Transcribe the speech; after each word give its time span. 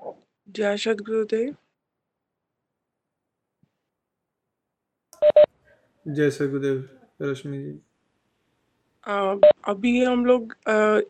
जय 0.00 0.76
सदगुरुदेव 0.76 1.54
जय 6.06 6.30
सर 6.30 6.46
गुरुदेव 6.50 6.88
रश्मि 7.22 7.58
जी। 7.58 7.78
आ, 9.06 9.34
अभी 9.68 10.04
हम 10.04 10.24
लोग 10.26 10.52
आ, 10.68 11.00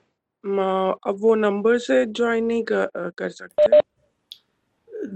अब 1.08 1.16
वो 1.20 1.34
नंबर 1.34 1.78
से 1.78 2.04
ज्वाइन 2.06 2.44
नहीं 2.44 2.62
कर, 2.62 3.10
कर 3.18 3.30
सकते। 3.30 3.80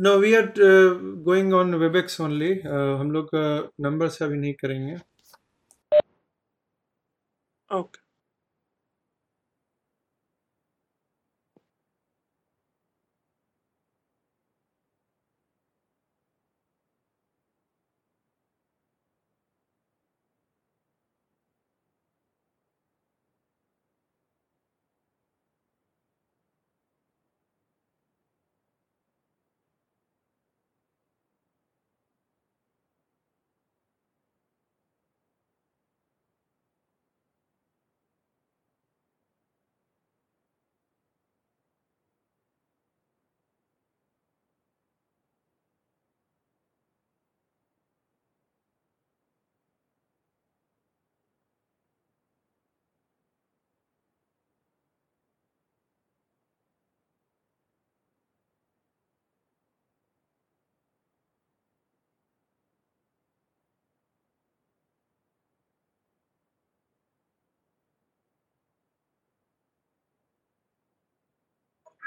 No 0.03 0.17
we 0.19 0.35
are 0.35 0.53
going 1.25 1.55
on 1.55 1.75
WebEx 1.75 2.21
only 2.21 2.53
हम 3.01 3.11
लोग 3.11 3.31
नंबर 3.81 4.09
से 4.09 4.25
अभी 4.25 4.39
नहीं 4.39 4.53
करेंगे। 4.55 4.97
ओके 7.71 8.01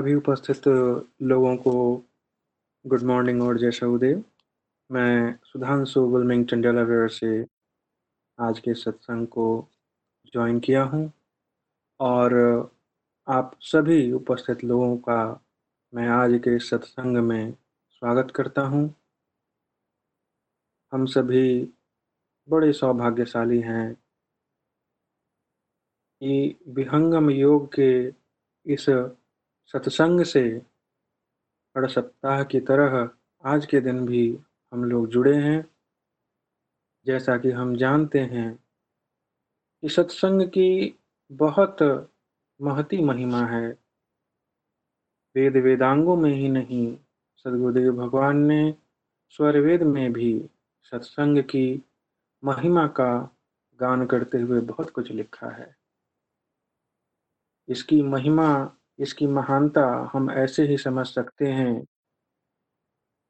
सभी 0.00 0.14
उपस्थित 0.14 0.68
लोगों 1.22 1.56
को 1.56 1.72
गुड 2.86 3.02
मॉर्निंग 3.02 3.42
और 3.42 3.58
जय 3.58 3.70
सऊदेव 3.70 4.24
मैं 4.90 5.38
सुधांशु 5.44 6.00
विल्मिंगटन 6.06 6.60
डेलावेयर 6.60 7.08
से 7.08 7.46
आज 8.38 8.58
के 8.58 8.74
सत्संग 8.74 9.26
को 9.26 9.68
ज्वाइन 10.26 10.60
किया 10.60 10.82
हूँ 10.82 11.12
और 12.00 12.34
आप 13.28 13.52
सभी 13.60 14.12
उपस्थित 14.12 14.64
लोगों 14.64 14.96
का 14.96 15.44
मैं 15.94 16.08
आज 16.08 16.38
के 16.38 16.58
सत्संग 16.58 17.16
में 17.16 17.52
स्वागत 17.90 18.30
करता 18.30 18.62
हूँ। 18.62 18.94
हम 20.92 21.06
सभी 21.06 21.72
बड़े 22.48 22.72
सौभाग्यशाली 22.72 23.60
हैं 23.60 23.94
कि 26.22 26.58
विहंगम 26.68 27.30
योग 27.30 27.74
के 27.78 27.92
इस 28.66 28.86
सत्संग 29.72 30.24
से 30.24 30.40
हर 31.76 31.88
सप्ताह 31.88 32.44
की 32.44 32.60
तरह 32.60 33.10
आज 33.44 33.66
के 33.66 33.80
दिन 33.80 34.06
भी 34.06 34.38
हम 34.72 34.84
लोग 34.84 35.08
जुड़े 35.08 35.36
हैं। 35.36 35.70
जैसा 37.06 37.38
कि 37.38 37.50
हम 37.50 37.76
जानते 37.76 38.18
हैं 38.18 38.56
कि 39.82 39.88
सत्संग 39.88 40.42
की 40.48 40.98
बहुत 41.32 41.76
महती 42.62 43.04
महिमा 43.04 43.46
है। 43.46 43.78
वेद 45.36 45.56
वेदांगों 45.56 46.16
में 46.16 46.34
ही 46.34 46.48
नहीं, 46.48 46.96
सदगुरुदेव 47.36 47.92
भगवान 47.92 48.36
ने 48.36 48.74
स्वर 49.28 49.58
वेद 49.58 49.82
में 49.82 50.12
भी 50.12 50.50
सत्संग 50.82 51.42
की 51.42 51.82
महिमा 52.44 52.86
का 52.86 53.36
गान 53.80 54.06
करते 54.06 54.38
हुए 54.38 54.60
बहुत 54.60 54.90
कुछ 54.90 55.10
लिखा 55.10 55.48
है। 55.48 55.76
इसकी 57.68 58.02
महिमा 58.02 58.76
इसकी 59.00 59.26
महानता 59.26 59.84
हम 60.12 60.30
ऐसे 60.30 60.66
ही 60.66 60.76
समझ 60.78 61.06
सकते 61.06 61.46
हैं 61.46 61.74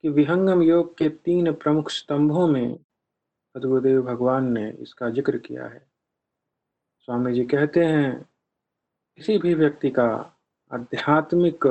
कि 0.05 0.09
विहंगम 0.09 0.63
योग 0.63 0.97
के 0.99 1.09
तीन 1.09 1.53
प्रमुख 1.53 1.91
स्तंभों 1.91 2.47
में 2.49 2.77
सदगुरुदेव 3.55 4.03
भगवान 4.03 4.53
ने 4.53 4.69
इसका 4.73 5.11
ज़िक्र 5.11 5.39
किया 5.39 5.65
है। 5.65 5.87
स्वामी 7.09 7.33
जी 7.35 7.45
कहते 7.45 7.85
हैं, 7.85 8.13
किसी 9.19 9.39
भी 9.39 9.55
व्यक्ति 9.55 9.91
का 9.91 10.09
आध्यात्मिक 10.71 11.67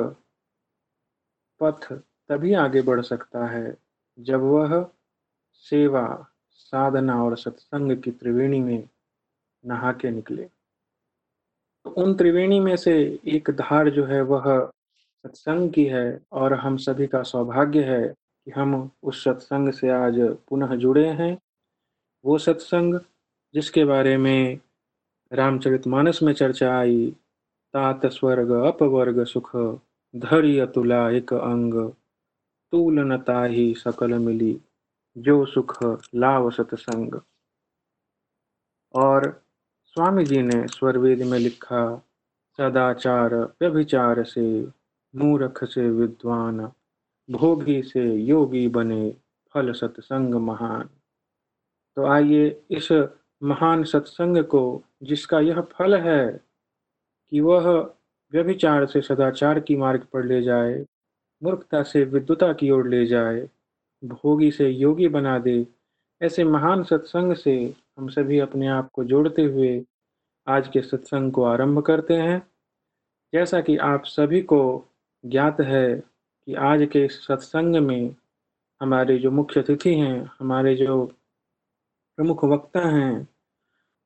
पथ 1.61 1.91
तभी 2.29 2.53
आगे 2.53 2.81
बढ़ 2.81 3.01
सकता 3.01 3.45
है 3.47 3.75
जब 4.17 4.41
वह 4.41 4.81
सेवा, 5.65 6.27
साधना 6.49 7.23
और 7.23 7.37
सत्संग 7.37 7.97
की 7.97 8.11
त्रिवेणी 8.11 8.59
में 8.59 8.87
नहा 9.63 9.91
के 9.91 10.11
निकले। 10.11 10.49
तो 11.89 11.93
उन 11.93 12.13
त्रिवेणी 12.13 12.59
में 12.59 12.75
से 12.77 13.19
एक 13.25 13.49
धार 13.49 13.89
जो 13.89 14.05
है 14.05 14.21
वह 14.21 14.71
सत्संग 15.23 15.71
की 15.73 15.85
है 15.85 16.21
और 16.31 16.53
हम 16.53 16.77
सभी 16.77 17.07
का 17.07 17.21
सौभाग्य 17.23 17.83
है 17.83 18.07
कि 18.07 18.51
हम 18.51 18.91
उस 19.03 19.23
सत्संग 19.23 19.71
से 19.73 19.89
आज 19.89 20.19
पुनः 20.49 20.75
जुड़े 20.75 21.07
हैं। 21.07 21.37
वो 22.25 22.37
सत्संग 22.37 22.99
जिसके 23.53 23.85
बारे 23.85 24.17
में 24.17 24.59
रामचरितमानस 25.33 26.19
में 26.23 26.33
चर्चा 26.33 26.79
आई, 26.79 27.15
तात 27.73 28.05
स्वर्ग 28.05 28.51
अपवर्ग 28.51 29.23
सुख, 29.23 29.55
धरी 30.15 30.59
अतुला 30.59 31.09
एक 31.09 31.33
अंग 31.33 31.91
तूलनता 32.71 33.43
ही 33.43 33.73
सकल 33.73 34.13
मिली, 34.13 34.61
जो 35.17 35.45
सुख 35.45 35.83
लाव 36.15 36.51
सत्संग। 36.51 37.21
और 38.93 39.41
स्वामी 39.99 40.23
जी 40.23 40.41
ने 40.41 40.67
स्वरवेद 40.67 41.21
में 41.21 41.39
लिखा, 41.39 42.01
सदाचार 42.57 43.35
व्यभिचार 43.35 44.23
से 44.23 44.67
मूर्ख 45.15 45.63
से 45.63 45.89
विद्वान, 45.89 46.71
भोगी 47.31 47.83
से 47.83 48.15
योगी 48.15 48.67
बने 48.67 49.15
फल 49.53 49.71
सत्संग 49.73 50.35
महान। 50.35 50.89
तो 51.95 52.05
आइए 52.05 52.61
इस 52.71 52.91
महान 53.43 53.83
सत्संग 53.83 54.43
को, 54.43 54.83
जिसका 55.03 55.39
यह 55.39 55.61
फल 55.61 55.95
है 55.95 56.41
कि 57.29 57.39
वह 57.39 57.93
व्यभिचार 58.33 58.85
से 58.85 59.01
सदाचार 59.01 59.59
की 59.59 59.75
मार्ग 59.75 60.03
पर 60.13 60.23
ले 60.23 60.41
जाए, 60.41 60.85
मूर्खता 61.43 61.83
से 61.83 62.03
विद्युता 62.03 62.53
की 62.53 62.69
ओर 62.69 62.87
ले 62.87 63.05
जाए, 63.05 63.49
भोगी 64.05 64.51
से 64.51 64.69
योगी 64.69 65.07
बना 65.07 65.39
दे 65.39 65.67
ऐसे 66.21 66.43
महान 66.43 66.83
सत्संग 66.83 67.33
से 67.35 67.53
हम 67.97 68.09
सभी 68.09 68.39
अपने 68.39 68.67
आप 68.67 68.89
को 68.93 69.03
जोड़ते 69.03 69.41
हुए 69.43 69.85
आज 70.47 70.67
के 70.67 70.81
सत्संग 70.81 71.31
को 71.31 71.43
आरंभ 71.43 71.81
करते 71.81 72.13
हैं। 72.13 72.39
जैसा 73.33 73.61
कि 73.61 73.77
आप 73.77 74.05
सभी 74.05 74.41
को 74.41 74.59
ज्ञात 75.23 75.61
है 75.61 75.95
कि 75.95 76.53
आज 76.53 76.87
के 76.91 77.07
सत्संग 77.07 77.75
में 77.75 78.15
हमारे 78.81 79.17
जो 79.17 79.31
मुख्य 79.31 79.59
अतिथि 79.59 79.93
हैं 79.95 80.31
हमारे 80.39 80.75
जो 80.75 81.05
प्रमुख 82.17 82.43
वक्ता 82.43 82.87
हैं 82.87 83.27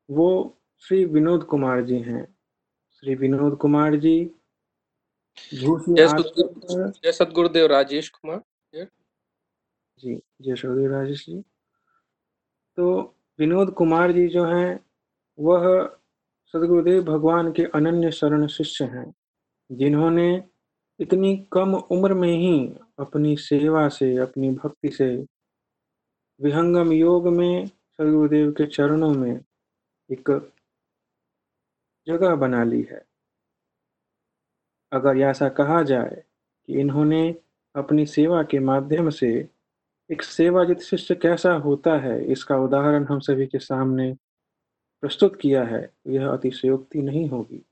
वो 0.10 0.28
श्री 0.84 1.04
विनोद 1.06 1.44
कुमार 1.44 1.82
जी 1.82 2.00
हैं। 2.00 2.26
श्री 2.94 3.16
विनोद 3.16 3.58
कुमार 3.58 3.96
जी 3.96 4.16
जय 5.54 7.12
सतगुरुदेव 7.12 7.66
राजेश 7.66 8.10
कुमार 8.10 8.42
जी 10.00 10.16
जय 10.42 10.56
सतगुरुदेव 10.56 10.92
राजेश 10.92 11.26
जी। 11.26 11.44
तो 12.78 13.16
विनोद 13.40 13.72
कुमार 13.72 14.12
जी 14.12 14.28
जो 14.28 14.46
हैं, 14.46 14.80
वह 15.40 15.88
सदगुरुदेव 16.54 17.04
भगवान 17.04 17.52
के 17.52 17.64
अनन्य 17.64 18.12
शरण 18.12 18.48
शिष्य 18.48 18.86
हैं, 18.86 19.14
जिन्होंने 19.72 20.44
इतनी 21.00 21.38
कम 21.54 21.76
उम्र 21.76 22.14
में 22.14 22.38
ही 22.38 22.76
अपनी 23.00 23.38
सेवा 23.38 23.90
से, 23.90 24.18
अपनी 24.18 24.52
भक्ति 24.52 24.90
से 24.90 25.26
विहंगम 26.42 26.92
योग 26.92 27.28
में 27.28 27.68
सदगुरुदेव 27.68 28.52
के 28.52 28.66
चरणों 28.66 29.14
में 29.14 29.40
एक 30.12 30.52
जगह 32.08 32.36
बना 32.36 32.64
ली 32.64 32.82
है। 32.82 33.06
अगर 34.92 35.18
ऐसा 35.18 35.50
कहा 35.50 35.84
जाए 35.84 36.24
कि 36.68 36.80
इन्होंने 36.80 37.36
अपनी 37.76 38.06
सेवा 38.06 38.44
के 38.44 38.60
माध्यम 38.60 39.10
से 39.10 39.50
एक 40.12 40.24
सेवाजित 40.24 40.80
शिष्य 40.80 41.16
कैसा 41.16 41.54
होता 41.54 41.98
है, 41.98 42.26
इसका 42.26 42.58
उदाहरण 42.58 43.04
हम 43.04 43.20
सभी 43.20 43.48
के 43.48 43.60
सामने 43.60 44.18
प्रस्तुत 45.02 45.36
किया 45.36 45.64
है। 45.64 45.94
यह 46.08 46.30
अतिशयोक्ति 46.30 47.02
नहीं 47.02 47.30
होगी। 47.30 47.66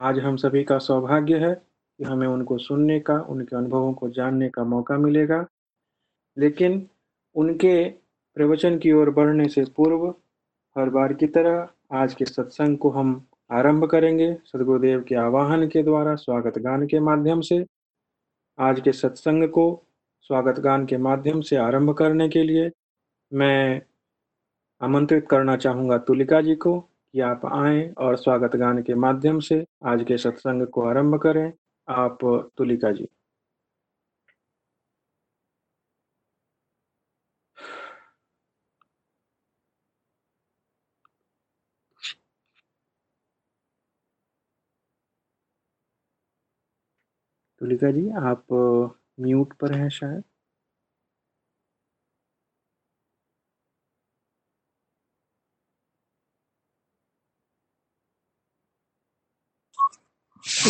आज 0.00 0.18
हम 0.18 0.36
सभी 0.36 0.64
का 0.64 0.78
सौभाग्य 0.78 1.38
है 1.38 1.54
कि 1.98 2.04
हमें 2.04 2.26
उनको 2.26 2.58
सुनने 2.58 3.00
का, 3.00 3.20
उनके 3.20 3.56
अनुभवों 3.56 3.92
को 3.92 4.08
जानने 4.08 4.48
का 4.48 4.64
मौका 4.64 4.98
मिलेगा। 4.98 5.46
लेकिन 6.38 6.88
उनके 7.34 7.90
प्रवचन 8.34 8.78
की 8.78 8.92
ओर 8.92 9.10
बढ़ने 9.10 9.48
से 9.48 9.64
पूर्व, 9.64 10.14
हर 10.78 10.90
बार 10.90 11.12
की 11.12 11.26
तरह 11.26 11.68
आज 11.92 12.14
के 12.14 12.24
सत्संग 12.24 12.78
को 12.78 12.90
हम 12.90 13.26
आरंभ 13.50 13.84
करेंगे। 13.84 14.34
सदगुरुदेव 14.34 15.02
के 15.02 15.14
आवाहन 15.14 15.68
के 15.68 15.82
द्वारा, 15.82 16.14
स्वागत 16.14 16.58
गान 16.58 16.86
के 16.86 17.00
माध्यम 17.00 17.40
से 17.40 17.66
आज 18.58 18.80
के 18.80 18.92
सत्संग 18.92 19.48
को 19.48 19.82
स्वागत 20.30 20.58
गान 20.60 20.84
के 20.86 20.96
माध्यम 20.98 21.40
से 21.40 21.56
आरंभ 21.56 21.92
करने 21.94 22.28
के 22.28 22.42
लिए 22.42 22.70
मैं 23.32 23.80
आमंत्रित 24.80 25.26
करना 25.30 25.56
चाहूँगा 25.56 25.98
तुलिका 25.98 26.40
जी 26.40 26.54
को 26.56 26.78
कि 26.80 27.20
आप 27.20 27.46
आए 27.54 27.88
और 27.98 28.16
स्वागत 28.16 28.56
गान 28.56 28.82
के 28.82 28.94
माध्यम 28.94 29.40
से 29.40 29.64
आज 29.86 30.04
के 30.08 30.18
सत्संग 30.18 30.66
को 30.68 30.88
आरंभ 30.88 31.18
करें। 31.22 31.52
आप 31.88 32.18
तुलिका 32.58 32.92
जी। 32.92 33.08
तुलिका 47.60 47.90
जी, 47.90 48.08
आप 48.22 48.46
म्यूट 49.18 49.52
पर 49.52 49.74
है 49.74 49.90
शायद। 49.90 50.22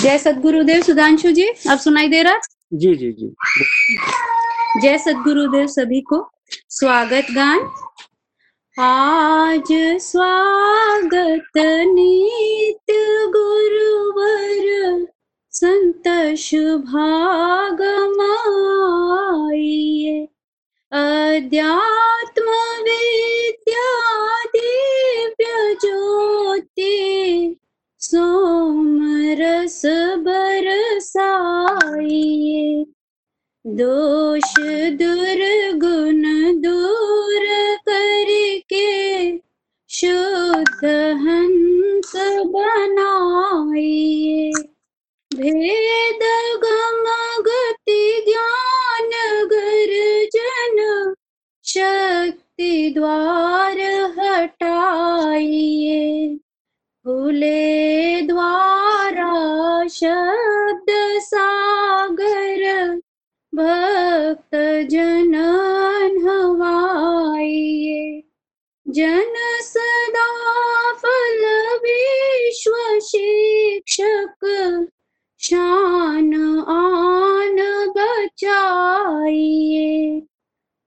जय 0.03 0.19
सदगुरुदेव 0.19 0.83
सुधांशु 0.83 1.31
जी 1.31 1.47
अब 1.71 1.79
सुनाई 1.79 2.09
दे 2.09 2.23
रहा 2.23 2.39
जी 2.75 2.95
जी 2.95 3.13
जी। 3.13 3.29
जय 4.83 4.99
सदगुरुदेव 4.99 5.67
सभी 5.67 6.01
को। 6.01 6.31
स्वागत 6.71 7.27
गान। 7.31 7.61
आज 8.79 9.73
स्वागत 10.03 11.59
नीत 11.87 12.93
गुरुवर 13.37 15.07
संत 15.57 16.09
शुभागमाइए 16.39 16.89
अध्यात्म 20.93 22.57
विद्या 22.87 23.93
दिव्य 24.57 25.53
ज्योति 25.75 26.99
सोम 28.01 29.01
रस 29.41 29.81
बरसाइए 30.19 30.85
दोष 33.67 34.53
दुर्गुण 35.01 36.23
दूर 36.61 37.45
करके, 37.89 38.87
शुद्ध 39.89 40.85
हंस 41.27 42.13
बनाइए 42.47 44.53
भेद 45.37 46.23
गति 47.47 48.25
ज्ञान 48.29 49.11
गर्जन 49.47 51.15
शक्ति 51.65 52.93
द्वार 52.97 53.81
हटाइए। 54.19 56.37
खुले 57.05 58.23
द्वारा 58.23 59.33
शब्द 59.89 60.91
सागर 61.21 62.97
भक्त 63.55 64.57
जनन 64.91 66.27
हवाइए। 66.29 68.23
जन 68.89 69.35
सदा 69.63 70.29
फल 70.93 71.45
विश्व 71.85 72.99
शिक्षक 73.01 74.47
शान 75.41 76.35
आन 76.69 77.91
बचाइए। 77.91 80.23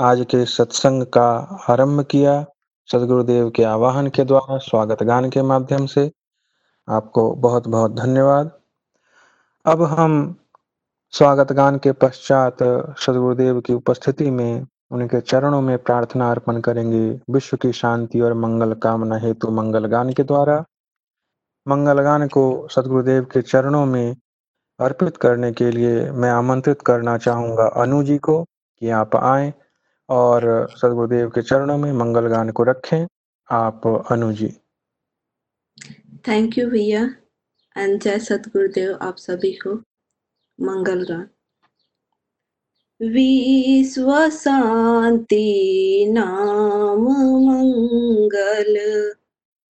आज 0.03 0.27
के 0.31 0.45
सत्संग 0.45 1.03
का 1.03 1.59
आरंभ 1.71 2.05
किया। 2.05 2.47
सदगुरुदेव 2.93 3.51
के 3.51 3.63
आवाहन 3.63 4.07
के 4.07 4.25
द्वारा, 4.25 4.59
स्वागत 4.59 5.03
गान 5.03 5.31
के 5.31 5.43
माध्यम 5.43 5.87
से। 5.87 6.13
आपको 6.89 7.35
बहुत 7.35 7.69
बहुत 7.69 7.95
धन्यवाद। 7.95 8.51
अब 9.67 9.83
हम 9.83 10.37
स्वागत 11.11 11.53
गान 11.53 11.79
के 11.79 11.93
पश्चात 11.93 12.57
सदगुरुदेव 12.99 13.61
की 13.61 13.75
उपस्थिति 13.75 14.31
में 14.31 14.67
उनके 14.91 15.21
चरणों 15.21 15.61
में 15.61 15.79
प्रार्थना 15.79 16.31
अर्पण 16.31 16.61
करेंगे। 16.61 17.21
विश्व 17.31 17.57
की 17.57 17.73
शांति 17.73 18.21
और 18.21 18.35
मंगल 18.35 18.75
कामना 18.75 19.17
हेतु 19.17 19.51
मंगल 19.51 19.87
गान 19.87 20.13
के 20.13 20.23
द्वारा। 20.23 20.65
मंगल 21.69 22.03
गान 22.03 22.29
को 22.29 22.69
सदगुरुदेव 22.71 23.25
के 23.25 23.43
चरणों 23.43 23.87
में 23.87 24.17
अर्पित 24.81 25.17
करने 25.17 25.53
के 25.53 25.71
लिए 25.71 26.11
मैं 26.11 26.31
आमंत्रित 26.31 26.83
करना 26.83 27.19
चाहूँगा 27.19 27.67
अनु 27.67 28.03
जी 28.03 28.19
को 28.19 28.45
कि 28.79 28.91
आप 28.91 29.17
आए। 29.17 29.55
और 30.11 30.69
सदगुरुदेव 30.77 31.29
के 31.29 31.43
चरणों 31.43 31.79
में 31.79 31.93
मंगल 31.93 32.27
गान 32.27 32.51
को 32.51 32.63
रखें। 32.63 33.07
आप 33.51 34.07
अनु 34.11 34.33
जी। 34.33 34.49
थैंक 36.29 36.59
यू 36.59 36.71
भैया। 36.71 37.15
एंड 37.77 38.03
जय 38.03 38.19
सतगुरुदेव 38.19 38.99
आप 39.03 39.17
सभी 39.17 39.53
को 39.53 39.75
मंगल 40.61 41.03
गान। 41.03 41.29
विश्व 43.03 44.29
शांति 44.29 46.07
नाम 46.11 47.05
मंगल, 47.47 48.77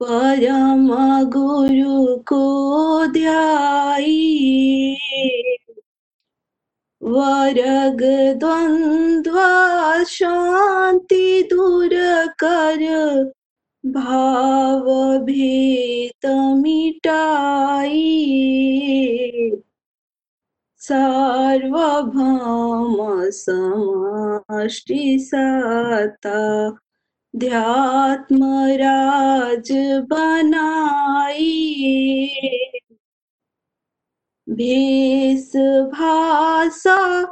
परम 0.02 0.88
गुरु 1.24 2.16
को 2.16 3.06
ध्याई। 3.06 4.16
वर्ग 7.02 8.34
द्वंद्व 8.38 9.40
शांति 10.04 11.48
दूर 11.50 11.90
कर। 12.26 13.32
भाव 13.86 15.18
भेद 15.18 16.54
मिटाई। 16.58 18.30
सार्वभौम 20.76 23.30
समष्टि 23.30 25.18
साता। 25.20 26.76
ध्यात्म 27.36 28.66
राज 28.66 29.68
बनाई। 30.10 31.86
भेष 34.50 35.56
भाषा 35.92 37.22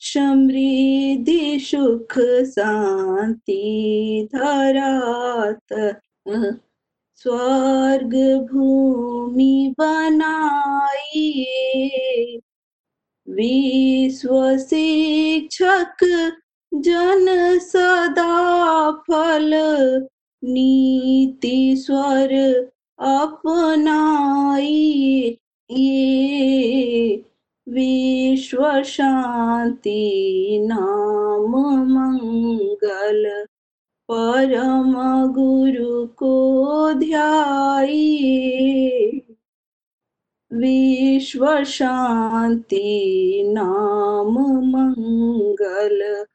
समृद्धि 0.00 1.58
सुख 1.60 2.18
शांति 2.44 4.28
धरात, 4.34 6.00
स्वर्ग 7.16 8.14
भूमि 8.52 9.74
बनाई। 9.78 11.46
विश्व 13.28 14.58
शिक्षक 14.58 16.30
जन 16.74 17.58
सदा 17.58 18.90
फल, 18.90 19.50
नीति 20.44 21.76
स्वर 21.76 22.54
अपनाई। 22.98 24.90
ये 25.70 27.24
विश्व 27.68 28.82
शांति 28.82 30.10
नाम 30.62 31.50
मंगल, 31.92 33.46
परम 34.10 34.92
गुरु 35.32 36.06
को 36.06 36.92
ध्याई। 36.92 38.16
विश्व 40.52 41.64
शांति 41.64 43.42
नाम 43.46 44.38
मंगल 44.70 46.26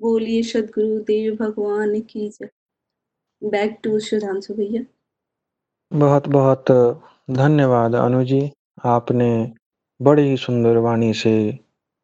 बोलिए 0.00 0.42
सदगुरुदेव 0.42 1.34
भगवान 1.34 2.00
की 2.00 2.28
जय। 2.28 2.48
बैक 3.44 3.78
टू 3.82 4.00
सुधांशु 4.00 4.54
भैया। 4.54 4.82
बहुत 5.92 6.28
बहुत 6.28 6.64
धन्यवाद 7.30 7.94
अनु 7.94 8.24
जी। 8.24 8.52
आपने 8.84 9.52
बड़ी 10.02 10.36
सुंदर 10.36 10.76
वाणी 10.76 11.14
से 11.14 11.58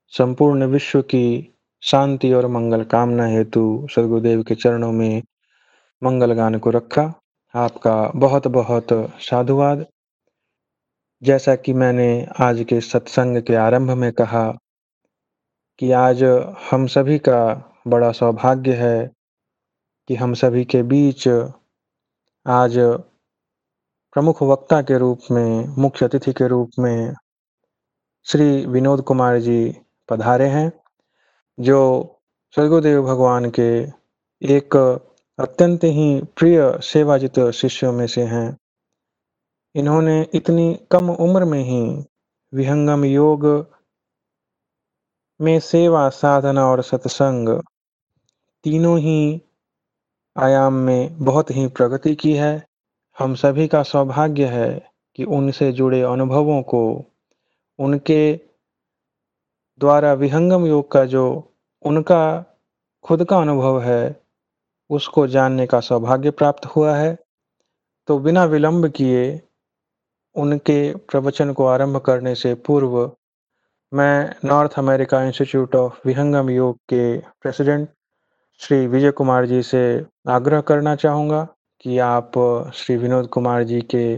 संपूर्ण 0.09 0.65
विश्व 0.65 1.03
की 1.03 1.55
शांति 1.83 2.33
और 2.33 2.47
मंगल 2.47 2.85
कामना 2.85 3.27
हेतु 3.27 3.87
सदगुरुदेव 3.91 4.43
के 4.43 4.55
चरणों 4.55 4.93
में 4.93 5.23
मंगल 6.03 6.33
गान 6.33 6.59
को 6.59 6.71
रखा। 6.71 7.21
आपका 7.55 8.13
बहुत 8.17 8.47
बहुत 8.47 8.87
साधुवाद। 9.21 9.87
जैसा 11.25 11.55
कि 11.57 11.73
मैंने 11.73 12.27
आज 12.41 12.65
के 12.69 12.81
सत्संग 12.81 13.43
के 13.43 13.55
आरंभ 13.55 13.91
में 13.91 14.13
कहा 14.13 14.59
कि 15.79 15.93
आज 15.93 16.23
हम 16.71 16.87
सभी 16.87 17.19
का 17.19 17.71
बड़ा 17.89 18.13
सौभाग्य 18.13 18.73
है 18.73 19.11
कि 20.09 20.15
हम 20.15 20.35
सभी 20.35 20.65
के 20.65 20.83
बीच 20.83 21.29
आज 22.47 22.75
प्रमुख 24.13 24.43
वक्ता 24.43 24.83
के 24.83 24.99
रूप 24.99 25.21
में, 25.31 25.69
मुख्य 25.79 26.05
अतिथि 26.05 26.33
के 26.33 26.49
रूप 26.49 26.71
में 26.79 27.15
श्री 28.25 28.67
विनोद 28.67 29.01
कुमार 29.01 29.39
जी 29.39 29.77
पधारे 30.09 30.49
हैं, 30.49 30.73
जो 31.61 31.81
सदगुरुदेव 32.57 33.03
भगवान 33.03 33.51
के 33.51 33.71
एक 34.43 34.77
अत्यंत 35.39 35.85
ही 35.85 36.23
प्रिय 36.37 36.79
सेवाजित 36.83 37.41
शिष्यों 37.41 37.93
में 37.93 38.07
से 38.07 38.23
हैं। 38.23 38.57
इन्होंने 39.77 40.27
इतनी 40.35 40.81
कम 40.91 41.11
उम्र 41.11 41.45
में 41.45 41.63
ही 41.65 42.05
विहंगम 42.55 43.05
योग 43.05 43.47
में 45.41 45.61
सेवा, 45.61 46.09
साधना 46.09 46.67
और 46.67 46.83
सत्संग 46.83 47.63
तीनों 48.65 48.99
ही 48.99 49.43
आयाम 50.39 50.73
में 50.73 51.25
बहुत 51.25 51.51
ही 51.51 51.67
प्रगति 51.67 52.15
की 52.15 52.33
है। 52.33 52.67
हम 53.19 53.35
सभी 53.35 53.69
का 53.69 53.83
सौभाग्य 53.83 54.47
है 54.47 54.91
कि 55.17 55.25
उनसे 55.25 55.73
जुड़े 55.73 56.03
अनुभवों 56.03 56.63
को, 56.63 57.05
उनके 57.79 58.35
द्वारा 59.79 60.13
विहंगम 60.13 60.67
योग 60.67 60.91
का 60.93 61.05
जो 61.05 61.53
उनका 61.83 62.45
खुद 63.05 63.25
का 63.25 63.39
अनुभव 63.39 63.83
है, 63.83 64.21
उसको 64.91 65.27
जानने 65.27 65.67
का 65.67 65.81
सौभाग्य 65.81 66.31
प्राप्त 66.31 66.67
हुआ 66.67 66.97
है। 66.97 67.19
तो 68.07 68.19
बिना 68.19 68.45
विलंब 68.45 68.89
किए 68.89 69.43
उनके 70.37 70.95
प्रवचन 70.95 71.53
को 71.53 71.67
आरंभ 71.67 71.97
करने 71.97 72.35
से 72.35 72.55
पूर्व, 72.55 73.13
मैं 73.95 74.35
North 74.45 74.79
America 74.79 75.23
Institute 75.23 75.75
of 75.75 76.09
Vihangam 76.09 76.51
Yoga 76.51 76.77
के 76.77 77.19
प्रेसिडेंट 77.19 77.89
श्री 78.61 78.87
विजय 78.87 79.11
कुमार 79.11 79.47
जी 79.47 79.63
से 79.63 80.07
आग्रह 80.29 80.61
करना 80.61 80.97
चाहूँगा 80.97 81.49
कि 81.81 81.99
आप 81.99 82.33
श्री 82.75 82.97
विनोद 82.97 83.29
कुमार 83.29 83.63
जी 83.63 83.81
के 83.81 84.17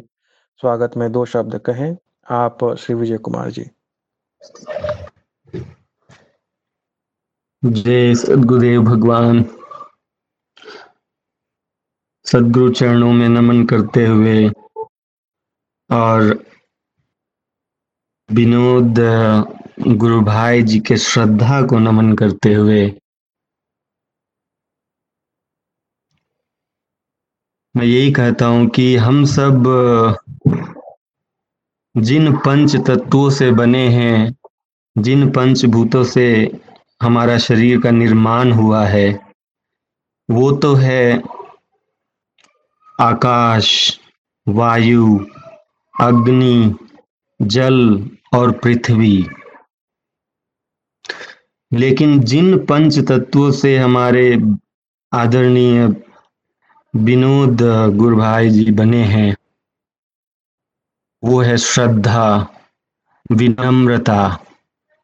स्वागत 0.61 0.96
में 0.96 1.12
दो 1.12 1.25
शब्द 1.25 1.58
कहें। 1.58 1.96
आप 2.30 2.64
श्री 2.78 2.94
विजय 2.94 3.18
कुमार 3.18 3.50
जी। 3.50 3.64
जय 7.64 8.14
सदगुरुदेव 8.14 8.82
भगवान। 8.82 9.44
सदगुरु 12.26 12.73
चरणों 12.73 13.12
में 13.12 13.28
नमन 13.28 13.66
करते 13.66 14.06
हुए 14.06 14.50
और 15.90 16.23
विनोद, 18.28 18.99
गुरु 19.97 20.21
भाई 20.21 20.62
जी 20.62 20.78
के 20.81 20.97
श्रद्धा 20.97 21.61
को 21.62 21.78
नमन 21.78 22.12
करते 22.14 22.52
हुए 22.55 22.85
मैं 27.75 27.85
यही 27.87 28.12
कहता 28.12 28.46
हूँ 28.46 28.66
कि 28.68 28.94
हम 28.96 29.25
सब 29.25 29.64
जिन 31.94 32.37
पंच 32.37 32.77
तत्वों 32.87 33.29
से 33.31 33.51
बने 33.53 33.87
हैं, 33.88 34.35
जिन 34.96 35.31
पंचभूतों 35.31 36.03
से 36.05 36.27
हमारा 37.03 37.37
शरीर 37.38 37.81
का 37.81 37.90
निर्माण 37.90 38.53
हुआ 38.53 38.85
है, 38.87 39.09
वो 40.29 40.51
तो 40.53 40.75
है 40.75 41.22
आकाश, 43.01 43.68
वायु 44.46 45.18
अग्नि, 46.00 46.74
जल 47.40 47.76
और 48.35 48.50
पृथ्वी। 48.52 49.26
लेकिन 51.72 52.18
जिन 52.20 52.59
पंच 52.66 52.98
तत्वों 53.09 53.50
से 53.50 53.76
हमारे 53.78 54.24
आदरणीय 55.12 55.87
विनोद 56.94 57.62
गुरु 57.96 58.16
भाई 58.16 58.50
जी 58.50 58.70
बने 58.72 59.02
हैं, 59.04 59.37
वो 61.22 61.40
है 61.42 61.56
श्रद्धा, 61.59 62.46
विनम्रता 63.32 64.20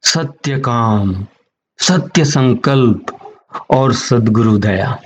सत्य 0.02 0.59
काम 0.61 1.26
सत्य 1.78 2.24
संकल्प 2.24 3.07
और 3.70 3.92
सदगुरु 3.94 4.59
दया 4.59 4.98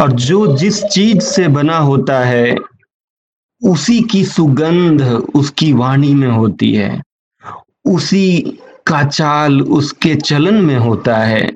और 0.00 0.12
जो 0.12 0.56
जिस 0.56 0.82
चीज़ 0.84 1.20
से 1.20 1.48
बना 1.48 1.76
होता 1.78 2.18
है 2.24 2.54
उसी 3.62 4.00
की 4.02 4.24
सुगंध 4.24 5.02
उसकी 5.34 5.72
वाणी 5.72 6.14
में 6.14 6.28
होती 6.28 6.74
है। 6.74 7.02
उसी 7.84 8.40
का 8.86 9.04
चाल 9.04 9.62
उसके 9.62 10.14
चलन 10.14 10.54
में 10.54 10.76
होता 10.76 11.16
है। 11.16 11.52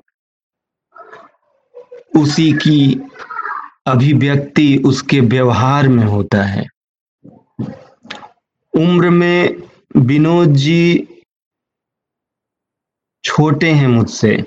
उसी 2.17 2.53
की 2.53 3.01
अभिव्यक्ति 3.87 4.83
उसके 4.87 5.21
व्यवहार 5.21 5.89
में 5.89 6.05
होता 6.05 6.43
है। 6.43 6.67
उम्र 8.75 9.11
में 9.11 9.63
विनोद 9.97 10.55
जी 10.55 11.09
छोटे 13.25 13.71
हैं 13.71 13.89
मुझसे, 13.89 14.45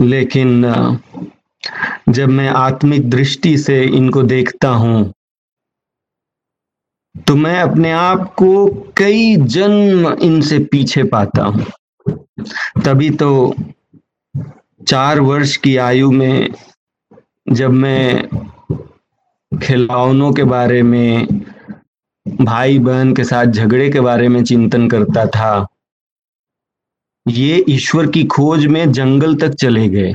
लेकिन, 0.00 0.62
जब 2.08 2.28
मैं 2.28 2.48
आत्मिक 2.48 3.10
दृष्टि 3.10 3.58
से 3.58 3.84
इनको 3.84 4.22
देखता 4.22 4.68
हूँ 4.68 5.12
तो 7.14 7.34
मैं 7.36 7.58
अपने 7.60 7.90
आप 7.92 8.34
को 8.34 8.66
कई 8.96 9.36
जन्म 9.36 10.12
इनसे 10.22 10.58
पीछे 10.72 11.02
पाता 11.04 11.44
हूँ। 11.44 11.66
तभी 12.84 13.10
तो 13.12 13.54
चार 14.88 15.20
वर्ष 15.20 15.56
की 15.56 15.76
आयु 15.78 16.10
में 16.10 16.54
जब 17.52 17.70
मैं 17.72 18.28
खिलौनों 19.52 20.32
के 20.32 20.44
बारे 20.44 20.82
में 20.82 21.26
भाई 22.26 22.78
बहन 22.78 23.12
के 23.14 23.24
साथ 23.24 23.46
झगड़े 23.46 23.88
के 23.90 24.00
बारे 24.00 24.28
में 24.28 24.42
चिंतन 24.44 24.88
करता 24.88 25.26
था, 25.26 25.66
ये 27.26 27.64
ईश्वर 27.68 28.06
की 28.06 28.24
खोज 28.26 28.66
में 28.66 28.92
जंगल 28.92 29.34
तक 29.36 29.54
चले 29.54 29.88
गए। 29.88 30.14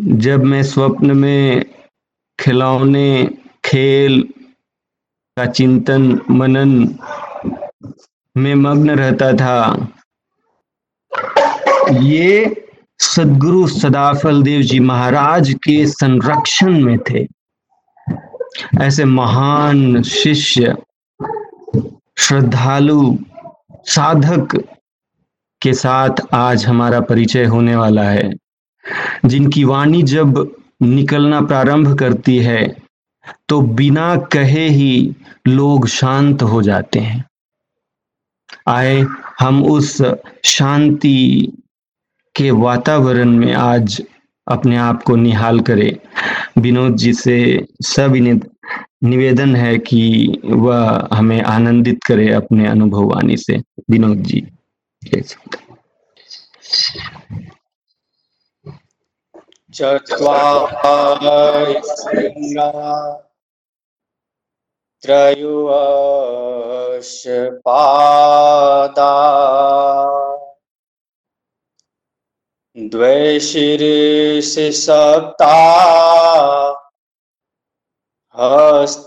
जब 0.00 0.44
मैं 0.44 0.62
स्वप्न 0.62 1.16
में 1.16 1.64
खिलौने, 2.38 3.30
खेल 3.64 4.28
का 5.38 5.46
चिंतन 5.46 6.20
मनन 6.30 6.94
में 8.36 8.54
मग्न 8.54 8.90
रहता 8.90 9.32
था। 9.32 9.88
ये 11.92 12.64
सदगुरु 12.98 13.66
सदाफल 13.68 14.42
देव 14.42 14.62
जी 14.62 14.80
महाराज 14.80 15.52
के 15.52 15.86
संरक्षण 15.86 16.80
में 16.84 16.98
थे। 16.98 17.26
ऐसे 18.80 19.04
महान 19.04 20.02
शिष्य, 20.02 20.76
श्रद्धालु, 22.18 23.18
साधक 23.86 24.56
के 25.62 25.72
साथ 25.74 26.26
आज 26.32 26.66
हमारा 26.66 27.00
परिचय 27.00 27.44
होने 27.44 27.76
वाला 27.76 28.02
है। 28.02 28.32
जिनकी 29.24 29.64
वाणी 29.64 30.02
जब 30.02 30.56
निकलना 30.82 31.40
प्रारंभ 31.40 31.98
करती 31.98 32.38
है 32.38 32.85
तो 33.48 33.60
बिना 33.60 34.16
कहे 34.16 34.68
ही 34.68 35.16
लोग 35.48 35.86
शांत 35.86 36.42
हो 36.42 36.62
जाते 36.62 36.98
हैं। 36.98 37.24
आए, 38.68 39.04
हम 39.40 39.64
उस 39.64 40.02
शांति 40.44 41.52
के 42.36 42.50
वातावरण 42.50 43.28
में 43.28 43.54
आज 43.54 44.02
अपने 44.48 44.76
आप 44.76 45.02
को 45.02 45.16
निहाल 45.16 45.60
करें। 45.60 45.96
विनोद 46.62 46.96
जी 46.96 47.12
से 47.12 47.66
सब 47.82 48.40
निवेदन 49.04 49.56
है 49.56 49.78
कि 49.78 50.32
वह 50.44 51.08
हमें 51.12 51.42
आनंदित 51.42 52.04
करे 52.04 52.32
अपने 52.32 52.66
अनुभव 52.66 53.02
वाणी 53.02 53.36
से। 53.36 53.62
विनोद 53.90 54.16
जी 54.16 54.46
त्रयोश 65.02 67.12
पादा 67.66 69.12
द्वैशीर्ष 72.76 74.52
सप्ता 74.80 75.54
हस्तानुवश 78.36 79.06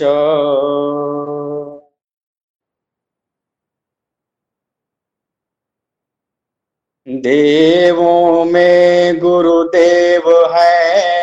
देवों 7.08 8.46
में 8.46 9.20
गुरुदेव 9.20 10.54
है। 10.54 11.19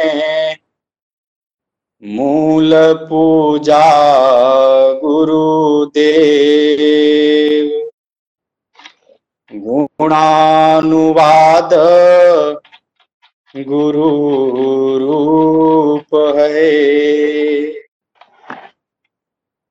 मूल 2.05 2.73
पूजा 3.09 4.93
गुरुदेव। 4.93 7.91
गुणानुवाद 9.55 11.71
गुरु 13.57 14.99
रूप 14.99 16.33
है। 16.37 17.73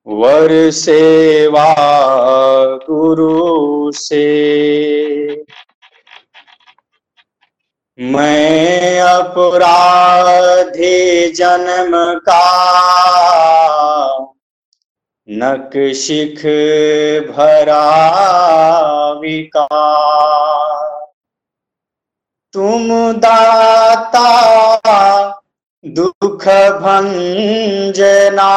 वर 0.08 0.72
सेवा 0.72 1.76
गुरु 2.90 3.92
से। 3.92 4.26
मैं 8.00 9.02
अपराधी 9.02 9.78
जन्म 11.32 12.20
का 12.20 12.46
नक 15.30 15.94
शिख 15.94 16.42
भरा 17.36 17.86
विकार। 19.12 21.06
तुम 22.54 23.14
दाता 23.14 24.30
दुख 25.86 26.48
भंजना। 26.82 28.52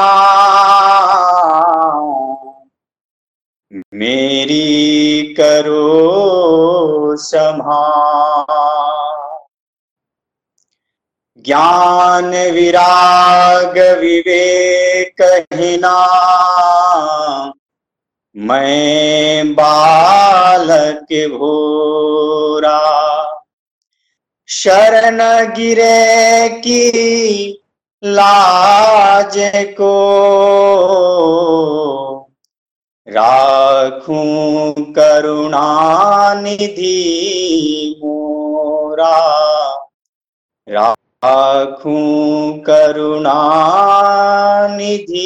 मेरी 3.94 5.22
करो 5.40 7.16
संभाल। 7.16 8.87
ज्ञान 11.46 12.30
विराग 12.30 13.78
विवेक 13.98 15.46
हिना। 15.54 15.98
मैं 18.36 19.52
बालक 19.52 21.12
भोरा। 21.38 22.80
शरण 24.48 25.18
गिरे 25.54 26.48
की 26.48 26.90
लाज 28.04 29.34
को 29.80 29.94
राखूं 33.08 34.72
करुणा 34.92 35.68
निधि 36.34 36.98
मोरा। 38.04 39.18
राखूं 41.24 42.58
करुणा 42.62 43.32
निधि 44.76 45.24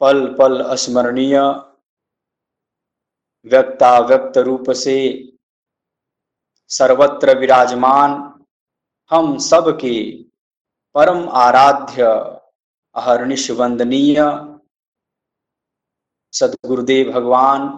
पल 0.00 0.34
पल 0.34 0.74
स्मरणीय 0.74 1.38
व्यक्ता 3.44 3.98
व्यक्त 3.98 4.38
रूप 4.38 4.70
से 4.70 4.98
सर्वत्र 6.70 7.38
विराजमान 7.38 8.10
हम 9.10 9.38
सब 9.38 9.70
के 9.80 9.96
परम 10.94 11.28
आराध्य, 11.28 12.02
अहर्निश 12.94 13.50
वंदनीय। 13.50 14.16
सदगुरुदेव 16.32 17.12
भगवान 17.12 17.68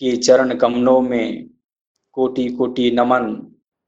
के 0.00 0.16
चरण 0.16 0.56
कमलों 0.58 1.00
में 1.00 1.50
कोटि 2.12 2.48
कोटि 2.48 2.90
नमन 2.90 3.34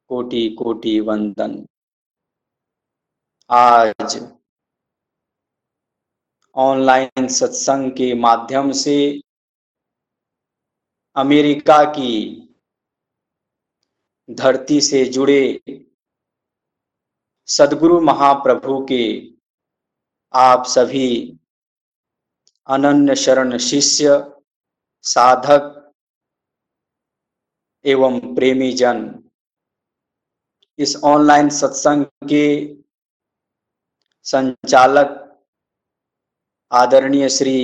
कोटि 0.08 0.48
कोटि 0.50 1.00
वंदन। 1.00 1.66
आज 3.50 4.18
ऑनलाइन 6.56 7.28
सत्संग 7.28 7.90
के 7.90 8.14
माध्यम 8.14 8.72
से 8.72 9.20
अमेरिका 11.16 11.82
की 11.84 12.14
धरती 14.30 14.80
से 14.80 15.04
जुड़े 15.04 15.60
सदगुरु 17.48 18.00
महाप्रभु 18.00 18.86
के 18.86 19.04
आप 20.34 20.64
सभी 20.66 21.38
अनन्य 22.66 23.14
शरण 23.16 23.58
शिष्य, 23.58 24.24
साधक 25.04 25.78
एवं 27.84 28.34
प्रेमी 28.34 28.72
जन। 28.72 29.22
इस 30.78 30.96
ऑनलाइन 31.04 31.48
सत्संग 31.48 32.04
के 32.04 32.46
संचालक 34.22 35.18
आदरणीय 36.72 37.28
श्री 37.28 37.56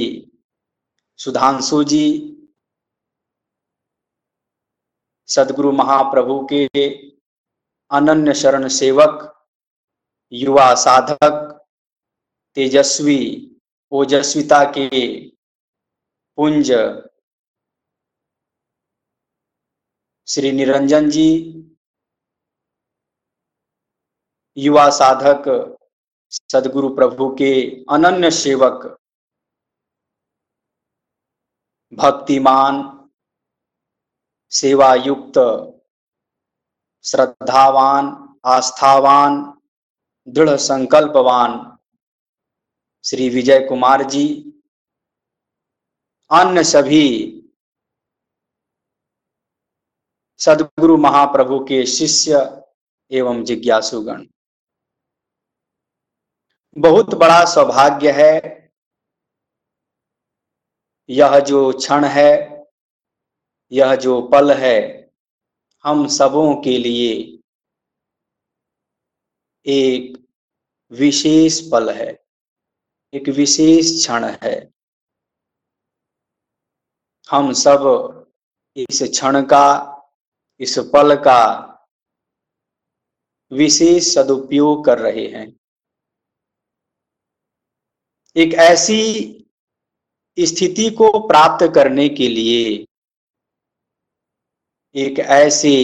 सुधांशु 1.19 1.85
जी, 1.85 2.35
सदगुरु 5.27 5.73
महाप्रभु 5.73 6.47
के 6.53 6.67
अनन्य 7.91 8.35
शरण 8.35 8.69
सेवक, 8.69 9.47
युवा 10.33 10.75
साधक, 10.75 11.67
तेजस्वी, 12.55 13.21
ओजस्विता 13.93 14.65
के 14.65 14.89
पुंज 16.39 16.73
श्री 20.29 20.53
निरंजन 20.53 21.11
जी, 21.11 21.31
युवा 24.57 24.91
साधक, 24.91 25.45
सदगुरु 26.31 26.89
प्रभु 26.89 27.35
के 27.35 27.85
अनन्य 27.91 28.31
सेवक, 28.31 28.99
भक्तिमान 31.93 32.83
सेवा 34.51 34.95
युक्त 34.95 35.39
श्रद्धावान, 37.03 38.37
आस्थावान, 38.45 39.61
दृढ़ 40.29 40.57
संकल्पवान, 40.57 41.79
श्री 43.05 43.29
विजय 43.29 43.67
कुमार 43.69 44.03
जी, 44.03 44.53
अन्य 46.33 46.65
सभी 46.65 47.35
सदगुरु 50.41 50.97
महाप्रभु 50.97 51.59
के 51.65 51.87
शिष्य 51.87 52.63
एवं 53.11 53.45
जिज्ञासुगण। 53.45 54.27
बहुत 56.79 57.15
बड़ा 57.15 57.45
सौभाग्य 57.45 58.13
है, 58.13 58.35
यह 61.09 61.39
जो 61.41 61.73
क्षण 61.73 62.05
है, 62.05 62.33
यह 63.73 63.95
जो 63.97 64.21
पल 64.23 64.53
है, 64.53 65.11
हम 65.85 66.07
सबों 66.09 66.55
के 66.57 66.79
लिए 66.79 67.43
एक 69.67 70.29
विशेष 70.93 71.61
पल 71.71 71.91
है, 71.91 72.25
एक 73.15 73.29
विशेष 73.29 73.93
क्षण 74.01 74.25
है। 74.25 74.57
हम 77.31 77.53
सब 77.53 77.85
इस 78.77 79.03
क्षण 79.03 79.43
का 79.43 79.95
इस 80.61 80.79
पल 80.79 81.15
का 81.17 81.65
विशेष 83.53 84.15
सदुपयोग 84.15 84.85
कर 84.85 84.99
रहे 84.99 85.27
हैं। 85.27 85.61
एक 88.37 88.55
ऐसी 88.55 89.03
स्थिति 90.39 90.91
को 90.91 91.29
प्राप्त 91.29 91.65
करने 91.75 92.09
के 92.09 92.29
लिए 92.29 92.87
एक 94.95 95.19
ऐसे 95.19 95.75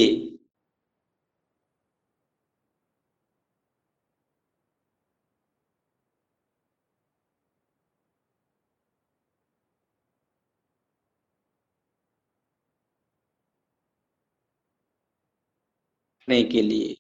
करने 16.24 16.42
के 16.42 16.62
लिए। 16.62 16.96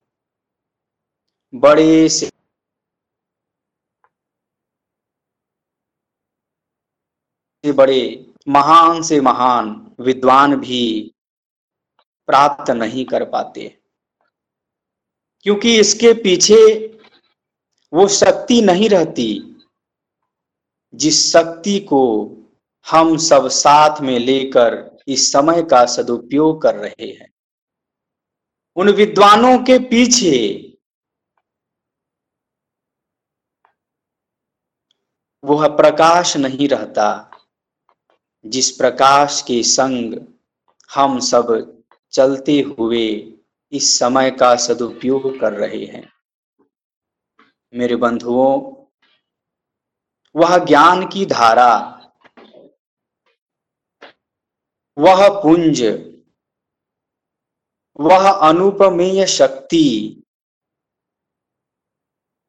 बड़े 1.54 2.08
से 2.08 2.30
बड़े, 7.72 8.32
महान 8.48 9.02
से 9.02 9.20
महान 9.20 9.94
विद्वान 10.00 10.56
भी 10.56 11.14
प्राप्त 12.26 12.70
नहीं 12.70 13.04
कर 13.04 13.24
पाते। 13.24 13.80
क्योंकि 15.42 15.80
इसके 15.80 16.12
पीछे 16.12 16.86
वो 17.92 18.08
शक्ति 18.08 18.62
नहीं 18.62 18.88
रहती, 18.88 19.56
जिस 20.94 21.32
शक्ति 21.32 21.80
को 21.80 22.02
हम 22.90 23.16
सब 23.16 23.48
साथ 23.48 24.00
में 24.00 24.18
लेकर 24.18 24.98
इस 25.08 25.32
समय 25.32 25.62
का 25.62 25.86
सदुपयोग 25.86 26.62
कर 26.62 26.74
रहे 26.74 27.06
हैं। 27.06 27.33
उन 28.76 28.90
विद्वानों 28.90 29.58
के 29.58 29.78
पीछे। 29.78 30.60
वह 35.44 35.66
प्रकाश 35.68 36.36
नहीं 36.36 36.68
रहता, 36.68 37.30
जिस 38.46 38.70
प्रकाश 38.70 39.42
के 39.42 39.62
संग 39.62 40.14
हम 40.94 41.18
सब 41.20 41.46
चलते 42.12 42.60
हुए 42.60 43.06
इस 43.72 43.98
समय 43.98 44.30
का 44.30 44.54
सदुपयोग 44.56 45.40
कर 45.40 45.52
रहे 45.52 45.84
हैं। 45.84 46.12
मेरे 47.74 47.96
बंधुओं, 47.96 48.84
वह 50.34 50.56
ज्ञान 50.64 51.06
की 51.08 51.26
धारा, 51.26 52.00
वह 54.98 55.28
पुंज 55.42 55.82
वह 58.00 58.30
अनुपमेय 58.30 59.26
शक्ति 59.26 60.20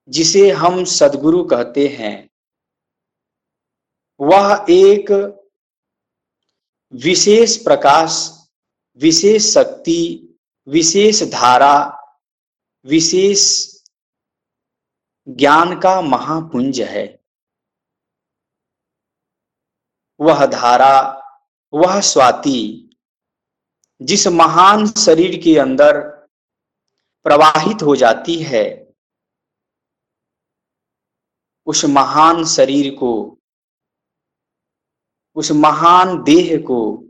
जिसे 0.10 0.52
हम 0.52 0.84
सदगुरु 0.84 1.44
कहते 1.44 1.88
हैं। 1.88 2.30
वह 4.20 4.66
एक 4.70 5.12
विशेष 6.94 7.64
प्रकाश, 7.64 8.44
विशेष 8.98 9.54
शक्ति, 9.54 10.30
विशेष 10.68 11.24
धारा, 11.24 12.02
विशेष 12.86 13.74
ज्ञान 15.28 15.80
का 15.80 16.02
महापुंज 16.02 16.82
है। 16.82 17.24
वह 20.20 20.46
धारा, 20.46 21.22
वह 21.74 22.02
स्वाति 22.02 22.85
जिस 24.02 24.28
महान 24.28 24.88
शरीर 24.88 25.42
के 25.44 25.60
अंदर 25.60 26.00
प्रवाहित 27.24 27.84
हो 27.84 27.96
जाती 27.96 28.44
है, 28.44 28.94
उस 31.66 31.86
महान 31.86 32.46
शरीर 32.46 32.96
को, 32.96 33.40
उस 35.36 35.52
महान 35.52 36.24
देह 36.24 36.58
को 36.58 37.06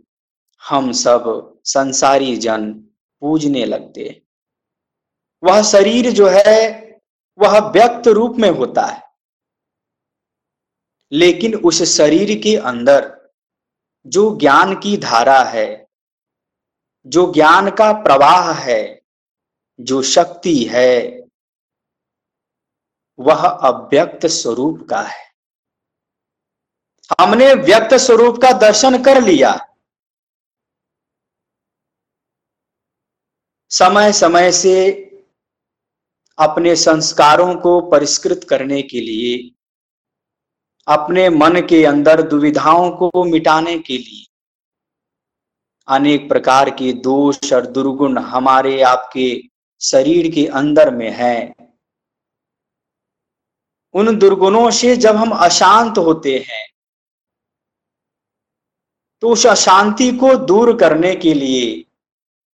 हम 0.64 0.92
सब 0.92 1.54
संसारी 1.66 2.38
जन 2.38 2.74
पूजने 3.22 3.66
लगते 3.66 4.22
वह 5.44 5.62
शरीर 5.62 6.12
जो 6.12 6.28
है, 6.28 6.82
वह 7.38 7.60
व्यक्त 7.60 8.08
रूप 8.08 8.36
में 8.36 8.50
होता 8.50 8.86
है। 8.86 9.04
लेकिन 11.12 11.56
उस 11.56 11.84
शरीर 11.84 12.42
के 12.44 12.58
अंदर 12.58 13.30
जो 14.08 14.38
ज्ञान 14.38 14.80
की 14.80 14.98
धारा 14.98 15.44
है 15.44 15.85
जो 17.08 17.34
ज्ञान 17.34 17.70
का 17.70 17.92
प्रवाह 17.94 18.52
है, 18.52 19.02
जो 19.80 20.02
शक्ति 20.02 20.64
है, 20.64 21.22
वह 23.20 23.48
अव्यक्त 23.48 24.26
स्वरूप 24.26 24.88
का 24.90 25.02
है। 25.02 25.26
हमने 27.20 27.54
व्यक्त 27.54 27.94
स्वरूप 27.94 28.36
का 28.38 28.52
दर्शन 28.52 29.04
कर 29.04 29.22
लिया। 29.22 29.76
समय 33.70 34.14
समय 34.14 34.52
से 34.52 35.02
अपने 36.40 36.76
संस्कारों 36.76 37.56
को 37.56 37.82
परिष्कृत 37.82 38.48
करने 38.50 38.82
के 38.82 39.02
लिए, 39.02 39.52
अपने 40.88 41.30
मन 41.30 41.62
के 41.70 41.86
अंदर 41.86 42.22
दुविधाओं 42.22 42.92
को 42.92 43.24
मिटाने 43.24 43.80
के 43.80 43.98
लिए 43.98 44.35
अनेक 45.88 46.28
प्रकार 46.30 46.70
के 46.70 46.92
दोष 46.94 47.52
और 47.54 47.66
दुर्गुण 47.66 48.18
हमारे 48.18 48.82
आपके 48.82 49.28
शरीर 49.82 50.32
के 50.32 50.46
अंदर 50.48 50.90
में 50.96 51.10
है। 51.12 51.56
उन 53.96 54.18
दुर्गुणों 54.20 54.70
से 54.72 54.96
जब 54.98 55.16
हम 55.16 55.32
अशांत 55.32 55.98
होते 55.98 56.38
हैं 56.50 56.66
तो 59.22 59.30
उस 59.30 59.46
अशांति 59.48 60.12
को 60.12 60.36
दूर 60.36 60.76
करने 60.78 61.16
के 61.16 61.34
लिए 61.34 61.86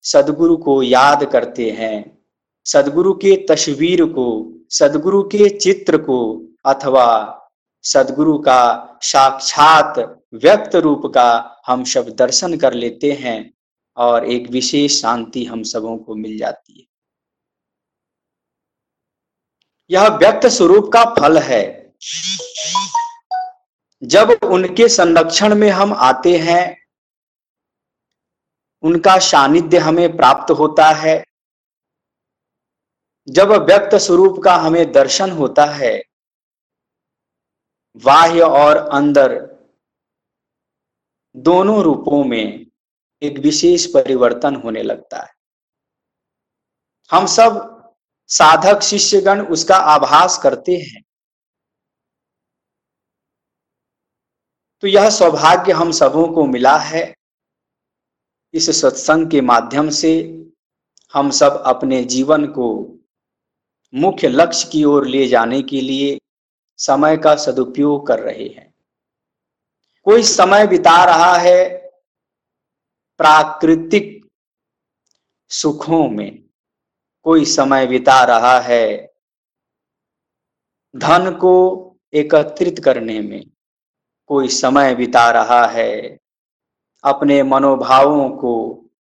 सदगुरु 0.06 0.58
को 0.58 0.82
याद 0.84 1.24
करते 1.26 1.70
हैं। 1.72 2.20
सदगुरु 2.66 3.14
के 3.14 3.36
तस्वीर 3.50 4.04
को, 4.06 4.54
सदगुरु 4.70 5.22
के 5.24 5.50
चित्र 5.50 5.98
को 5.98 6.20
अथवा 6.66 7.08
सदगुरु 7.84 8.38
का 8.38 8.88
साक्षात 9.02 10.00
व्यक्त 10.34 10.76
रूप 10.76 11.02
का 11.06 11.62
हम 11.68 11.84
सब 11.84 12.10
दर्शन 12.10 12.58
कर 12.58 12.74
लेते 12.74 13.12
हैं 13.12 13.54
और 13.98 14.26
एक 14.26 14.50
विशेष 14.50 15.02
शांति 15.02 15.46
हम 15.46 15.64
सबों 15.64 15.98
को 15.98 16.16
मिल 16.16 16.38
जाती 16.38 16.80
है। 16.80 16.88
यह 19.92 20.08
व्यक्त 20.08 20.48
स्वरूप 20.48 20.92
का 20.94 21.06
फल 21.06 21.38
है। 21.38 21.94
जब 24.04 24.30
उनके 24.44 24.90
संरक्षण 24.90 25.56
में 25.56 25.70
हम 25.70 25.94
आते 25.94 26.38
हैं, 26.38 26.86
उनका 28.82 29.18
सानिध्य 29.18 29.78
हमें 29.78 30.18
प्राप्त 30.18 30.52
होता 30.52 30.88
है। 30.88 31.26
जब 33.30 33.52
व्यक्त 33.52 33.96
स्वरूप 33.96 34.44
का 34.44 34.56
हमें 34.56 34.92
दर्शन 34.92 35.32
होता 35.32 35.66
है 35.66 36.11
बाह्य 37.96 38.42
और 38.42 38.78
अंदर 38.78 39.40
दोनों 41.36 41.84
रूपों 41.84 42.24
में 42.24 42.66
एक 43.22 43.38
विशेष 43.40 43.86
परिवर्तन 43.86 44.56
होने 44.56 44.84
लगता 44.84 45.22
है। 45.22 45.34
हम 47.12 47.26
सब 47.26 47.68
साधक 48.30 48.82
शिष्यगण 48.82 49.46
उसका 49.46 49.76
आभास 49.76 50.38
करते 50.44 50.78
हैं। 50.78 51.02
तो 54.82 54.88
यह 54.88 55.10
सौभाग्य 55.10 55.72
हम 55.72 55.92
सबों 55.92 56.28
को 56.28 56.46
मिला 56.46 56.78
है। 56.78 57.14
इस 58.54 58.82
सत्संग 58.82 59.32
के 59.32 59.42
माध्यम 59.42 59.90
से 59.90 60.12
हम 61.14 61.30
सब 61.30 61.64
अपने 61.66 62.04
जीवन 62.04 62.48
को 62.48 62.68
मुख्य 63.94 64.28
लक्ष्य 64.28 64.70
की 64.72 64.84
ओर 64.84 65.08
ले 65.08 65.28
जाने 65.28 65.62
के 65.62 65.82
लिए 65.82 66.21
समय 66.82 67.18
का 67.18 67.36
सदुपयोग 67.36 68.08
कर 68.08 68.20
रहे 68.20 68.48
हैं। 68.48 68.74
कोई 70.04 70.24
समय 70.24 70.68
बिता 70.68 71.04
रहा 71.06 71.34
है 71.38 71.78
प्राकृतिक 73.20 74.30
सुखों 75.52 76.08
में, 76.10 76.44
कोई 77.26 77.46
समय 77.46 77.88
बिता 77.88 78.24
रहा 78.24 78.60
है 78.60 79.14
धन 80.96 81.32
को 81.32 81.54
एकत्रित 82.14 82.80
करने 82.84 83.20
में, 83.20 83.44
कोई 84.30 84.48
समय 84.48 84.96
बिता 84.96 85.30
रहा 85.32 85.66
है 85.66 86.20
अपने 87.04 87.42
मनोभावों 87.44 88.30
को 88.30 88.56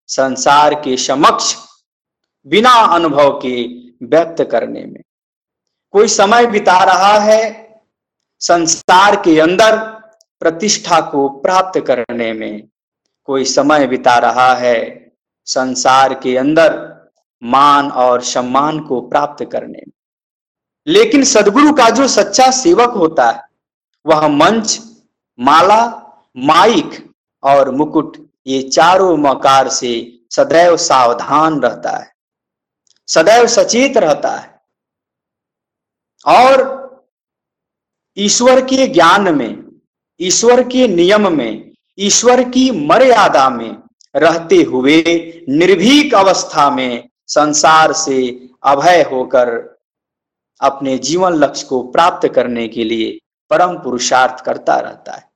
संसार 0.09 0.73
के 0.73 0.97
समक्ष 0.97 1.55
बिना 2.45 2.73
अनुभव 2.95 3.39
के 3.39 3.63
व्यक्त 4.05 4.43
करने 4.43 4.85
में, 4.85 5.01
कोई 5.93 6.07
समय 6.07 6.47
बिता 6.47 6.83
रहा 6.83 7.17
है 7.19 7.60
संसार 8.41 9.15
के 9.15 9.39
अंदर 9.39 9.77
प्रतिष्ठा 10.39 11.01
को 11.01 11.29
प्राप्त 11.29 11.79
करने 11.79 12.33
में 12.33 12.67
कोई 13.23 13.45
समय 13.45 13.87
बिता 13.87 14.17
रहा 14.17 14.53
है। 14.53 15.11
संसार 15.45 16.13
के 16.13 16.37
अंदर 16.37 16.91
मान 17.43 17.91
और 17.91 18.21
सम्मान 18.21 18.79
को 18.79 19.01
प्राप्त 19.01 19.45
करने 19.51 19.77
में। 19.77 19.91
लेकिन 20.87 21.23
सदगुरु 21.23 21.73
का 21.73 21.89
जो 21.89 22.07
सच्चा 22.07 22.51
सेवक 22.51 22.89
होता 22.89 23.31
है, 23.31 23.43
वह 24.05 24.27
मंच, 24.27 24.79
माला, 25.39 25.85
माइक 26.37 27.11
और 27.43 27.71
मुकुट, 27.71 28.29
ये 28.47 28.61
चारों 28.61 29.17
मकार 29.17 29.69
से 29.69 30.19
सदैव 30.31 30.77
सावधान 30.77 31.61
रहता 31.61 31.97
है। 31.97 32.13
सदैव 33.07 33.47
सचेत 33.47 33.97
रहता 33.97 34.31
है। 34.31 34.61
और 36.25 36.80
ईश्वर 38.17 38.61
के 38.61 38.87
ज्ञान 38.87 39.35
में, 39.35 39.79
ईश्वर 40.21 40.63
के 40.63 40.87
नियम 40.87 41.37
में, 41.37 41.71
ईश्वर 41.99 42.43
की 42.43 42.71
मर्यादा 42.71 43.49
में 43.49 43.77
रहते 44.15 44.55
हुए, 44.55 45.01
निर्भीक 45.49 46.15
अवस्था 46.15 46.69
में 46.69 47.09
संसार 47.27 47.93
से 47.93 48.49
अभय 48.63 49.01
होकर 49.01 49.77
अपने 50.61 50.97
जीवन 50.97 51.33
लक्ष्य 51.33 51.67
को 51.67 51.81
प्राप्त 51.83 52.27
करने 52.27 52.67
के 52.67 52.83
लिए 52.83 53.19
परम 53.49 53.77
पुरुषार्थ 53.77 54.45
करता 54.45 54.75
रहता 54.75 55.13
है। 55.13 55.29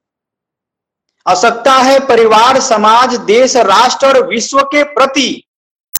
आवश्यकता 1.28 1.74
है 1.74 2.00
परिवार, 2.00 2.60
समाज, 2.60 3.16
देश, 3.16 3.56
राष्ट्र 3.56 4.08
और 4.08 4.28
विश्व 4.28 4.62
के 4.62 4.84
प्रति 4.84 5.44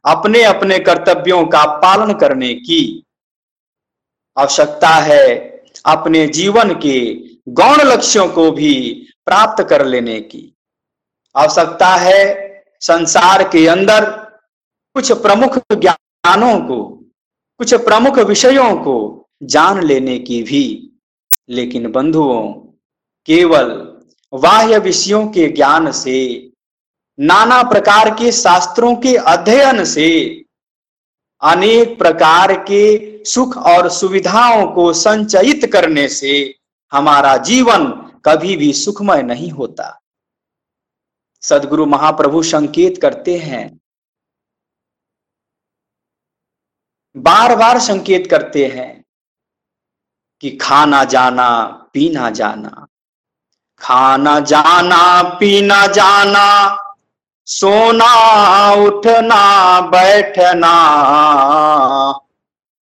अपने 0.06 0.44
अपने 0.44 0.80
कर्तव्यों 0.80 1.46
का 1.46 1.66
पालन 1.66 2.14
करने 2.14 2.54
की। 2.54 3.04
आवश्यकता 4.38 4.90
है 4.90 5.55
अपने 5.86 6.28
जीवन 6.28 6.74
के 6.74 7.16
गौण 7.50 7.78
लक्ष्यों 7.82 8.28
को 8.28 8.52
भी 8.52 9.08
प्राप्त 9.26 9.64
कर 9.64 9.86
लेने 9.86 10.20
की 10.20 10.56
आवश्यकता 11.38 11.88
है। 11.88 12.46
संसार 12.82 13.44
के 13.44 13.68
अंदर 13.68 14.10
कुछ 14.94 15.12
प्रमुख 15.12 15.58
ज्ञानों 15.58 16.60
को, 16.60 16.84
कुछ 17.58 17.74
प्रमुख 17.74 18.20
विषयों 18.20 18.76
को 18.76 19.30
जान 19.44 19.84
लेने 19.84 20.20
की 20.20 20.44
भी। 20.44 20.92
लेकिन 21.50 21.92
बंधुओं, 21.92 22.54
केवल 23.26 23.68
बाह्य 24.34 24.80
विषयों 24.80 25.28
के 25.28 25.48
ज्ञान 25.48 25.92
से, 25.92 26.50
नाना 27.20 27.64
प्रकार 27.64 28.10
के 28.10 28.32
शास्त्रों 28.32 28.96
के 28.96 29.16
अध्ययन 29.16 29.86
से 29.86 30.42
अनेक 31.42 31.98
प्रकार 32.00 32.54
के 32.54 33.24
सुख 33.26 33.58
और 33.58 33.90
सुविधाओं 33.90 34.72
को 34.72 34.94
संचयित 34.94 35.70
करने 35.74 36.08
से 36.08 36.60
हमारा 36.92 37.38
जीवन 37.38 37.92
कभी 38.26 38.58
भी 38.58 38.74
सुखमय 38.74 39.22
नहीं 39.22 39.52
होता। 39.52 40.02
सदगुरु 41.42 41.86
महाप्रभु 41.86 42.44
संकेत 42.44 43.02
करते 43.02 43.38
हैं। 43.38 43.80
बार 47.18 47.56
बार 47.56 47.80
संकेत 47.80 48.28
करते 48.32 48.66
हैं 48.68 49.06
कि 50.42 50.58
खाना 50.58 51.04
जाना, 51.04 51.66
पीना 51.94 52.30
जाना। 52.30 52.88
खाना 53.80 54.40
जाना, 54.40 55.24
पीना 55.24 55.88
जाना 55.88 56.85
सोना 57.46 58.72
उठना, 58.72 59.82
बैठना। 59.82 60.72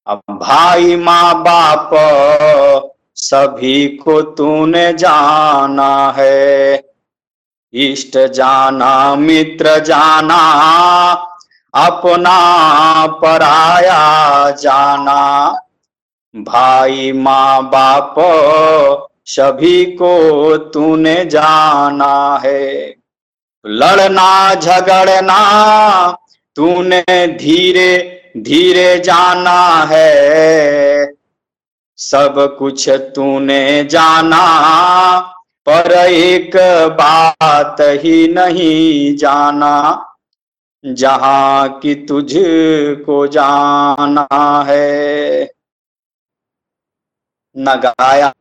अब 0.07 0.20
भाई 0.31 0.96
माँ 0.96 1.42
बाप, 1.42 1.90
सभी 3.14 3.88
को 3.88 4.22
तूने 4.22 4.92
जाना 4.92 6.14
है। 6.16 6.83
इष्ट 7.75 8.18
जाना, 8.18 9.14
मित्र 9.14 9.79
जाना, 9.79 10.40
अपना 11.75 13.07
पराया 13.07 14.51
जाना। 14.51 15.51
भाई 16.37 17.12
माँ 17.12 17.62
बाप, 17.62 18.14
सभी 19.27 19.85
को 19.85 20.57
तूने 20.57 21.25
जाना 21.25 22.40
है। 22.44 23.02
लड़ना, 23.64 24.55
झगड़ना, 24.55 25.38
तूने 26.57 27.27
धीरे 27.27 28.18
धीरे 28.37 28.98
जाना 28.98 29.88
है। 29.90 31.12
सब 31.98 32.57
कुछ 32.59 32.88
तूने 32.88 33.85
जाना, 33.85 34.38
पर 35.66 35.92
एक 35.92 36.57
बात 36.92 37.77
ही 37.81 38.29
नहीं 38.29 39.16
जाना, 39.16 39.75
जहाँ 40.85 41.68
की 41.81 41.94
तुझको 41.94 43.27
जाना 43.27 44.27
है। 44.68 45.48
न 47.57 47.75
गाया 47.85 48.33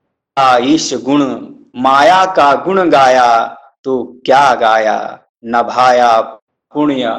ईश 0.65 0.93
गुण, 0.93 1.21
माया 1.75 2.25
का 2.25 2.53
गुण 2.55 2.89
गाया 2.89 3.57
तो 3.83 4.03
क्या 4.25 4.55
गाया? 4.55 5.19
न 5.45 5.61
भाया 5.63 6.21
पुण्य, 6.21 7.09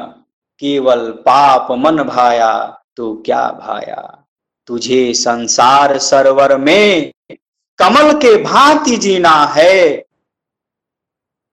केवल 0.59 1.11
पाप 1.11 1.71
मन 1.71 2.03
भाया 2.03 2.81
तो 2.95 3.15
क्या 3.15 3.47
भाया? 3.51 4.25
तुझे 4.67 5.13
संसार 5.13 5.97
सरवर 5.97 6.57
में 6.57 7.13
कमल 7.77 8.11
के 8.17 8.35
भांति 8.43 8.97
जीना 8.97 9.45
है। 9.45 10.05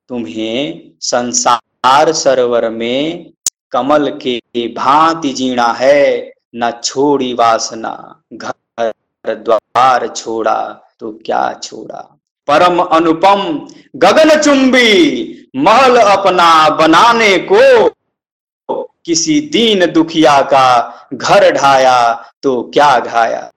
तुम्हें 0.09 0.91
संसार 1.01 2.13
सरोवर 2.13 2.69
में 2.71 3.33
कमल 3.73 4.11
के 4.23 4.69
भांति 4.75 5.33
जीना 5.33 5.67
है। 5.73 6.33
न 6.57 6.71
छोड़ी 6.85 7.33
वासना, 7.35 8.23
घर 8.33 9.35
द्वार 9.35 10.07
छोड़ा 10.09 10.59
तो 10.99 11.13
क्या 11.13 11.53
छोड़ा? 11.53 12.20
परम 12.49 12.79
अनुपम 12.79 13.43
गगन 13.97 14.41
चुंबी 14.43 14.91
महल 15.57 15.97
अपना 15.97 16.69
बनाने 16.77 17.37
को। 17.39 17.89
किसी 19.05 19.41
दीन 19.53 19.87
दुखिया 19.93 20.41
का 20.43 21.09
घर 21.15 21.51
ढाया 21.53 22.13
तो 22.43 22.63
क्या 22.75 22.99
घाया? 22.99 23.51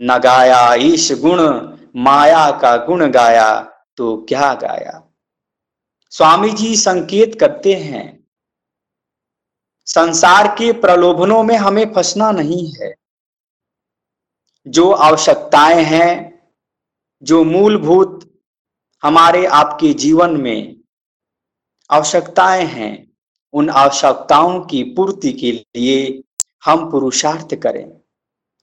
न 0.00 0.18
गाया 0.18 0.74
ईश 0.74 1.10
गुण, 1.12 1.40
माया 1.96 2.50
का 2.50 2.76
गुण 2.76 3.10
गाया 3.10 3.60
तो 3.96 4.16
क्या 4.28 4.52
गाया? 4.54 5.02
स्वामी 6.12 6.50
जी 6.50 6.76
संकेत 6.76 7.38
करते 7.40 7.74
हैं, 7.74 8.18
संसार 9.86 10.48
के 10.48 10.72
प्रलोभनों 10.72 11.42
में 11.42 11.56
हमें 11.56 11.92
फंसना 11.94 12.30
नहीं 12.30 12.72
है। 12.72 12.94
जो 14.66 14.90
आवश्यकताएँ 14.92 15.82
हैं 15.84 16.37
जो 17.22 17.44
मूलभूत 17.44 18.40
हमारे 19.02 19.46
आपके 19.46 19.94
जीवन 19.94 20.30
में 20.30 20.76
आवश्यकताएँ 21.90 22.64
हैं, 22.64 23.12
उन 23.52 23.70
आवश्यकताओं 23.70 24.60
की 24.60 24.82
पूर्ति 24.82 25.32
के 25.32 25.52
लिए 25.52 26.22
हम 26.64 26.90
पुरुषार्थ 26.90 27.54
करें। 27.54 27.92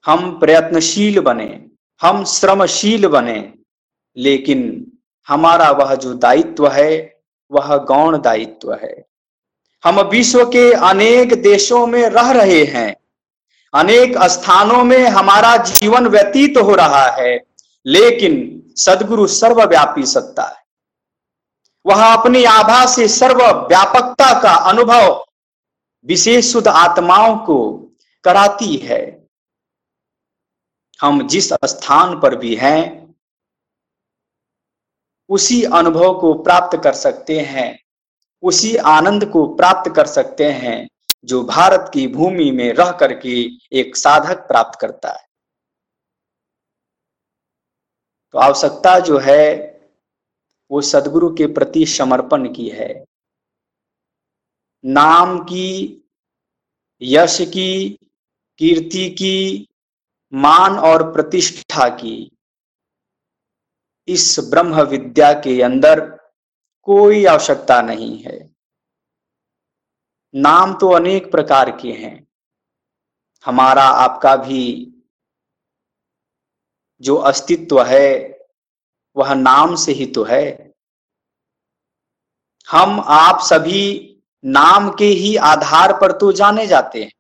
हम 0.06 0.40
प्रयत्नशील 0.40 1.20
बने, 1.20 1.66
हम 2.02 2.24
श्रमशील 2.24 3.08
बने, 3.08 3.54
लेकिन 4.18 4.92
हमारा 5.28 5.72
वह 5.72 5.96
जो 5.96 6.14
दायित्व 6.14 6.68
है, 6.68 7.20
वह 7.52 7.78
गौण 7.78 8.22
दायित्व 8.22 8.74
है। 8.74 9.06
हम 9.84 10.00
विश्व 10.02 10.46
के 10.46 10.74
अनेक 10.74 11.42
देशों 11.42 11.88
में 11.88 12.10
रह 12.10 12.32
रहे 12.32 12.64
हैं। 12.64 12.96
अनेक 13.74 14.18
स्थानों 14.18 14.84
में 14.84 15.08
हमारा 15.08 15.58
जीवन 15.58 16.08
व्यतीत 16.08 16.58
हो 16.58 16.76
रहा 16.76 17.06
है। 17.06 17.55
लेकिन 17.86 18.64
सदगुरु 18.78 19.28
सर्वव्यापी 19.28 20.06
सत्ता 20.06 20.44
है। 20.44 20.64
वह 21.86 22.14
अपनी 22.14 22.44
आभा 22.44 22.86
से 22.86 23.08
सर्व 23.08 23.44
व्यापकता 23.44 24.40
का 24.42 24.54
अनुभव 24.70 25.26
विशेष 26.06 26.54
शुद्ध 26.54 26.68
आत्माओं 26.68 27.38
को 27.38 27.74
कराती 28.24 28.76
है। 28.76 29.28
हम 31.02 31.28
जिस 31.28 31.54
स्थान 31.54 32.20
पर 32.20 32.36
भी 32.36 32.56
हैं, 32.56 33.16
उसी 35.30 35.64
अनुभव 35.64 36.20
को 36.20 36.34
प्राप्त 36.34 36.78
कर 36.84 36.94
सकते 36.94 37.40
हैं, 37.40 37.80
उसी 38.44 38.76
आनंद 38.76 39.26
को 39.26 39.56
प्राप्त 39.56 39.92
कर 39.96 40.08
सकते 40.08 40.52
हैं, 40.52 40.90
जो 41.26 41.44
भारत 41.44 41.92
की 41.94 42.08
भूमि 42.08 42.52
में 42.52 42.74
रह 42.74 42.92
करके 42.92 43.50
एक 43.72 43.96
साधक 43.96 44.48
प्राप्त 44.48 44.80
करता 44.80 45.10
है। 45.10 45.25
तो 48.36 48.40
आवश्यकता 48.40 49.00
जो 49.00 49.18
है, 49.18 49.72
वो 50.72 50.82
सदगुरु 50.82 51.36
के 51.36 51.48
प्रति 51.48 51.86
समर्पण 51.86 52.54
की 52.54 52.70
है। 52.70 53.06
नाम 54.86 55.40
की, 55.40 56.04
यश 57.02 57.38
की, 57.42 58.00
कीर्ति 58.58 59.10
की, 59.10 59.68
मान 60.34 60.80
और 60.80 61.14
प्रतिष्ठा 61.14 61.90
की, 61.90 62.38
इस 64.08 64.40
ब्रह्म 64.40 64.82
विद्या 64.82 65.34
के 65.34 65.62
अंदर 65.62 66.20
कोई 66.84 67.26
आवश्यकता 67.26 67.82
नहीं 67.82 68.24
है। 68.24 68.56
नाम 70.36 70.74
तो 70.74 70.90
अनेक 70.90 71.32
प्रकार 71.32 71.78
के 71.82 71.92
हैं। 71.92 72.28
हमारा, 73.46 73.84
आपका 73.84 74.36
भी 74.36 74.92
जो 77.06 77.16
अस्तित्व 77.16 77.84
है, 77.84 78.40
वह 79.16 79.34
नाम 79.34 79.76
से 79.76 79.92
ही 79.92 80.06
तो 80.06 80.24
है। 80.24 80.74
हम 82.70 83.00
आप 83.00 83.42
सभी 83.42 84.16
नाम 84.46 84.90
के 84.92 85.06
ही 85.06 85.36
आधार 85.36 85.94
पर 85.94 86.12
तो 86.12 86.32
जाने 86.32 86.68
जाते 86.68 87.04
हैं। 87.04 87.12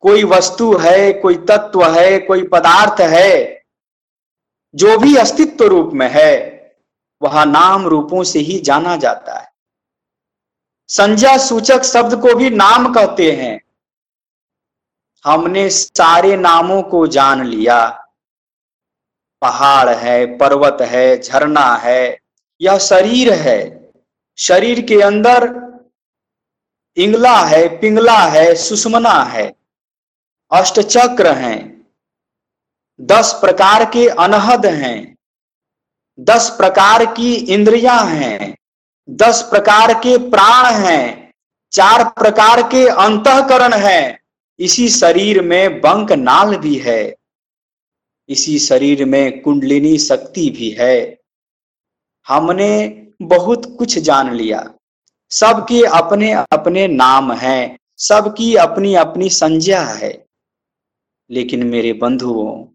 कोई 0.00 0.24
वस्तु 0.24 0.76
है, 0.76 1.12
कोई 1.12 1.34
तत्व 1.34 1.84
है, 1.84 2.18
कोई 2.18 2.46
पदार्थ 2.48 3.00
है, 3.00 3.62
जो 4.74 4.98
भी 4.98 5.16
अस्तित्व 5.16 5.64
रूप 5.64 5.92
में 5.92 6.10
है, 6.10 6.34
वह 7.22 7.44
नाम 7.44 7.86
रूपों 7.86 8.24
से 8.24 8.38
ही 8.38 8.58
जाना 8.58 8.96
जाता 8.96 9.38
है। 9.38 9.52
संज्ञा 10.88 11.38
सूचक 11.38 11.82
शब्द 11.82 12.20
को 12.20 12.34
भी 12.34 12.50
नाम 12.50 12.94
कहते 12.94 13.32
हैं। 13.32 13.61
हमने 15.24 15.70
सारे 15.70 16.36
नामों 16.36 16.82
को 16.82 17.06
जान 17.06 17.44
लिया। 17.44 17.88
पहाड़ 19.42 19.88
है, 19.88 20.38
पर्वत 20.38 20.78
है, 20.80 21.20
झरना 21.20 21.74
है, 21.74 22.20
यह 22.60 22.78
शरीर 22.78 23.32
है। 23.32 23.92
शरीर 24.38 24.80
के 24.80 25.02
अंदर 25.02 25.62
इंगला 26.96 27.38
है, 27.38 27.78
पिंगला 27.78 28.18
है, 28.18 28.54
सुषमना 28.54 29.22
है। 29.24 29.54
अष्टचक्र 30.52 31.32
हैं। 31.32 31.86
दस 33.00 33.32
प्रकार 33.32 33.84
के 33.84 34.08
अनहद 34.08 34.66
हैं। 34.66 35.16
दस 36.20 36.50
प्रकार 36.50 37.04
की 37.04 37.34
इंद्रियाँ 37.34 38.06
हैं। 38.06 38.56
दस 39.10 39.42
प्रकार 39.42 39.94
के 39.94 40.18
प्राण 40.18 40.74
हैं। 40.74 41.34
चार 41.72 42.08
प्रकार 42.08 42.62
के 42.62 42.88
अंतकरण 42.88 43.72
हैं। 43.72 44.21
इसी 44.58 44.88
शरीर 44.88 45.42
में 45.42 45.80
बंक 45.80 46.12
नाल 46.12 46.56
भी 46.56 46.78
है। 46.78 47.16
इसी 48.28 48.58
शरीर 48.58 49.04
में 49.04 49.42
कुंडलिनी 49.42 49.98
शक्ति 49.98 50.50
भी 50.50 50.70
है। 50.70 51.20
हमने 52.28 52.88
बहुत 53.22 53.76
कुछ 53.78 53.98
जान 53.98 54.34
लिया। 54.34 54.74
सबके 55.30 55.84
अपने 55.84 56.32
अपने 56.32 56.88
नाम 56.88 57.32
हैं। 57.32 57.78
सबकी 57.98 58.54
अपनी 58.54 58.94
अपनी 58.94 59.30
संज्ञा 59.30 59.84
है। 59.84 60.26
लेकिन 61.30 61.66
मेरे 61.66 61.92
बंधुओं, 61.92 62.66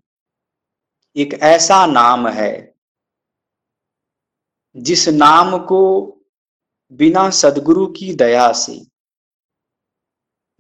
एक 1.16 1.34
ऐसा 1.34 1.86
नाम 1.86 2.28
है, 2.28 2.76
जिस 4.78 5.10
नाम 5.10 5.58
को 5.58 6.14
बिना 6.92 7.30
सदगुरु 7.30 7.88
की 7.88 8.14
दया 8.14 8.52
से 8.52 8.87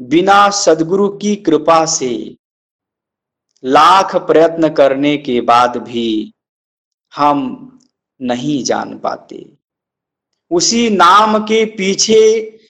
बिना 0.01 0.49
सदगुरु 0.49 1.09
की 1.09 1.35
कृपा 1.35 1.85
से 1.85 2.37
लाख 3.63 4.15
प्रयत्न 4.15 4.73
करने 4.73 5.17
के 5.17 5.41
बाद 5.41 5.77
भी 5.77 6.33
हम 7.15 7.39
नहीं 8.21 8.63
जान 8.63 8.99
पाते। 8.99 9.57
उसी 10.51 10.89
नाम 10.89 11.37
के 11.39 11.65
पीछे 11.65 12.19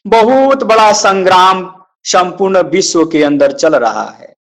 बहुत 0.08 0.64
बड़ा 0.64 0.94
संग्राम 0.94 1.84
संपूर्ण 2.04 2.62
विश्व 2.62 3.06
के 3.06 3.24
अंदर 3.24 3.52
चल 3.52 3.76
रहा 3.76 4.10
है। 4.10 4.36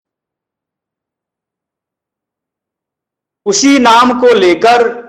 उसी 3.47 3.79
नाम 3.79 4.21
को 4.21 4.35
लेकर 4.35 5.05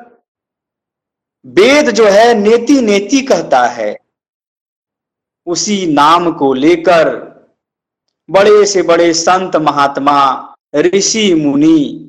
वेद 1.45 1.91
जो 1.91 2.05
है 2.05 2.33
नेति 2.33 2.81
नेति 2.81 3.21
कहता 3.21 3.67
है। 3.67 3.99
उसी 5.45 5.87
नाम 5.87 6.31
को 6.31 6.53
लेकर 6.53 7.34
बड़े 8.29 8.65
से 8.65 8.81
बड़े 8.81 9.13
संत 9.13 9.55
महात्मा, 9.55 10.55
ऋषि 10.75 11.33
मुनि 11.33 12.01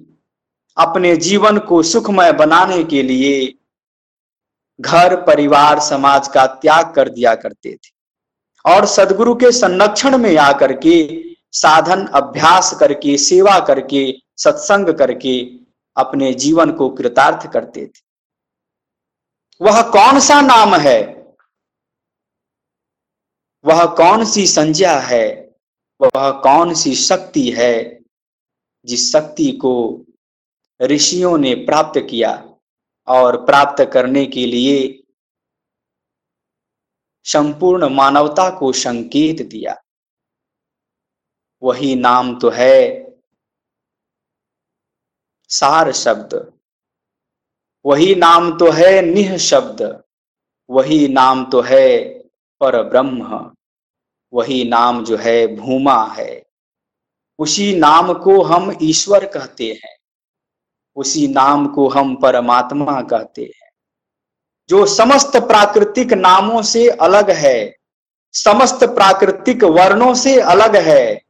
अपने 0.78 1.16
जीवन 1.16 1.58
को 1.58 1.82
सुखमय 1.82 2.32
बनाने 2.32 2.84
के 2.84 3.02
लिए 3.02 3.54
घर, 4.80 5.16
परिवार, 5.16 5.80
समाज 5.80 6.28
का 6.28 6.46
त्याग 6.46 6.94
कर 6.94 7.08
दिया 7.08 7.34
करते 7.34 7.74
थे। 7.74 7.96
और 8.66 8.86
सदगुरु 8.86 9.34
के 9.34 9.52
संरक्षण 9.52 10.18
में 10.18 10.36
आकर 10.36 10.72
के, 10.72 11.24
साधन, 11.52 12.06
अभ्यास 12.06 12.76
करके, 12.80 13.18
सेवा 13.18 13.60
करके, 13.60 14.14
सत्संग 14.36 14.88
करके 14.88 15.50
अपने 15.96 16.32
जीवन 16.32 16.72
को 16.72 16.90
कृतार्थ 16.90 17.52
करते 17.52 17.86
थे। 17.86 18.06
वह 19.60 19.82
कौन 19.82 20.20
सा 20.20 20.40
नाम 20.40 20.74
है? 20.74 21.32
वह 23.64 23.86
कौन 23.86 24.24
सी 24.24 24.46
संज्ञा 24.46 24.98
है? 25.00 25.45
वह 26.00 26.30
कौन 26.30 26.74
सी 26.74 26.94
शक्ति 26.94 27.50
है 27.50 28.00
जिस 28.84 29.12
शक्ति 29.12 29.52
को 29.52 29.74
ऋषियों 30.82 31.38
ने 31.38 31.54
प्राप्त 31.54 32.00
किया 32.10 32.32
और 33.08 33.44
प्राप्त 33.44 33.84
करने 33.92 34.26
के 34.26 34.46
लिए 34.46 35.02
संपूर्ण 37.26 37.88
मानवता 37.88 38.48
को 38.58 38.72
संकेत 38.72 39.46
दिया? 39.46 39.74
वही 41.62 41.94
नाम 41.94 42.38
तो 42.38 42.50
है 42.50 42.78
सार 45.50 45.92
शब्द। 45.92 46.34
वही 47.84 48.14
नाम 48.14 48.58
तो 48.58 48.70
है 48.70 49.00
निह 49.02 49.36
शब्द। 49.36 49.82
वही 50.70 51.08
नाम 51.08 51.50
तो 51.50 51.60
है 51.60 51.88
पर 52.60 52.82
ब्रह्म। 52.82 53.52
वही 54.36 54.64
नाम 54.64 55.04
जो 55.04 55.16
है 55.16 55.56
भूमा 55.56 56.14
है। 56.18 56.46
उसी 57.38 57.76
नाम 57.76 58.12
को 58.12 58.42
हम 58.42 58.78
ईश्वर 58.82 59.24
कहते 59.26 59.80
हैं। 59.84 59.96
उसी 60.96 61.28
नाम 61.28 61.66
को 61.66 61.88
हम 61.88 62.16
परमात्मा 62.16 63.02
कहते 63.02 63.42
हैं। 63.42 63.70
जो 64.68 64.86
समस्त 64.86 65.36
प्राकृतिक 65.36 66.12
नामों 66.12 66.62
से 66.62 66.88
अलग 66.88 67.30
है, 67.30 67.76
समस्त 68.32 68.84
प्राकृतिक 68.84 69.64
वर्णों 69.64 70.14
से 70.14 70.40
अलग 70.40 70.76
है, 70.76 71.22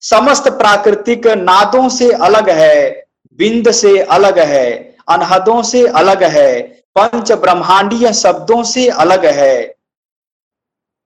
समस्त 0.00 0.48
प्राकृतिक 0.48 1.26
नादों 1.26 1.88
से 1.88 2.12
अलग 2.12 2.50
है, 2.50 3.06
बिंद 3.32 3.70
से 3.70 4.00
अलग 4.02 4.38
है, 4.38 4.96
अनहदों 5.08 5.62
से 5.62 5.86
अलग 5.86 6.24
है, 6.24 6.62
पंच 6.98 7.32
ब्रह्मांडीय 7.32 8.12
शब्दों 8.12 8.64
से 8.64 8.88
अलग 8.88 9.26
है। 9.26 9.74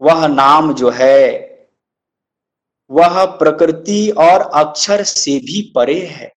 वह 0.00 0.26
नाम 0.26 0.74
जो 0.74 0.90
है 0.90 1.47
वह 2.90 3.24
प्रकृति 3.24 4.10
और 4.10 4.40
अक्षर 4.40 5.02
से 5.02 5.38
भी 5.38 5.72
परे 5.74 6.06
है। 6.06 6.32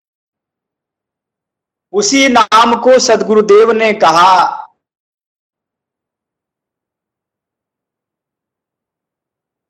उसी 1.94 2.28
नाम 2.28 2.76
को 2.76 3.00
सदगुरुदेव 3.00 3.72
ने 3.72 3.94
कहा, 3.94 4.58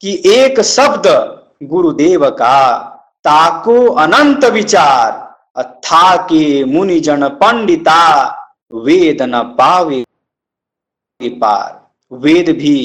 कि 0.03 0.21
एक 0.25 0.59
शब्द 0.61 1.07
गुरुदेव 1.63 2.29
का, 2.29 2.79
ताको 3.23 3.85
अनंत 3.93 4.45
विचार 4.45 5.11
अथा 5.55 6.15
के 6.17 6.63
मुनि 6.63 6.99
जन 6.99 7.27
पंडिता, 7.27 8.27
वेद 8.73 9.21
न 9.21 9.43
पावे 9.43 10.03
पार। 11.21 11.91
वेद 12.11 12.49
भी 12.49 12.77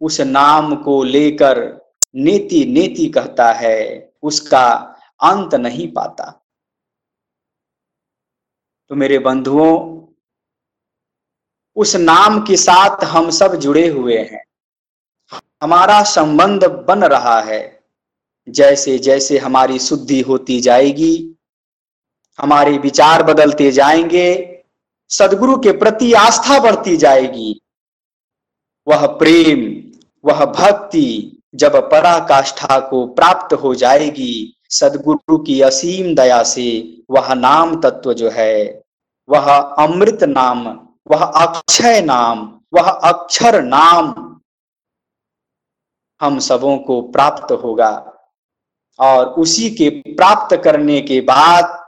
उस 0.00 0.20
नाम 0.20 0.74
को 0.76 1.02
लेकर 1.02 1.77
नेति 2.18 2.64
नेति 2.64 3.08
कहता 3.08 3.52
है, 3.52 4.12
उसका 4.22 4.72
अंत 5.20 5.54
नहीं 5.54 5.92
पाता। 5.92 6.46
तो 8.88 8.94
मेरे 8.94 9.18
बंधुओं, 9.18 10.04
उस 11.76 11.96
नाम 11.96 12.40
के 12.40 12.56
साथ 12.56 13.04
हम 13.04 13.30
सब 13.30 13.54
जुड़े 13.54 13.88
हुए 13.88 14.18
हैं। 14.18 14.44
हमारा 15.62 16.02
संबंध 16.02 16.64
बन 16.64 17.04
रहा 17.04 17.40
है। 17.40 17.84
जैसे 18.48 18.98
जैसे 18.98 19.38
हमारी 19.38 19.78
शुद्धि 19.78 20.20
होती 20.20 20.60
जाएगी, 20.60 21.34
हमारे 22.40 22.78
विचार 22.78 23.22
बदलते 23.22 23.72
जाएँगे, 23.72 24.58
सदगुरु 25.08 25.58
के 25.58 25.72
प्रति 25.72 26.12
आस्था 26.12 26.60
बढ़ती 26.60 26.96
जाएगी। 26.96 27.60
वह 28.88 29.06
प्रेम, 29.06 29.90
वह 30.24 30.44
भक्ति 30.44 31.34
जब 31.54 31.90
पराकाष्ठा 31.90 32.80
को 32.80 33.06
प्राप्त 33.06 33.54
हो 33.54 33.74
जाएगी, 33.74 34.56
सदगुरु 34.70 35.38
की 35.38 35.60
असीम 35.60 36.14
दया 36.14 36.42
से 36.42 36.96
वह 37.10 37.34
नाम 37.34 37.80
तत्व 37.80 38.12
जो 38.12 38.30
है, 38.30 38.82
वह 39.28 39.52
अमृत 39.58 40.22
नाम, 40.22 40.68
वह 41.10 41.24
अक्षय 41.24 42.00
नाम, 42.00 42.60
वह 42.74 42.90
अक्षर 42.90 43.62
नाम 43.62 44.14
हम 46.20 46.38
सबों 46.38 46.78
को 46.78 47.02
प्राप्त 47.02 47.52
होगा। 47.52 48.12
और 48.98 49.26
उसी 49.26 49.70
के 49.70 49.90
प्राप्त 49.90 50.56
करने 50.56 51.00
के 51.00 51.20
बाद 51.20 51.86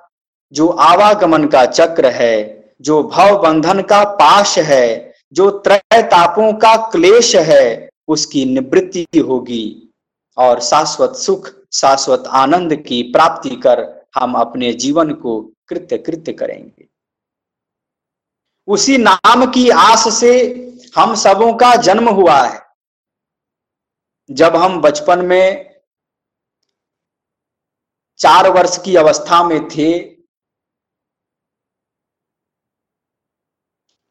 जो 0.53 0.69
आवागमन 0.69 1.45
का 1.45 1.67
चक्र 1.67 2.07
है, 2.07 2.65
जो 2.81 3.03
भव 3.03 3.43
बंधन 3.43 3.83
का 3.83 4.05
पाश 4.05 4.59
है, 4.59 5.15
जो 5.33 5.51
त्रय 5.51 6.03
तापों 6.03 6.53
का 6.53 6.77
क्लेश 6.77 7.37
है 7.37 7.90
उसकी 8.11 8.45
निवृत्ति 8.45 9.19
होगी 9.19 9.65
और 10.37 10.61
शाश्वत 10.61 11.17
सुख, 11.17 11.51
शाश्वत 11.73 12.25
आनंद 12.35 12.75
की 12.77 13.03
प्राप्ति 13.03 13.57
कर 13.57 13.83
हम 14.15 14.35
अपने 14.35 14.73
जीवन 14.75 15.13
को 15.15 15.41
कृत्य 15.69 15.99
कृत्य 15.99 16.33
करेंगे। 16.33 16.89
उसी 18.69 18.97
नाम 18.99 19.45
की 19.47 19.69
आस 19.71 20.09
से 20.15 20.33
हम 20.97 21.15
सबों 21.15 21.53
का 21.55 21.75
जन्म 21.77 22.09
हुआ 22.09 22.41
है। 22.43 22.59
जब 24.31 24.57
हम 24.57 24.81
बचपन 24.81 25.25
में 25.25 25.81
चार 28.21 28.49
वर्ष 28.51 28.77
की 28.85 28.97
अवस्था 28.97 29.43
में 29.45 29.69
थे 29.69 29.99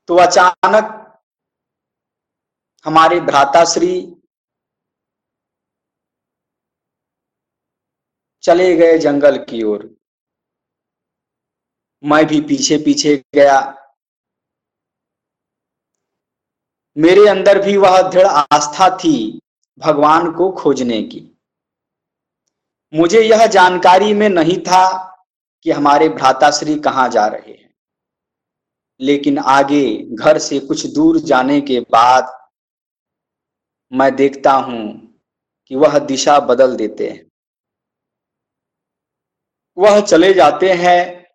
तो 0.09 0.15
अचानक 0.17 0.95
हमारे 2.85 3.19
भ्राताश्री 3.19 4.15
चले 8.41 8.75
गए 8.75 8.97
जंगल 8.97 9.37
की 9.37 9.63
ओर। 9.63 9.95
मैं 12.03 12.25
भी 12.25 12.41
पीछे 12.41 12.77
पीछे 12.77 13.25
गया। 13.35 13.59
मेरे 16.97 17.27
अंदर 17.29 17.65
भी 17.65 17.77
वह 17.77 18.01
दृढ़ 18.01 18.27
आस्था 18.27 18.97
थी 18.97 19.41
भगवान 19.77 20.31
को 20.31 20.51
खोजने 20.51 21.03
की। 21.03 21.37
मुझे 22.93 23.21
यह 23.21 23.47
जानकारी 23.47 24.13
में 24.13 24.29
नहीं 24.29 24.59
था 24.59 25.05
कि 25.63 25.71
हमारे 25.71 26.09
भ्राताश्री 26.09 26.79
कहाँ 26.79 27.09
जा 27.09 27.27
रहे 27.27 27.51
हैं। 27.51 27.73
लेकिन 29.01 29.37
आगे 29.39 29.97
घर 30.15 30.37
से 30.39 30.59
कुछ 30.59 30.85
दूर 30.85 31.19
जाने 31.19 31.61
के 31.61 31.79
बाद 31.79 32.38
मैं 33.93 34.15
देखता 34.15 34.51
हूँ 34.51 35.15
कि 35.67 35.75
वह 35.75 35.99
दिशा 35.99 36.39
बदल 36.39 36.75
देते 36.75 37.09
हैं। 37.09 37.29
वह 39.77 40.01
चले 40.01 40.33
जाते 40.33 40.73
हैं 40.73 41.25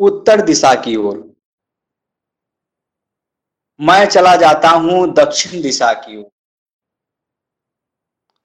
उत्तर 0.00 0.40
दिशा 0.40 0.74
की 0.74 0.96
ओर। 0.96 1.34
मैं 3.80 4.06
चला 4.06 4.36
जाता 4.36 4.68
हूँ 4.68 5.12
दक्षिण 5.14 5.62
दिशा 5.62 5.92
की 5.92 6.16
ओर। 6.16 6.30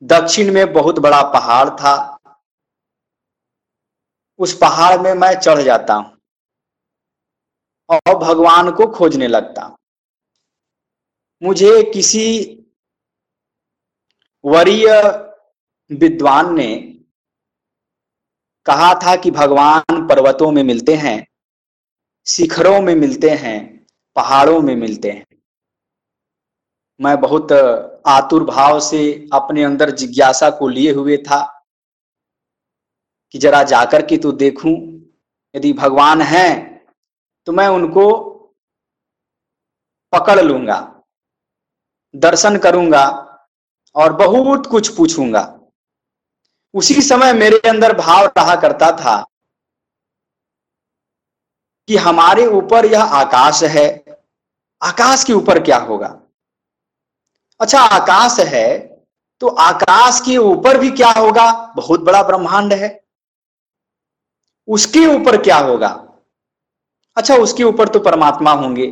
दक्षिण 0.03 0.53
में 0.53 0.73
बहुत 0.73 0.99
बड़ा 0.99 1.21
पहाड़ 1.21 1.69
था। 1.69 2.19
उस 4.39 4.57
पहाड़ 4.57 4.99
में 5.01 5.13
मैं 5.13 5.33
चढ़ 5.39 5.61
जाता 5.61 5.93
हूँ 5.93 6.17
और 7.89 8.17
भगवान 8.17 8.71
को 8.71 8.87
खोजने 8.87 9.27
लगता 9.27 9.75
मुझे 11.41 11.81
किसी 11.93 12.25
वरीय 14.43 14.87
विद्वान 15.91 16.53
ने 16.55 16.75
कहा 18.65 18.93
था 18.95 19.15
कि 19.15 19.31
भगवान 19.31 20.07
पर्वतों 20.07 20.51
में 20.51 20.63
मिलते 20.63 20.95
हैं, 20.95 21.27
शिखरों 22.27 22.81
में 22.81 22.93
मिलते 22.95 23.29
हैं, 23.29 23.87
पहाड़ों 24.15 24.59
में 24.61 24.75
मिलते 24.75 25.11
हैं। 25.11 25.25
मैं 26.99 27.19
बहुत 27.21 27.51
आतुर 28.07 28.43
भाव 28.43 28.79
से 28.79 29.29
अपने 29.33 29.63
अंदर 29.63 29.91
जिज्ञासा 29.91 30.49
को 30.49 30.67
लिए 30.67 30.91
हुए 30.91 31.17
था 31.17 31.41
कि 33.33 33.39
जरा 33.39 33.63
जाकर 33.63 34.05
के 34.05 34.17
तो 34.17 34.31
देखूँ, 34.33 34.75
यदि 35.55 35.73
भगवान 35.73 36.21
हैं 36.21 36.85
तो 37.47 37.51
मैं 37.51 37.67
उनको 37.67 38.07
पकड़ 40.13 40.39
लूँगा। 40.41 40.79
दर्शन 42.13 42.57
करूँगा 42.57 43.05
और 43.95 44.13
बहुत 44.13 44.67
कुछ 44.67 44.95
पूछूँगा। 44.97 45.43
उसी 46.73 47.01
समय 47.01 47.33
मेरे 47.33 47.57
अंदर 47.69 47.97
भाव 47.97 48.25
रहा 48.27 48.55
करता 48.55 48.91
था 48.91 49.17
कि 51.87 51.97
हमारे 51.97 52.45
ऊपर 52.47 52.85
यह 52.85 53.03
आकाश 53.03 53.63
है। 53.65 53.87
आकाश 54.81 55.23
के 55.23 55.33
ऊपर 55.33 55.63
क्या 55.63 55.77
होगा? 55.77 56.07
अच्छा 57.59 57.79
आकाश 57.81 58.39
है 58.39 58.77
तो 59.41 59.47
आकाश 59.47 60.19
के 60.21 60.37
ऊपर 60.37 60.77
भी 60.77 60.89
क्या 60.91 61.09
होगा? 61.11 61.51
बहुत 61.75 61.99
बड़ा 61.99 62.21
ब्रह्मांड 62.23 62.73
है। 62.73 62.89
उसके 64.67 65.05
ऊपर 65.07 65.41
क्या 65.41 65.57
होगा? 65.57 65.87
अच्छा 67.17 67.35
उसके 67.35 67.63
ऊपर 67.63 67.87
तो 67.87 67.99
परमात्मा 67.99 68.51
होंगे। 68.51 68.87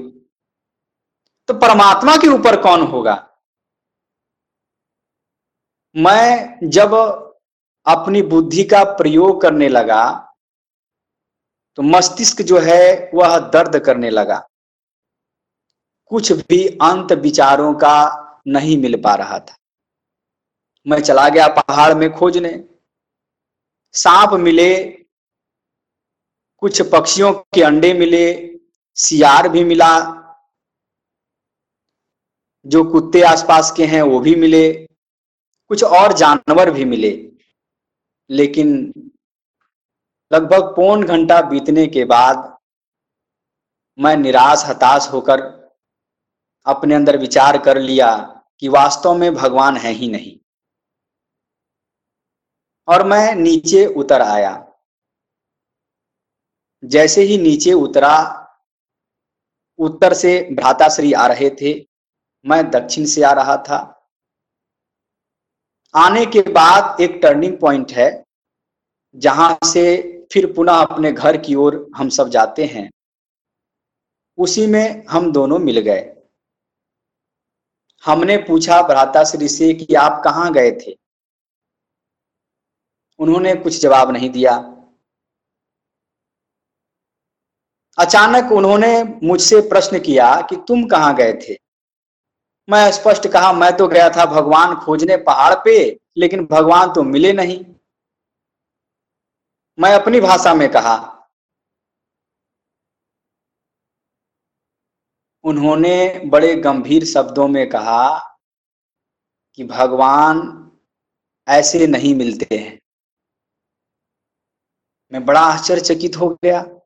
तो 1.47 1.53
परमात्मा 1.53 2.15
के 2.17 2.27
ऊपर 2.27 2.61
कौन 2.61 2.81
होगा? 2.81 3.15
मैं 5.95 6.69
जब 6.69 6.93
अपनी 7.85 8.21
बुद्धि 8.21 8.63
का 8.63 8.83
प्रयोग 8.83 9.41
करने 9.41 9.69
लगा 9.69 10.23
तो 11.77 11.83
मस्तिष्क 11.83 12.41
जो 12.41 12.59
है, 12.59 13.11
वह 13.13 13.37
दर्द 13.39 13.79
करने 13.79 14.09
लगा। 14.09 14.37
कुछ 16.11 16.31
भी 16.31 16.67
अंत 16.67 17.11
विचारों 17.13 17.73
का 17.73 17.95
नहीं 18.47 18.77
मिल 18.77 19.01
पा 19.01 19.13
रहा 19.15 19.39
था। 19.39 19.55
मैं 20.85 20.99
चला 21.01 21.27
गया 21.29 21.47
पहाड़ 21.47 21.93
में 21.93 22.09
खोजने। 22.13 22.51
सांप 23.93 24.33
मिले, 24.33 24.83
कुछ 26.61 26.81
पक्षियों 26.91 27.33
के 27.33 27.63
अंडे 27.63 27.93
मिले, 27.93 28.25
सियार 28.97 29.49
भी 29.49 29.63
मिला 29.63 29.89
जो 32.67 32.83
कुत्ते 32.83 33.21
आसपास 33.21 33.73
के 33.77 33.85
हैं, 33.85 34.01
वो 34.01 34.19
भी 34.19 34.35
मिले। 34.35 34.87
कुछ 35.67 35.83
और 35.83 36.13
जानवर 36.13 36.71
भी 36.71 36.85
मिले। 36.85 37.31
लेकिन 38.29 38.93
लगभग 40.33 40.75
पौन 40.75 41.03
घंटा 41.03 41.41
बीतने 41.41 41.87
के 41.87 42.05
बाद 42.05 42.57
मैं 43.99 44.17
निराश, 44.17 44.63
हताश 44.65 45.07
होकर 45.07 45.39
अपने 46.65 46.95
अंदर 46.95 47.17
विचार 47.17 47.57
कर 47.57 47.77
लिया 47.77 48.41
कि 48.59 48.67
वास्तव 48.67 49.13
में 49.13 49.35
भगवान 49.35 49.77
है 49.77 49.91
ही 49.91 50.09
नहीं। 50.09 50.39
और 52.87 53.07
मैं 53.07 53.35
नीचे 53.35 53.85
उतर 53.85 54.21
आया। 54.21 54.73
जैसे 56.85 57.21
ही 57.21 57.37
नीचे 57.37 57.73
उतरा, 57.73 58.47
उत्तर 59.77 60.13
से 60.13 60.49
भ्राताश्री 60.53 61.13
आ 61.13 61.27
रहे 61.27 61.49
थे। 61.49 61.96
मैं 62.45 62.69
दक्षिण 62.71 63.05
से 63.05 63.23
आ 63.23 63.31
रहा 63.31 63.57
था। 63.57 64.09
आने 65.95 66.25
के 66.25 66.41
बाद 66.41 67.01
एक 67.01 67.19
टर्निंग 67.23 67.59
पॉइंट 67.59 67.91
है, 67.91 68.23
जहाँ 69.15 69.57
से 69.65 69.85
फिर 70.31 70.53
पुनः 70.53 70.73
अपने 70.73 71.11
घर 71.11 71.37
की 71.37 71.55
ओर 71.55 71.91
हम 71.95 72.09
सब 72.09 72.29
जाते 72.29 72.65
हैं। 72.65 72.89
उसी 74.37 74.67
में 74.67 75.05
हम 75.09 75.31
दोनों 75.31 75.59
मिल 75.59 75.79
गए। 75.79 76.13
हमने 78.05 78.37
पूछा 78.37 78.81
भ्राता 78.81 79.23
श्री 79.23 79.47
से 79.47 79.73
कि 79.73 79.93
आप 79.93 80.21
कहाँ 80.23 80.53
गए 80.53 80.71
थे? 80.71 80.97
उन्होंने 83.19 83.55
कुछ 83.55 83.81
जवाब 83.81 84.11
नहीं 84.11 84.29
दिया। 84.29 84.57
अचानक 87.99 88.51
उन्होंने 88.51 89.03
मुझसे 89.03 89.61
प्रश्न 89.61 89.99
किया 89.99 90.41
कि 90.41 90.55
तुम 90.67 90.87
कहाँ 90.87 91.15
गए 91.15 91.33
थे? 91.33 91.66
मैं 92.69 92.91
स्पष्ट 92.91 93.27
कहा, 93.27 93.51
मैं 93.53 93.77
तो 93.77 93.87
गया 93.87 94.09
था 94.09 94.25
भगवान 94.25 94.75
खोजने 94.75 95.17
पहाड़ 95.17 95.53
पे, 95.55 95.99
लेकिन 96.17 96.45
भगवान 96.45 96.93
तो 96.93 97.03
मिले 97.03 97.33
नहीं। 97.33 97.65
मैं 99.79 99.93
अपनी 99.93 100.19
भाषा 100.19 100.53
में 100.53 100.69
कहा, 100.71 101.13
उन्होंने 105.43 106.21
बड़े 106.25 106.55
गंभीर 106.55 107.05
शब्दों 107.05 107.47
में 107.47 107.69
कहा 107.69 108.19
कि 109.55 109.63
भगवान 109.63 110.41
ऐसे 111.47 111.87
नहीं 111.87 112.15
मिलते 112.15 112.55
हैं। 112.55 112.79
मैं 115.11 115.25
बड़ा 115.25 115.41
आश्चर्यचकित 115.41 116.17
हो 116.17 116.29
गया। 116.43 116.76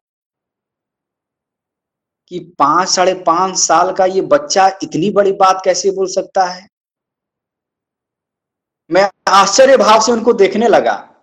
कि 2.32 2.40
पाँच, 2.40 2.90
साढ़े 2.90 3.14
पाँच 3.14 3.58
साल 3.58 3.94
का 3.94 4.06
ये 4.06 4.22
बच्चा 4.22 4.68
इतनी 4.84 5.10
बड़ी 5.10 5.32
बात 5.32 5.62
कैसे 5.66 5.92
बोल 5.92 6.08
सकता 6.08 6.46
है? 6.46 6.70
मैं 8.92 9.12
आश्चर्य 9.28 9.78
भाव 9.78 10.02
से 10.02 10.12
उनको 10.12 10.34
देखने 10.34 10.68
लगा। 10.68 11.16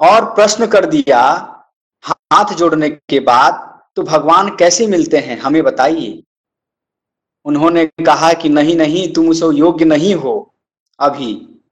और 0.00 0.24
प्रश्न 0.24 0.66
कर 0.66 0.86
दिया, 0.86 1.22
हाथ 2.02 2.54
जोड़ने 2.54 2.90
के 2.90 3.20
बाद 3.20 3.82
तो 3.96 4.02
भगवान 4.02 4.56
कैसे 4.56 4.86
मिलते 4.86 5.16
हैं? 5.16 5.38
हमें 5.38 5.62
बताइए। 5.62 6.22
उन्होंने 7.44 7.86
कहा 7.86 8.32
कि, 8.32 8.48
नहीं 8.48 8.76
नहीं, 8.76 9.12
तुम 9.12 9.28
उसे 9.28 9.46
योग्य 9.58 9.84
नहीं 9.84 10.14
हो 10.14 10.54
अभी। 11.00 11.62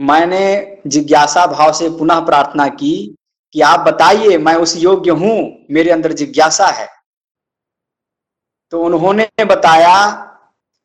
मैंने 0.00 0.76
जिज्ञासा 0.86 1.46
भाव 1.46 1.72
से 1.72 1.88
पुनः 1.88 2.20
प्रार्थना 2.20 2.68
की 2.68 3.16
कि 3.54 3.60
आप 3.60 3.80
बताइए, 3.80 4.38
मैं 4.38 4.54
उस 4.54 4.76
योग्य 4.76 5.10
हूँ, 5.10 5.66
मेरे 5.70 5.90
अंदर 5.90 6.12
जिज्ञासा 6.12 6.66
है। 6.66 6.88
तो 8.70 8.84
उन्होंने 8.84 9.44
बताया 9.44 10.10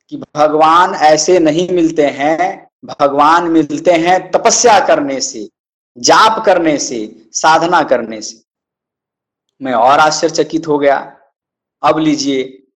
कि 0.08 0.16
भगवान 0.16 0.94
ऐसे 0.94 1.38
नहीं 1.38 1.68
मिलते 1.68 2.06
हैं, 2.06 2.70
भगवान 2.84 3.44
मिलते 3.44 3.92
हैं 3.92 4.30
तपस्या 4.30 4.86
करने 4.86 5.20
से, 5.20 5.50
जाप 5.98 6.46
करने 6.46 6.78
से, 6.78 7.26
साधना 7.32 7.82
करने 7.82 8.22
से। 8.22 8.44
मैं 9.62 9.72
और 9.72 9.98
आश्चर्यचकित 9.98 10.68
हो 10.68 10.78
गया। 10.78 11.16
अब 11.82 11.98
लीजिए, 11.98 12.66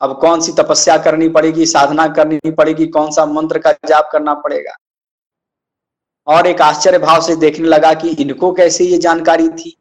अब 0.00 0.20
कौन 0.20 0.40
सी 0.40 0.52
तपस्या 0.52 0.98
करनी 0.98 1.28
पड़ेगी, 1.28 1.66
साधना 1.66 2.08
करनी 2.08 2.50
पड़ेगी, 2.50 2.86
कौन 2.86 3.10
सा 3.10 3.26
मंत्र 3.26 3.58
का 3.58 3.72
जाप 3.72 4.08
करना 4.12 4.34
पड़ेगा? 4.34 4.76
और 6.26 6.46
एक 6.46 6.60
आश्चर्य 6.60 6.98
भाव 6.98 7.22
से 7.22 7.36
देखने 7.36 7.68
लगा 7.68 7.92
कि 7.94 8.10
इनको 8.22 8.52
कैसे 8.52 8.84
ये 8.84 8.98
जानकारी 8.98 9.48
थी। 9.48 9.76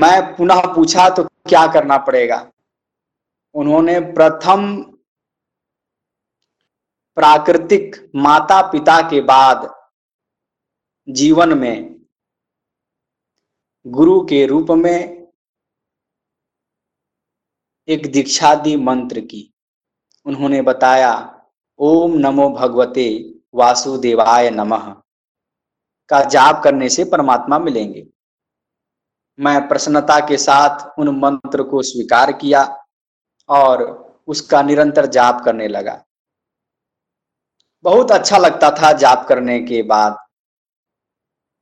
मैं 0.00 0.36
पुनः 0.36 0.60
पूछा 0.74 1.08
तो 1.08 1.24
क्या 1.24 1.66
करना 1.72 1.96
पड़ेगा? 1.98 2.50
उन्होंने 3.54 3.98
प्रथम 4.12 4.82
प्राकृतिक 7.16 7.96
माता 8.16 8.60
पिता 8.62 9.00
के 9.10 9.20
बाद 9.20 9.68
जीवन 11.08 11.58
में 11.58 12.00
गुरु 13.86 14.20
के 14.26 14.44
रूप 14.46 14.70
में 14.70 15.28
एक 17.88 18.06
दीक्षा 18.12 18.54
दी 18.54 18.76
मंत्र 18.76 19.20
की। 19.20 19.42
उन्होंने 20.26 20.62
बताया 20.62 21.12
ओम 21.82 22.12
नमो 22.14 22.48
भगवते 22.50 23.34
वासुदेवाय 23.54 24.50
नमः 24.50 24.84
का 26.08 26.22
जाप 26.24 26.62
करने 26.64 26.88
से 26.88 27.04
परमात्मा 27.04 27.58
मिलेंगे। 27.58 28.06
मैं 29.38 29.68
प्रसन्नता 29.68 30.18
के 30.20 30.36
साथ 30.36 30.98
उन 30.98 31.08
मंत्र 31.08 31.62
को 31.62 31.82
स्वीकार 31.82 32.32
किया 32.32 32.62
और 33.48 33.82
उसका 34.26 34.62
निरंतर 34.62 35.06
जाप 35.06 35.44
करने 35.44 35.68
लगा। 35.68 36.04
बहुत 37.82 38.12
अच्छा 38.12 38.38
लगता 38.38 38.70
था 38.70 38.92
जाप 38.92 39.26
करने 39.28 39.60
के 39.60 39.82
बाद। 39.82 40.16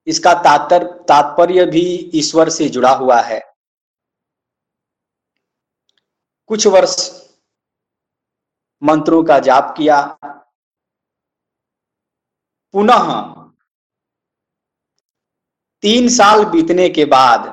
इसका 0.06 0.34
तात्तर, 0.34 0.84
तात्पर्य 1.08 1.66
भी 1.66 2.10
ईश्वर 2.14 2.48
से 2.48 2.68
जुड़ा 2.68 2.90
हुआ 2.90 3.20
है। 3.20 3.40
कुछ 6.46 6.66
वर्ष 6.66 7.19
मंत्रों 8.82 9.22
का 9.24 9.38
जाप 9.38 9.74
किया। 9.76 10.00
पुनः 12.74 13.12
तीन 15.82 16.08
साल 16.08 16.44
बीतने 16.44 16.88
के 16.88 17.04
बाद, 17.04 17.48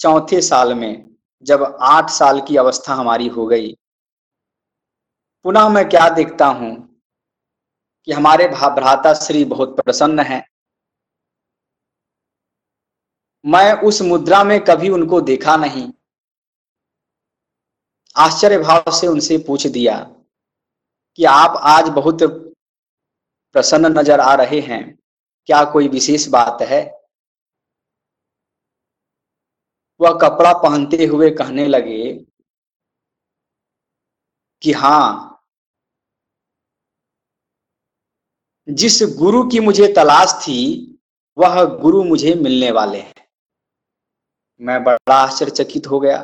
चौथे 0.00 0.40
साल 0.40 0.74
में, 0.74 1.16
जब 1.42 1.62
आठ 1.80 2.10
साल 2.10 2.40
की 2.40 2.56
अवस्था 2.56 2.94
हमारी 2.94 3.28
हो 3.28 3.46
गई, 3.46 3.74
पुनः 5.44 5.68
मैं 5.68 5.88
क्या 5.88 6.08
देखता 6.08 6.46
हूँ 6.46 6.74
कि 8.08 8.12
हमारे 8.12 8.48
भ्राता 8.48 9.14
श्री 9.14 9.44
बहुत 9.44 9.80
प्रसन्न 9.80 10.20
है। 10.20 10.44
मैं 13.44 13.72
उस 13.82 14.02
मुद्रा 14.02 14.42
में 14.44 14.60
कभी 14.64 14.88
उनको 14.88 15.20
देखा 15.20 15.56
नहीं। 15.56 15.92
आश्चर्य 18.20 18.58
भाव 18.58 18.90
से 18.92 19.06
उनसे 19.06 19.38
पूछ 19.38 19.66
दिया 19.66 19.98
कि 21.18 21.24
आप 21.24 21.56
आज 21.64 21.88
बहुत 21.88 22.22
प्रसन्न 23.54 23.98
नज़र 23.98 24.20
आ 24.20 24.34
रहे 24.34 24.60
हैं। 24.60 24.82
क्या 25.48 25.64
कोई 25.64 25.88
विशेष 25.88 26.26
बात 26.28 26.62
है? 26.62 26.82
वह 30.00 30.18
कपड़ा 30.18 30.52
पहनते 30.52 31.06
हुए 31.06 31.30
कहने 31.30 31.66
लगे 31.68 32.12
कि 34.62 34.72
हाँ, 34.72 35.26
जिस 38.68 39.02
गुरु 39.18 39.42
की 39.48 39.60
मुझे 39.60 39.92
तलाश 39.92 40.32
थी, 40.42 40.60
वह 41.38 41.64
गुरु 41.80 42.02
मुझे 42.04 42.34
मिलने 42.34 42.70
वाले 42.70 42.98
हैं। 42.98 43.28
मैं 44.60 44.82
बड़ा 44.84 45.14
आश्चर्यचकित 45.14 45.86
हो 45.86 46.00
गया। 46.00 46.18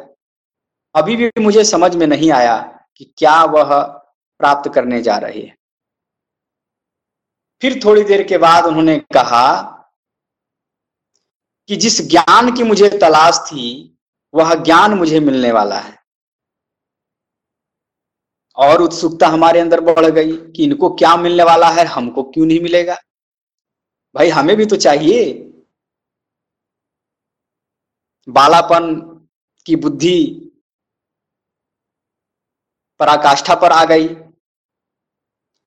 अभी 0.97 1.17
भी 1.17 1.31
मुझे 1.41 1.65
समझ 1.65 1.97
में 1.97 2.07
नहीं 2.07 2.33
आया 2.33 2.87
कि 2.97 3.15
क्या 3.19 3.45
वह 3.45 3.87
प्राप्त 4.39 4.73
करने 4.75 5.03
जा 5.03 5.17
रहे 5.17 5.41
हैं। 5.41 5.59
फिर 7.61 7.81
थोड़ी 7.85 8.05
देर 8.05 8.27
के 8.27 8.39
बाद 8.39 8.65
उन्होंने 8.65 8.99
कहा 8.99 9.73
कि 11.69 11.77
जिस 11.77 12.11
ज्ञान 12.11 12.57
की 12.57 12.63
मुझे 12.63 12.89
तलाश 12.89 13.39
थी, 13.47 13.99
वह 14.35 14.55
ज्ञान 14.55 14.95
मुझे 14.95 15.21
मिलने 15.21 15.53
वाला 15.53 15.79
है। 15.79 15.99
और 18.57 18.83
उत्सुकता 18.83 19.27
हमारे 19.27 19.61
अंदर 19.61 19.81
बढ़ 19.81 20.07
गई 20.07 20.37
कि 20.37 20.65
इनको 20.65 20.95
क्या 20.95 21.17
मिलने 21.17 21.43
वाला 21.43 21.69
है, 21.69 21.85
हमको 21.85 22.23
क्यों 22.23 22.47
नहीं 22.47 22.61
मिलेगा? 22.61 22.97
भाई, 24.15 24.29
हमें 24.29 24.57
भी 24.57 24.67
तो 24.67 24.77
चाहिए। 24.77 25.43
बालापन 28.29 29.01
की 29.67 29.77
बुद्धि 29.77 30.43
पराकाष्ठा 33.01 33.55
पर 33.55 33.73
आ 33.73 33.85
गई। 33.85 34.09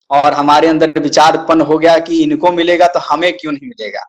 और 0.09 0.33
हमारे 0.33 0.67
अंदर 0.67 0.99
विचार 0.99 1.37
उत्पन्न 1.37 1.61
हो 1.61 1.77
गया 1.77 1.97
कि 1.99 2.21
इनको 2.23 2.51
मिलेगा 2.51 2.87
तो 2.87 2.99
हमें 3.01 3.31
क्यों 3.37 3.51
नहीं 3.51 3.67
मिलेगा? 3.67 4.05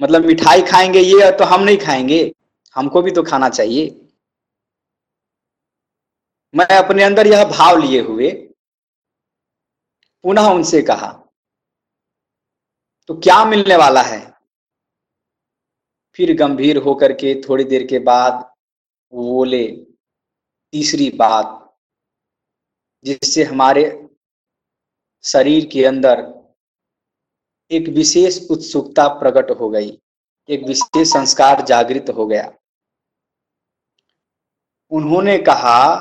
मतलब 0.00 0.24
मिठाई 0.24 0.62
खाएँगे 0.62 1.00
ये 1.00 1.30
तो 1.32 1.44
हम 1.44 1.62
नहीं 1.62 1.78
खाएँगे, 1.78 2.32
हमको 2.76 3.02
भी 3.02 3.10
तो 3.10 3.22
खाना 3.22 3.48
चाहिए। 3.48 3.88
मैं 6.54 6.66
अपने 6.78 7.02
अंदर 7.02 7.26
यह 7.26 7.44
भाव 7.50 7.78
लिए 7.78 8.00
हुए, 8.00 8.30
पुनः 10.24 10.48
उनसे 10.48 10.82
कहा 10.82 11.12
तो 13.08 13.14
क्या 13.14 13.44
मिलने 13.44 13.76
वाला 13.76 14.02
है? 14.02 14.20
फिर 16.18 16.36
गंभीर 16.36 16.76
होकर 16.76 17.12
के 17.12 17.34
थोड़ी 17.42 17.64
देर 17.64 17.86
के 17.86 17.98
बाद 18.00 18.32
बोले, 19.12 19.66
तीसरी 20.72 21.10
बात 21.10 21.61
जिससे 23.04 23.44
हमारे 23.44 24.08
शरीर 25.24 25.66
के 25.72 25.84
अंदर 25.84 26.42
एक 27.70 27.88
विशेष 27.88 28.50
उत्सुकता 28.50 29.08
प्रकट 29.08 29.50
हो 29.50 29.70
गई, 29.70 30.00
एक 30.48 30.62
विशेष 30.62 31.08
संस्कार 31.08 31.62
जागृत 31.62 32.10
हो 32.10 32.26
गया। 32.26 32.52
उन्होंने 34.90 35.38
कहा, 35.38 35.96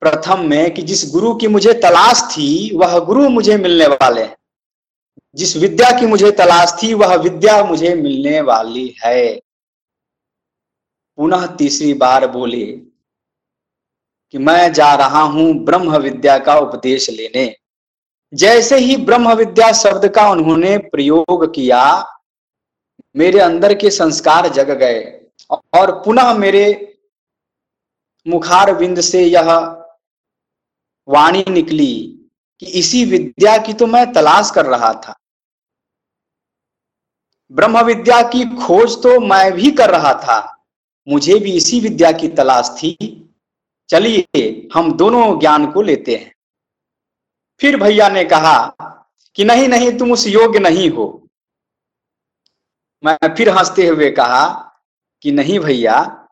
प्रथम 0.00 0.40
में 0.40 0.74
कि 0.74 0.82
जिस 0.82 1.10
गुरु 1.12 1.34
की 1.34 1.48
मुझे 1.48 1.72
तलाश 1.74 2.22
थी, 2.32 2.76
वह 2.76 2.98
गुरु 2.98 3.28
मुझे 3.28 3.56
मिलने 3.56 3.86
वाले 3.86 4.22
हैं। 4.22 4.36
जिस 5.34 5.56
विद्या 5.56 6.00
की 6.00 6.06
मुझे 6.06 6.30
तलाश 6.30 6.72
थी, 6.82 6.94
वह 6.94 7.14
विद्या 7.14 7.64
मुझे 7.64 7.94
मिलने 7.94 8.40
वाली 8.40 8.96
है। 9.04 9.40
पुनः 11.16 11.56
तीसरी 11.56 11.94
बार 11.94 12.26
बोले 12.26 12.93
कि 14.34 14.38
मैं 14.38 14.72
जा 14.72 14.94
रहा 14.94 15.20
हूँ 15.22 15.52
ब्रह्म 15.64 15.96
विद्या 15.96 16.36
का 16.38 16.54
उपदेश 16.58 17.08
लेने। 17.10 17.54
जैसे 18.32 18.76
ही 18.76 18.96
ब्रह्म 18.96 19.32
विद्या 19.32 19.70
शब्द 19.72 20.06
का 20.08 20.28
उन्होंने 20.30 20.76
प्रयोग 20.86 21.44
किया, 21.54 21.82
मेरे 23.16 23.40
अंदर 23.40 23.74
के 23.74 23.90
संस्कार 23.90 24.48
जग 24.48 24.70
गए 24.70 25.00
और 25.50 25.92
पुनः 26.04 26.32
मेरे 26.34 26.64
मुखार 28.26 28.74
बिंद 28.74 29.00
से 29.00 29.24
यह 29.24 29.52
वाणी 31.08 31.44
निकली 31.48 31.94
कि 32.62 32.66
इसी 32.78 33.04
विद्या 33.04 33.56
की 33.58 33.72
तो 33.72 33.86
मैं 33.86 34.12
तलाश 34.12 34.50
कर 34.50 34.66
रहा 34.66 34.92
था। 34.94 35.14
ब्रह्म 37.50 37.82
विद्या 37.82 38.22
की 38.28 38.44
खोज 38.56 39.02
तो 39.02 39.18
मैं 39.20 39.52
भी 39.52 39.70
कर 39.70 39.90
रहा 39.90 40.12
था। 40.14 40.40
मुझे 41.08 41.38
भी 41.38 41.52
इसी 41.52 41.80
विद्या 41.80 42.12
की 42.12 42.28
तलाश 42.30 42.70
थी। 42.78 43.20
चलिए 43.88 44.68
हम 44.74 44.92
दोनों 44.92 45.40
ज्ञान 45.40 45.72
को 45.72 45.82
लेते 45.82 46.16
हैं। 46.16 46.34
फिर 47.60 47.80
भैया 47.80 48.08
ने 48.08 48.24
कहा 48.24 48.66
कि 49.34 49.44
नहीं 49.44 49.68
नहीं, 49.68 49.98
तुम 49.98 50.12
उस 50.12 50.26
योग्य 50.26 50.58
नहीं 50.58 50.90
हो। 50.90 51.28
मैं 53.04 53.34
फिर 53.34 53.48
हँसते 53.48 53.86
हुए 53.86 54.10
कहा 54.10 54.70
कि 55.22 55.32
नहीं 55.32 55.58
भैया, 55.60 56.28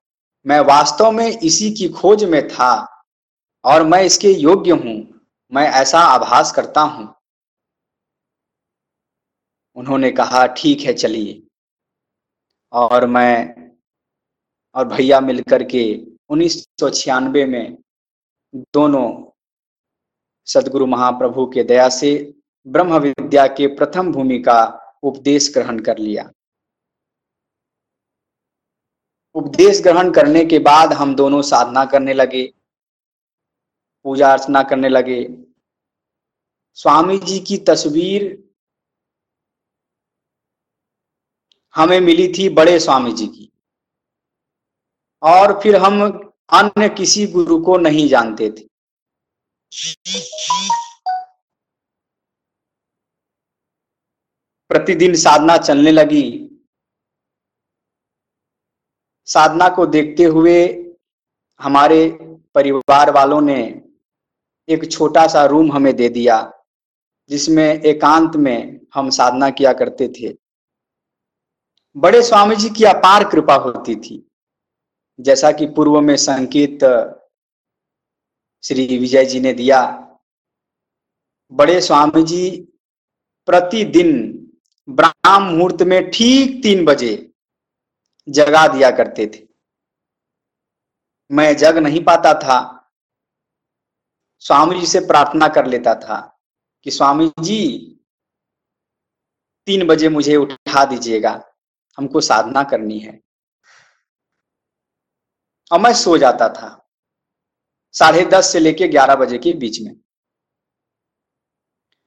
मैं 0.47 0.61
वास्तव 0.61 1.11
में 1.11 1.27
इसी 1.27 1.71
की 1.71 1.89
खोज 1.89 2.25
में 2.25 2.49
था 2.49 3.03
और 3.65 3.83
मैं 3.83 4.03
इसके 4.03 4.29
योग्य 4.29 4.71
हूँ। 4.71 5.21
मैं 5.53 5.67
ऐसा 5.69 5.99
आभास 5.99 6.53
करता 6.53 6.81
हूँ। 6.81 7.15
उन्होंने 9.77 10.11
कहा, 10.11 10.47
ठीक 10.47 10.81
है, 10.81 10.93
चलिए। 10.93 11.43
और 12.73 13.07
मैं 13.07 13.55
और 14.75 14.89
भैया 14.89 15.21
मिलकर 15.21 15.63
के 15.63 16.12
उन्नीस 16.33 16.55
सौ 16.81 16.89
छियानवे 16.91 17.45
में 17.45 17.77
दोनों 18.75 19.09
सदगुरु 20.47 20.87
महाप्रभु 20.87 21.47
के 21.47 21.63
दया 21.65 21.89
से 21.89 22.13
ब्रह्म 22.67 22.99
विद्या 22.99 23.47
के 23.47 23.67
प्रथम 23.67 24.13
भूमि 24.13 24.39
का 24.39 24.61
उपदेश 25.03 25.53
ग्रहण 25.55 25.81
कर 25.81 25.99
लिया। 25.99 26.31
उपदेश 29.35 29.81
ग्रहण 29.83 30.13
करने 30.13 30.45
के 30.45 30.59
बाद 30.59 30.93
हम 30.93 31.15
दोनों 31.15 31.43
साधना 31.43 31.85
करने 31.85 32.15
लगे, 32.15 32.45
पूजा 34.05 34.33
अर्चना 34.33 34.63
करने 34.63 34.89
लगे। 34.89 35.23
स्वामी 36.79 37.19
जी 37.19 37.39
की 37.41 37.59
तस्वीर 37.59 38.53
हमें 41.75 42.01
मिली 42.01 42.33
थी 42.33 42.49
बड़े 42.49 42.79
स्वामी 42.81 43.13
जी 43.13 43.27
की। 43.27 43.52
और 45.23 45.61
फिर 45.61 45.77
हम 45.77 46.03
अन्य 46.53 46.89
किसी 46.89 47.27
गुरु 47.27 47.59
को 47.65 47.77
नहीं 47.77 48.09
जानते 48.09 48.51
थे। 48.51 48.69
प्रतिदिन 54.71 55.15
साधना 55.15 55.57
चलने 55.57 55.91
लगी। 55.91 56.49
साधना 59.25 59.69
को 59.69 59.87
देखते 59.87 60.25
हुए 60.25 60.57
हमारे 61.61 62.09
परिवार 62.55 63.11
वालों 63.11 63.41
ने 63.41 63.83
एक 64.69 64.91
छोटा 64.93 65.27
सा 65.27 65.45
रूम 65.45 65.73
हमें 65.73 65.97
दे 65.97 66.09
दिया, 66.09 66.63
जिसमें 67.31 67.65
एकांत 67.65 68.37
में 68.37 68.81
हम 68.95 69.11
साधना 69.11 69.51
किया 69.51 69.73
करते 69.73 70.09
थे। 70.09 70.35
बड़े 71.97 72.23
स्वामी 72.23 72.57
जी 72.57 72.71
की 72.71 72.85
अपार 72.85 73.29
कृपा 73.29 73.55
होती 73.55 73.97
थी। 73.97 74.32
जैसा 75.23 75.53
कि 75.53 75.67
पूर्व 75.67 76.01
में 76.01 76.17
संकेत 76.17 76.85
श्री 78.65 78.99
विजय 78.99 79.25
जी 79.25 79.41
ने 79.41 79.53
दिया, 79.53 79.81
बड़े 81.53 81.81
स्वामी 81.81 82.23
जी 82.23 82.51
प्रतिदिन 83.49 84.11
ब्राह्म 84.89 85.43
मुहूर्त 85.45 85.83
में 85.83 86.11
ठीक 86.11 86.63
तीन 86.63 86.85
बजे 86.85 87.33
जगा 88.29 88.67
दिया 88.69 88.91
करते 88.91 89.27
थे। 89.27 89.47
मैं 91.31 91.57
जग 91.57 91.79
नहीं 91.79 92.05
पाता 92.05 92.35
था। 92.35 92.59
स्वामी 94.39 94.81
जी 94.81 94.87
से 94.87 95.01
प्रार्थना 95.01 95.49
कर 95.49 95.67
लेता 95.67 95.95
था 95.95 96.21
कि 96.87 96.91
स्वामी 96.91 97.31
जी 97.41 97.89
तीन 99.67 99.87
बजे 99.87 100.09
मुझे 100.09 100.37
उठा 100.37 100.85
दीजिएगा, 100.85 101.43
हमको 101.99 102.21
साधना 102.21 102.63
करनी 102.65 102.99
है। 102.99 103.22
और 105.73 105.81
मैं 105.81 105.93
सो 105.95 106.19
जाता 106.19 106.49
था। 106.49 106.79
साढ़े 107.95 108.25
दस 108.25 108.53
से 108.53 108.59
लेके 108.59 108.89
ग्यारह 108.89 109.15
बजे 109.15 109.39
के 109.39 109.53
बीच 109.53 109.81
में। 109.81 109.95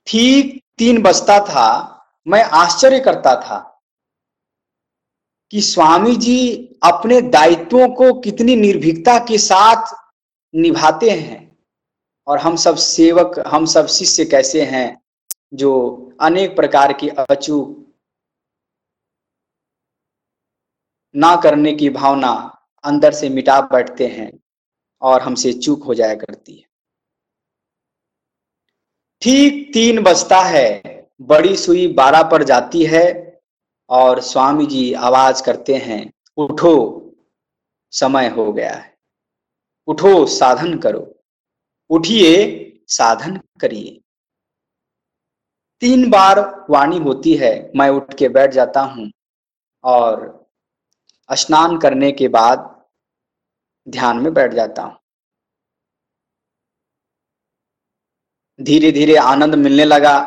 ठीक 0.08 0.64
तीन 0.78 1.02
बजता 1.02 1.40
था, 1.40 1.92
मैं 2.28 2.44
आश्चर्य 2.44 3.00
करता 3.00 3.36
था 3.42 3.60
कि 5.52 5.62
स्वामी 5.62 6.16
जी 6.16 6.58
अपने 6.84 7.22
दायित्वों 7.22 7.88
को 7.90 8.14
कितनी 8.22 8.56
निर्भीकता 8.56 9.18
के 9.20 9.38
साथ 9.38 9.94
निभाते 10.54 11.10
हैं 11.10 11.58
और 12.28 12.40
हम 12.40 12.56
सब 12.56 12.76
सेवक, 12.76 13.44
हम 13.48 13.66
सब 13.66 13.88
शिष्य 13.88 14.26
कैसे 14.26 14.66
हैं, 14.66 15.02
जो 15.54 16.12
अनेक 16.22 16.56
प्रकार 16.56 16.94
की 16.94 17.10
अचूक 17.10 17.94
ना 21.16 21.36
करने 21.36 21.74
की 21.74 21.90
भावना 21.90 22.55
अंदर 22.86 23.14
से 23.14 23.30
मिटा 23.30 23.62
बैठते 23.62 24.08
हैं 24.08 24.32
और 25.02 25.22
हमसे 25.22 25.54
चूक 25.54 25.84
हो 25.84 25.94
जाया 25.94 26.16
करती 26.16 26.56
है। 26.56 26.64
ठीक 29.22 29.74
तीन 29.74 30.04
बजता 30.04 30.40
है, 30.40 31.08
बड़ी 31.22 31.56
सुई 31.58 31.88
बारह 31.94 32.24
पर 32.24 32.44
जाती 32.44 32.86
है 32.86 33.42
और 33.90 34.20
स्वामी 34.22 34.66
जी 34.66 34.94
आवाज़ 34.94 35.44
करते 35.44 35.76
हैं, 35.76 36.12
उठो, 36.38 37.02
समय 37.92 38.28
हो 38.28 38.54
गया 38.54 38.74
है। 38.74 38.98
उठो, 39.88 40.26
साधन 40.26 40.78
करो। 40.78 41.16
उठिए, 41.90 42.82
साधन 42.88 43.40
करिए। 43.62 44.02
तीन 45.82 46.10
बार 46.10 46.66
वाणी 46.70 46.98
होती 46.98 47.36
है, 47.36 47.72
मैं 47.76 47.90
उठ 47.90 48.14
के 48.14 48.30
बैठ 48.30 48.52
जाता 48.52 48.82
हूँ 48.82 49.12
और 49.84 50.50
स्नान 51.30 51.78
करने 51.78 52.12
के 52.12 52.28
बाद 52.28 52.75
ध्यान 53.90 54.18
में 54.18 54.34
बैठ 54.34 54.54
जाता 54.54 54.84
हूँ। 54.84 54.98
धीरे 58.62 58.92
धीरे 58.92 59.16
आनंद 59.16 59.56
मिलने 59.56 59.86
लगा, 59.86 60.18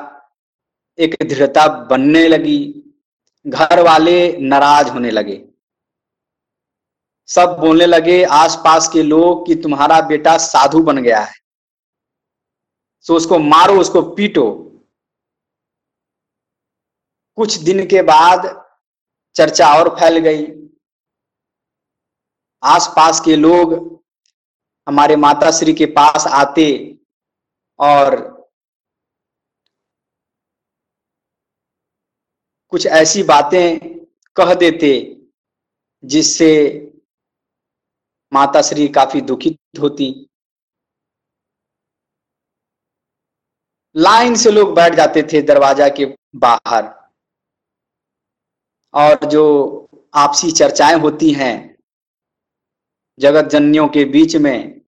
एक 0.98 1.16
दृढ़ता 1.22 1.68
बनने 1.68 2.28
लगी, 2.28 2.84
घर 3.46 3.80
वाले 3.80 4.36
नाराज़ 4.36 4.90
होने 4.90 5.10
लगे। 5.10 5.48
सब 7.26 7.56
बोलने 7.60 7.86
लगे, 7.86 8.24
आसपास 8.24 8.88
के 8.88 9.02
लोग 9.02 9.46
कि 9.46 9.54
तुम्हारा 9.54 10.00
बेटा 10.00 10.38
साधु 10.38 10.82
बन 10.82 11.02
गया 11.02 11.20
है। 11.20 11.34
सो 13.00 13.16
उसको 13.16 13.38
मारो, 13.38 13.80
उसको 13.80 14.02
पीटो। 14.02 14.64
कुछ 17.36 17.56
दिन 17.56 17.86
के 17.86 18.02
बाद 18.02 18.66
चर्चा 19.34 19.68
और 19.74 19.88
फैल 19.88 20.18
गई। 20.18 20.67
आसपास 22.62 23.20
के 23.20 23.36
लोग 23.36 23.74
हमारे 24.86 25.16
माता 25.16 25.50
श्री 25.50 25.72
के 25.74 25.86
पास 25.86 26.26
आते 26.26 26.66
और 27.78 28.16
कुछ 32.72 32.86
ऐसी 32.86 33.22
बातें 33.22 33.78
कह 34.36 34.54
देते, 34.54 34.90
जिससे 36.04 36.50
माता 38.32 38.62
श्री 38.62 38.88
काफ़ी 38.88 39.20
दुखित 39.20 39.58
होती। 39.80 40.10
लाइन 43.96 44.34
से 44.34 44.50
लोग 44.50 44.74
बैठ 44.74 44.94
जाते 44.94 45.22
थे 45.22 45.42
दरवाज़ा 45.42 45.88
के 45.88 46.06
बाहर। 46.36 46.94
और 48.94 49.24
जो 49.24 49.44
आपसी 50.14 50.50
चर्चाएँ 50.52 50.98
होती 51.00 51.30
हैं 51.32 51.67
जगत 53.18 53.44
जन्यों 53.44 53.88
के 53.88 54.04
बीच 54.04 54.36
में 54.36 54.80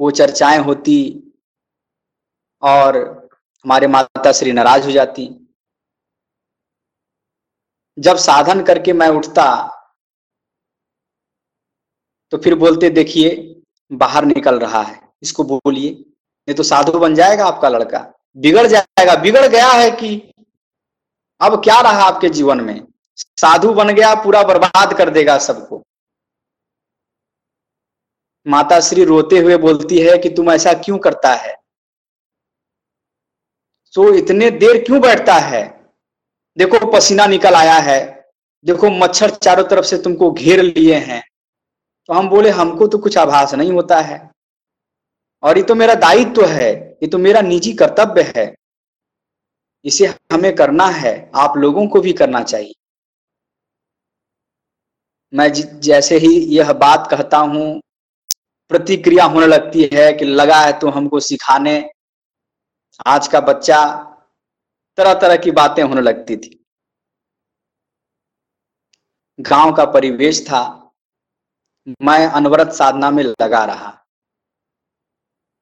वो 0.00 0.10
चर्चाएँ 0.10 0.58
होती 0.58 0.96
और 2.62 2.96
हमारे 3.64 3.86
माता 3.86 4.32
श्री 4.32 4.52
नाराज़ 4.52 4.84
हो 4.84 4.90
जाती। 4.90 5.28
जब 7.98 8.16
साधन 8.16 8.62
करके 8.62 8.92
मैं 8.92 9.08
उठता 9.08 9.68
तो 12.30 12.38
फिर 12.38 12.54
बोलते, 12.54 12.90
देखिए, 12.90 13.62
बाहर 13.92 14.24
निकल 14.24 14.58
रहा 14.58 14.82
है। 14.82 15.08
इसको 15.22 15.44
बोलिए। 15.44 15.90
नहीं 15.90 16.54
तो 16.54 16.62
साधु 16.62 16.98
बन 16.98 17.14
जाएगा 17.14 17.46
आपका 17.46 17.68
लड़का। 17.68 17.98
बिगड़ 18.36 18.66
जाएगा। 18.66 19.14
बिगड़ 19.14 19.46
गया 19.46 19.68
है 19.68 19.90
कि 19.90 20.32
अब 21.40 21.64
क्या 21.64 21.80
रहा 21.80 22.02
आपके 22.02 22.28
जीवन 22.28 22.60
में? 22.60 22.86
साधु 23.16 23.74
बन 23.74 23.88
गया, 23.88 24.14
पूरा 24.14 24.42
बर्बाद 24.42 24.98
कर 24.98 25.10
देगा 25.10 25.38
सबको। 25.38 25.82
माता 28.46 28.80
श्री 28.80 29.04
रोते 29.04 29.38
हुए 29.38 29.56
बोलती 29.56 29.98
है 29.98 30.18
कि 30.18 30.30
तुम 30.30 30.50
ऐसा 30.50 30.72
क्यों 30.72 30.98
करता 30.98 31.34
है? 31.34 31.56
सो 33.94 34.14
इतने 34.14 34.50
देर 34.50 34.84
क्यों 34.84 35.00
बैठता 35.00 35.34
है? 35.34 35.90
देखो 36.56 36.90
पसीना 36.90 37.26
निकल 37.26 37.54
आया 37.54 37.74
है। 37.74 38.30
देखो 38.64 38.90
मच्छर 38.90 39.30
चारों 39.30 39.64
तरफ़ 39.64 39.84
से 39.84 39.98
तुमको 39.98 40.30
घेर 40.30 40.62
लिए 40.62 40.94
हैं। 40.94 41.22
तो 42.06 42.14
हम 42.14 42.28
बोले, 42.28 42.50
हमको 42.50 42.86
तो 42.86 42.98
कुछ 42.98 43.18
आभास 43.18 43.54
नहीं 43.54 43.72
होता 43.72 44.00
है। 44.00 44.30
और 45.42 45.58
ये 45.58 45.64
तो 45.64 45.74
मेरा 45.74 45.94
दायित्व 45.94 46.32
तो 46.32 46.46
है, 46.46 46.90
ये 47.02 47.06
तो 47.06 47.18
मेरा 47.18 47.40
निजी 47.40 47.72
कर्तव्य 47.72 48.32
है। 48.36 48.54
इसे 49.84 50.06
हमें 50.06 50.54
करना 50.54 50.86
है, 50.86 51.30
आप 51.34 51.56
लोगों 51.56 51.86
को 51.88 52.00
भी 52.00 52.12
करना 52.12 52.42
चाहिए। 52.42 52.74
मैं 55.34 55.52
जैसे 55.80 56.18
ही 56.18 56.40
यह 56.56 56.72
बात 56.72 57.08
कहता 57.10 57.38
हूँ 57.38 57.80
प्रतिक्रिया 58.72 59.24
होने 59.24 59.46
लगती 59.46 59.90
है 59.92 60.12
कि 60.12 60.24
लगा 60.24 60.60
है 60.60 60.78
तो 60.78 60.88
हमको 60.88 61.20
सिखाने। 61.20 61.90
आज 63.06 63.28
का 63.28 63.40
बच्चा 63.40 63.98
तरह 64.96 65.14
तरह 65.14 65.36
की 65.36 65.50
बातें 65.50 65.82
होने 65.82 66.00
लगती 66.00 66.36
थी। 66.36 66.66
गाँव 69.40 69.76
का 69.76 69.84
परिवेश 69.84 70.44
था। 70.44 70.92
मैं 71.88 72.26
अनवरत 72.26 72.72
साधना 72.72 73.10
में 73.10 73.24
लगा 73.24 73.64
रहा। 73.64 74.06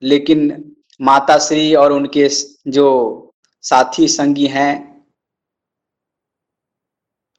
लेकिन 0.03 0.73
माता 1.01 1.39
श्री 1.39 1.75
और 1.75 1.93
उनके 1.93 2.29
जो 2.71 2.87
साथी 3.63 4.09
संगी 4.09 4.47
हैं, 4.47 5.07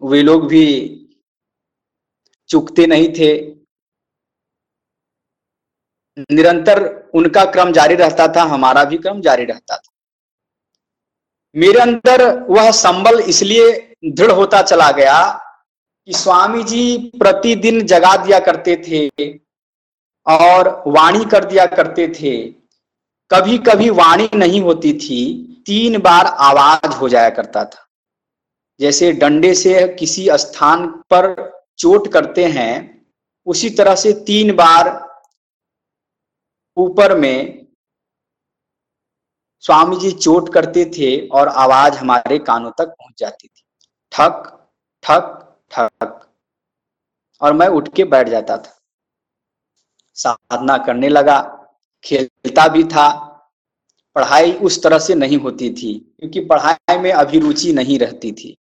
वे 0.03 0.23
लोग 0.23 0.47
भी 0.47 0.97
चुकते 2.49 2.87
नहीं 2.87 3.09
थे। 3.09 3.50
निरंतर 6.17 7.09
उनका 7.13 7.43
क्रम 7.45 7.71
जारी 7.71 7.95
रहता 7.95 8.27
था, 8.27 8.43
हमारा 8.43 8.83
भी 8.83 8.97
क्रम 8.97 9.21
जारी 9.21 9.45
रहता 9.45 9.77
था। 9.77 9.91
मेरे 11.55 11.79
अंदर 11.79 12.23
वह 12.49 12.71
संबल 12.71 13.19
इसलिए 13.19 13.95
दृढ़ 14.05 14.31
होता 14.31 14.61
चला 14.61 14.91
गया 14.91 15.21
कि 16.07 16.13
स्वामी 16.13 16.63
जी 16.63 16.97
प्रतिदिन 17.19 17.81
जगा 17.81 18.15
दिया 18.17 18.39
करते 18.39 18.75
थे 18.87 19.07
और 20.25 20.83
वाणी 20.87 21.25
कर 21.25 21.45
दिया 21.45 21.65
करते 21.65 22.07
थे। 22.07 22.33
कभी 23.31 23.57
कभी 23.57 23.89
वाणी 23.89 24.29
नहीं 24.35 24.61
होती 24.61 24.93
थी, 24.93 25.21
तीन 25.65 25.97
बार 25.97 26.25
आवाज़ 26.25 26.91
हो 26.91 27.09
जाया 27.09 27.29
करता 27.29 27.63
था। 27.65 27.87
जैसे 28.79 29.11
डंडे 29.11 29.53
से 29.53 29.87
किसी 29.99 30.27
स्थान 30.31 30.87
पर 30.87 31.33
चोट 31.79 32.11
करते 32.13 32.45
हैं, 32.45 33.05
उसी 33.47 33.69
तरह 33.69 33.95
से 33.95 34.13
तीन 34.13 34.55
बार 34.55 34.89
ऊपर 36.77 37.17
में 37.17 37.67
स्वामी 39.63 39.95
जी 39.95 40.11
चोट 40.11 40.53
करते 40.53 40.85
थे 40.97 41.27
और 41.29 41.47
आवाज़ 41.47 41.97
हमारे 41.97 42.37
कानों 42.39 42.71
तक 42.71 42.87
पहुँच 42.89 43.13
जाती 43.17 43.47
थी। 43.47 43.63
ठक 44.11 44.43
ठक 45.03 45.37
ठक। 45.71 46.19
और 47.41 47.53
मैं 47.53 47.67
उठ 47.67 47.87
के 47.95 48.03
बैठ 48.03 48.29
जाता 48.29 48.57
था। 48.57 48.77
साधना 50.17 50.77
करने 50.77 51.09
लगा, 51.09 51.39
खेलता 52.05 52.67
भी 52.67 52.83
था। 52.83 53.09
पढ़ाई 54.15 54.51
उस 54.53 54.81
तरह 54.83 54.99
से 54.99 55.15
नहीं 55.15 55.37
होती 55.37 55.69
थी, 55.73 55.93
क्योंकि 56.19 56.39
पढ़ाई 56.45 56.97
में 56.97 57.11
अभिरुचि 57.11 57.73
नहीं 57.73 57.97
रहती 57.99 58.31
थी। 58.31 58.55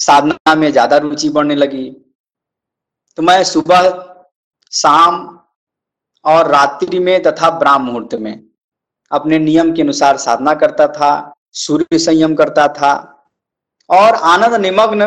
साधना 0.00 0.54
में 0.54 0.70
ज़्यादा 0.72 0.96
रुचि 0.96 1.28
बढ़ने 1.30 1.54
लगी। 1.54 1.90
तो 3.18 3.22
मैं 3.22 3.42
सुबह 3.44 3.90
शाम 4.72 5.26
और 6.24 6.50
रात्रि 6.50 6.98
में 6.98 7.22
तथा 7.22 7.50
ब्राह्म 7.58 7.82
मुहूर्त 7.82 8.14
में। 8.14 8.44
अपने 9.10 9.38
नियम 9.38 9.72
के 9.74 9.82
अनुसार 9.82 10.16
साधना 10.16 10.54
करता 10.54 10.86
था, 10.88 11.34
सूर्य 11.52 11.98
संयम 11.98 12.34
करता 12.34 12.66
था 12.68 12.92
और 13.90 14.14
आनंद 14.14 14.54
निमग्न 14.60 15.02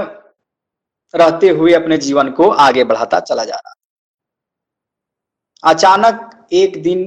रहते 1.13 1.49
हुए 1.49 1.73
अपने 1.73 1.97
जीवन 1.97 2.31
को 2.31 2.49
आगे 2.49 2.83
बढ़ाता 2.83 3.19
चला 3.19 3.43
जा 3.43 3.55
रहा 3.55 3.73
अचानक 5.63 6.47
एक 6.53 6.81
दिन 6.83 6.99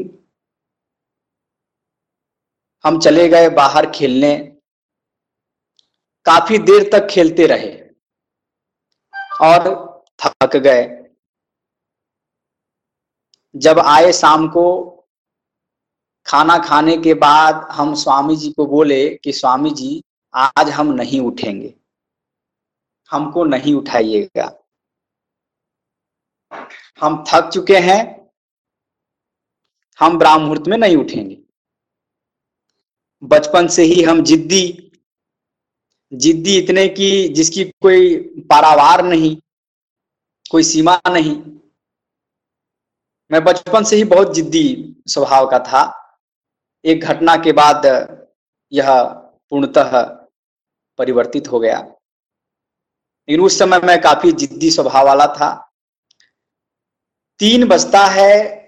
हम 2.84 2.98
चले 3.00 3.28
गए 3.28 3.48
बाहर 3.48 3.90
खेलने। 3.90 4.36
काफ़ी 6.26 6.58
देर 6.58 6.88
तक 6.92 7.06
खेलते 7.06 7.46
रहे 7.46 7.72
और 9.42 9.68
थक 10.20 10.56
गए। 10.56 10.99
जब 13.56 13.78
आए 13.78 14.12
शाम 14.12 14.48
को, 14.48 14.86
खाना 16.26 16.58
खाने 16.58 16.96
के 16.96 17.14
बाद 17.14 17.54
हम 17.70 17.94
स्वामी 17.94 18.36
जी 18.36 18.52
को 18.52 18.66
बोले 18.66 19.14
कि 19.24 19.32
स्वामी 19.32 19.70
जी, 19.70 20.04
आज 20.34 20.70
हम 20.70 20.92
नहीं 20.92 21.20
उठेंगे। 21.20 21.74
हमको 23.10 23.44
नहीं 23.44 23.74
उठाइएगा। 23.74 24.66
हम 27.00 27.24
थक 27.28 27.50
चुके 27.50 27.76
हैं। 27.76 28.30
हम 30.00 30.18
ब्राह्म 30.18 30.42
मुहूर्त 30.42 30.62
में 30.68 30.78
नहीं 30.78 30.96
उठेंगे। 30.96 31.38
बचपन 33.22 33.68
से 33.68 33.82
ही 33.82 34.02
हम 34.02 34.22
जिद्दी। 34.22 34.86
जिद्दी 36.12 36.58
इतने 36.58 36.88
की 36.88 37.28
जिसकी 37.28 37.64
कोई 37.64 38.16
पारावार 38.50 39.04
नहीं, 39.04 39.36
कोई 40.50 40.62
सीमा 40.62 41.00
नहीं। 41.08 41.59
मैं 43.32 43.44
बचपन 43.44 43.84
से 43.84 43.96
ही 43.96 44.04
बहुत 44.04 44.34
जिद्दी 44.34 44.96
स्वभाव 45.06 45.50
का 45.50 45.58
था। 45.58 46.12
एक 46.84 47.00
घटना 47.00 47.36
के 47.36 47.52
बाद 47.52 47.82
यह 48.72 49.02
पूर्णतः 49.50 50.02
परिवर्तित 50.98 51.48
हो 51.48 51.60
गया। 51.60 51.80
लेकिन 53.28 53.40
उस 53.40 53.58
समय 53.58 53.78
मैं 53.78 54.00
काफ़ी 54.00 54.32
जिद्दी 54.32 54.70
स्वभाव 54.70 55.06
वाला 55.06 55.26
था। 55.26 55.72
तीन 57.38 57.68
बजता 57.68 58.06
है। 58.06 58.60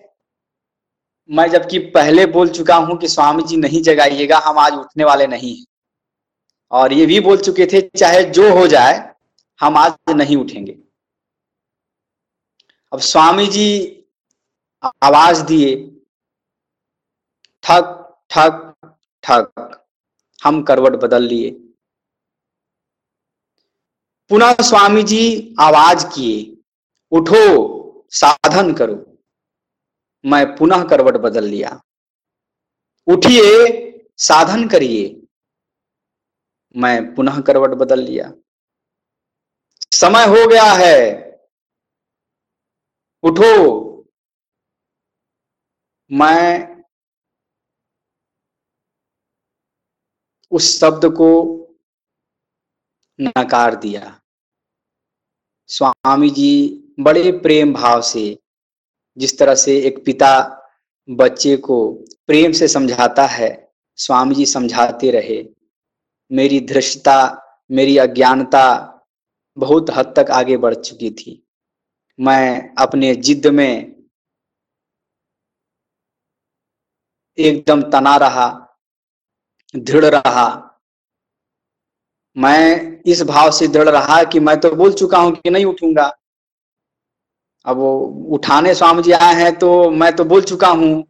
मैं 1.31 1.51
जबकि 1.51 1.79
पहले 1.79 2.27
बोल 2.27 2.49
चुका 2.49 2.77
हूँ 2.77 2.99
कि 2.99 3.09
स्वामी 3.09 3.43
जी 3.43 3.57
नहीं 3.57 3.83
जगाइएगा, 3.83 4.39
हम 4.39 4.59
आज 4.59 4.73
उठने 4.73 5.05
वाले 5.05 5.27
नहीं 5.27 5.57
हैं। 5.57 5.67
और 6.71 6.93
ये 6.93 7.07
भी 7.07 7.21
बोल 7.21 7.37
चुके 7.37 7.67
थे, 7.67 7.81
चाहे 7.81 8.25
जो 8.25 8.55
हो 8.55 8.67
जाए, 8.67 9.15
हम 9.61 9.77
आज 9.77 9.93
नहीं 10.11 10.37
उठेंगे। 10.37 10.79
अब 12.93 12.99
स्वामी 12.99 13.47
जी 13.47 13.99
आवाज़ 14.85 15.45
दिए। 15.45 15.89
ठक 17.63 18.17
ठक 18.31 18.75
ठक 19.23 19.53
हम 20.45 20.63
करवट 20.63 20.93
बदल 20.93 21.23
लिए। 21.23 21.51
पुनः 24.29 24.53
स्वामी 24.53 25.03
जी 25.03 25.55
आवाज़ 25.61 26.07
किए, 26.07 26.57
उठो, 27.11 28.07
साधन 28.11 28.75
करो। 28.75 29.19
मैं 30.25 30.57
पुनः 30.57 30.89
करवट 30.89 31.15
बदल 31.15 31.45
लिया। 31.45 31.83
उठिए, 33.07 33.99
साधन 34.17 34.69
करिए। 34.69 35.27
मैं 36.77 37.15
पुनः 37.15 37.43
करवट 37.43 37.71
बदल 37.71 37.99
लिया। 37.99 38.33
समय 39.93 40.27
हो 40.27 40.49
गया 40.49 40.73
है। 40.73 41.23
उठो 43.23 43.82
मैं 46.13 46.83
उस 50.51 50.81
शब्द 50.81 51.05
को 51.05 51.59
नकार 53.21 53.75
दिया। 53.75 54.21
स्वामी 55.67 56.31
जी 56.31 56.85
बड़े 57.01 57.33
प्रेम 57.33 57.73
भाव 57.75 58.03
से, 58.03 58.39
जिस 59.17 59.39
तरह 59.39 59.55
से 59.55 59.79
एक 59.81 60.05
पिता 60.05 60.59
बच्चे 61.11 61.57
को 61.57 61.93
प्रेम 62.27 62.53
से 62.53 62.69
समझाता 62.69 63.27
है, 63.27 63.73
स्वामी 63.97 64.35
जी 64.35 64.47
समझाते 64.47 65.11
रहे। 65.11 65.49
मेरी 66.33 66.61
धृष्टता, 66.61 67.39
मेरी 67.71 67.99
अज्ञानता 67.99 68.89
बहुत 69.57 69.91
हद 69.91 70.15
तक 70.17 70.31
आगे 70.31 70.57
बढ़ 70.57 70.75
चुकी 70.75 71.11
थी। 71.11 71.47
मैं 72.21 72.75
अपने 72.75 73.15
जिद 73.15 73.47
में 73.47 74.02
एकदम 77.39 77.83
तना 77.83 78.17
रहा, 78.17 78.49
दृढ़ 79.77 80.05
रहा। 80.05 80.69
मैं 82.37 83.03
इस 83.03 83.23
भाव 83.23 83.51
से 83.51 83.69
दृढ़ 83.69 83.89
रहा 83.89 84.23
कि 84.25 84.41
मैं 84.41 84.61
तो 84.61 84.71
बोल 84.71 84.93
चुका 84.93 85.19
हूँ 85.19 85.33
कि 85.33 85.51
नहीं 85.51 85.65
उठूँगा। 85.65 86.11
अब 87.67 87.77
वो 87.77 87.99
उठाने 88.35 88.75
स्वामी 88.75 89.03
जी 89.03 89.13
आए 89.13 89.35
हैं 89.35 89.59
तो 89.59 89.91
मैं 89.91 90.17
तो 90.17 90.25
बोल 90.25 90.43
चुका 90.43 90.69
हूँ। 90.69 91.05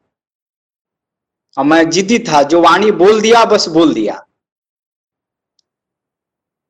और 1.57 1.65
मैं 1.65 1.91
जिद्दी 1.91 2.19
था, 2.19 2.43
जो 2.43 2.61
वाणी 2.63 2.91
बोल 2.91 3.21
दिया, 3.21 3.45
बस 3.45 3.69
बोल 3.69 3.95
दिया। 3.95 4.27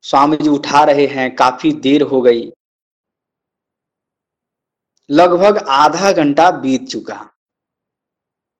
स्वामी 0.01 0.37
जी 0.37 0.49
उठा 0.49 0.83
रहे 0.83 1.07
हैं, 1.07 1.35
काफ़ी 1.35 1.73
देर 1.73 2.01
हो 2.01 2.21
गई। 2.21 2.51
लगभग 5.09 5.57
आधा 5.57 6.11
घंटा 6.11 6.51
बीत 6.51 6.87
चुका। 6.87 7.32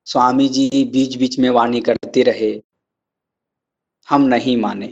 स्वामी 0.07 0.47
जी 0.49 0.83
बीच 0.83 1.15
बीच 1.17 1.39
में 1.39 1.49
वाणी 1.49 1.81
करते 1.81 2.23
रहे। 2.23 2.51
हम 4.09 4.21
नहीं 4.21 4.57
माने। 4.57 4.87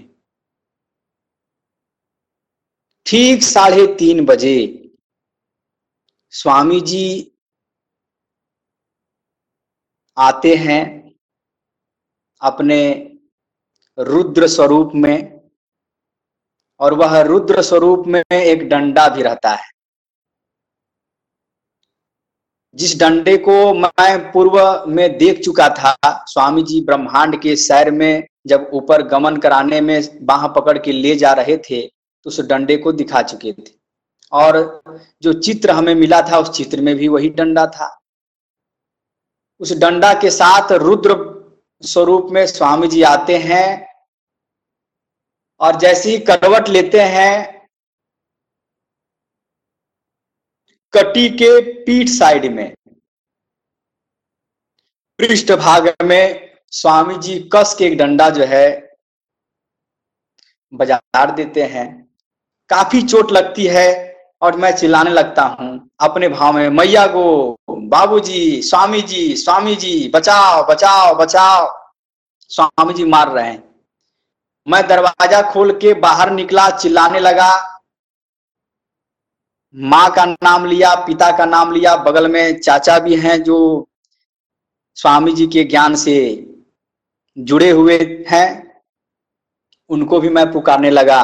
ठीक 3.05 3.43
साढ़े 3.43 3.85
तीन 3.95 4.25
बजे 4.25 4.57
स्वामी 6.33 6.79
जी 6.81 7.31
आते 10.17 10.55
हैं 10.55 10.81
अपने 12.41 12.79
रुद्र 13.97 14.47
स्वरूप 14.47 14.91
में 14.95 15.41
और 16.79 16.93
वह 16.93 17.21
रुद्र 17.21 17.61
स्वरूप 17.61 18.07
में 18.07 18.21
एक 18.31 18.67
डंडा 18.69 19.07
भी 19.09 19.23
रहता 19.23 19.55
है। 19.55 19.70
जिस 22.75 22.99
डंडे 22.99 23.37
को 23.37 23.73
मैं 23.73 24.31
पूर्व 24.31 24.85
में 24.87 25.17
देख 25.17 25.43
चुका 25.43 25.67
था 25.69 25.95
स्वामी 26.27 26.63
जी 26.63 26.81
ब्रह्मांड 26.81 27.39
के 27.41 27.55
सैर 27.55 27.91
में 27.91 28.27
जब 28.47 28.69
ऊपर 28.73 29.01
गमन 29.07 29.37
कराने 29.37 29.81
में 29.81 30.25
बाह 30.25 30.47
पकड़ 30.47 30.77
के 30.77 30.91
ले 30.91 31.15
जा 31.15 31.31
रहे 31.33 31.57
थे 31.59 31.81
तो 31.81 32.29
उस 32.29 32.39
डंडे 32.41 32.77
को 32.77 32.91
दिखा 32.91 33.21
चुके 33.21 33.51
थे। 33.51 33.71
और 34.31 34.81
जो 35.21 35.33
चित्र 35.33 35.71
हमें 35.71 35.93
मिला 35.95 36.21
था, 36.21 36.37
उस 36.37 36.49
चित्र 36.51 36.81
में 36.81 36.95
भी 36.95 37.07
वही 37.07 37.29
डंडा 37.29 37.65
था। 37.67 37.97
उस 39.61 39.77
डंडा 39.77 40.13
के 40.13 40.29
साथ 40.29 40.71
रुद्र 40.71 41.15
स्वरूप 41.83 42.29
में 42.31 42.45
स्वामी 42.47 42.87
जी 42.87 43.01
आते 43.03 43.37
हैं 43.37 43.87
और 45.61 45.79
जैसे 45.79 46.09
ही 46.11 46.17
करवट 46.19 46.69
लेते 46.69 47.01
हैं 47.01 47.60
कटी 50.93 51.29
के 51.31 51.59
पीठ 51.83 52.09
साइड 52.09 52.45
में। 52.53 52.73
पृष्ठ 55.19 55.51
भाग 55.53 55.93
में 56.03 56.49
स्वामी 56.73 57.15
जी 57.17 57.37
कस 57.53 57.75
के 57.79 57.85
एक 57.85 57.97
डंडा 57.97 58.29
जो 58.29 58.45
है, 58.45 58.67
बाज़ार 60.73 61.31
देते 61.31 61.63
हैं। 61.63 61.87
काफ़ी 62.69 63.01
चोट 63.01 63.31
लगती 63.31 63.65
है 63.67 63.87
और 64.41 64.55
मैं 64.57 64.71
चिल्लाने 64.71 65.09
लगता 65.09 65.43
हूँ, 65.43 65.89
अपने 65.99 66.29
भाव 66.29 66.53
में, 66.53 66.69
मैया 66.69 67.05
गो, 67.07 67.57
बाबूजी 67.69 68.61
स्वामी 68.61 69.01
जी 69.01 69.35
स्वामी 69.35 69.75
जी 69.75 70.11
बचाओ 70.15 70.63
बचाओ 70.67 71.15
बचाओ। 71.15 71.67
स्वामी 72.51 72.93
जी 72.93 73.05
मार 73.05 73.29
रहे 73.29 73.45
हैं। 73.45 73.63
मैं 74.67 74.87
दरवाज़ा 74.87 75.41
खोल 75.51 75.71
के 75.79 75.93
बाहर 75.95 76.31
निकला, 76.31 76.69
चिल्लाने 76.71 77.19
लगा 77.19 77.70
माँ 79.75 80.09
का 80.11 80.25
नाम 80.25 80.65
लिया, 80.65 80.93
पिता 80.95 81.37
का 81.37 81.45
नाम 81.45 81.71
लिया, 81.71 81.95
बगल 81.95 82.31
में 82.31 82.59
चाचा 82.59 82.99
भी 82.99 83.15
हैं 83.15 83.43
जो 83.43 83.87
स्वामी 84.97 85.33
जी 85.33 85.47
के 85.47 85.63
ज्ञान 85.63 85.95
से 85.95 86.15
जुड़े 87.37 87.69
हुए 87.69 88.25
हैं। 88.29 88.81
उनको 89.89 90.19
भी 90.19 90.29
मैं 90.29 90.51
पुकारने 90.51 90.89
लगा। 90.89 91.21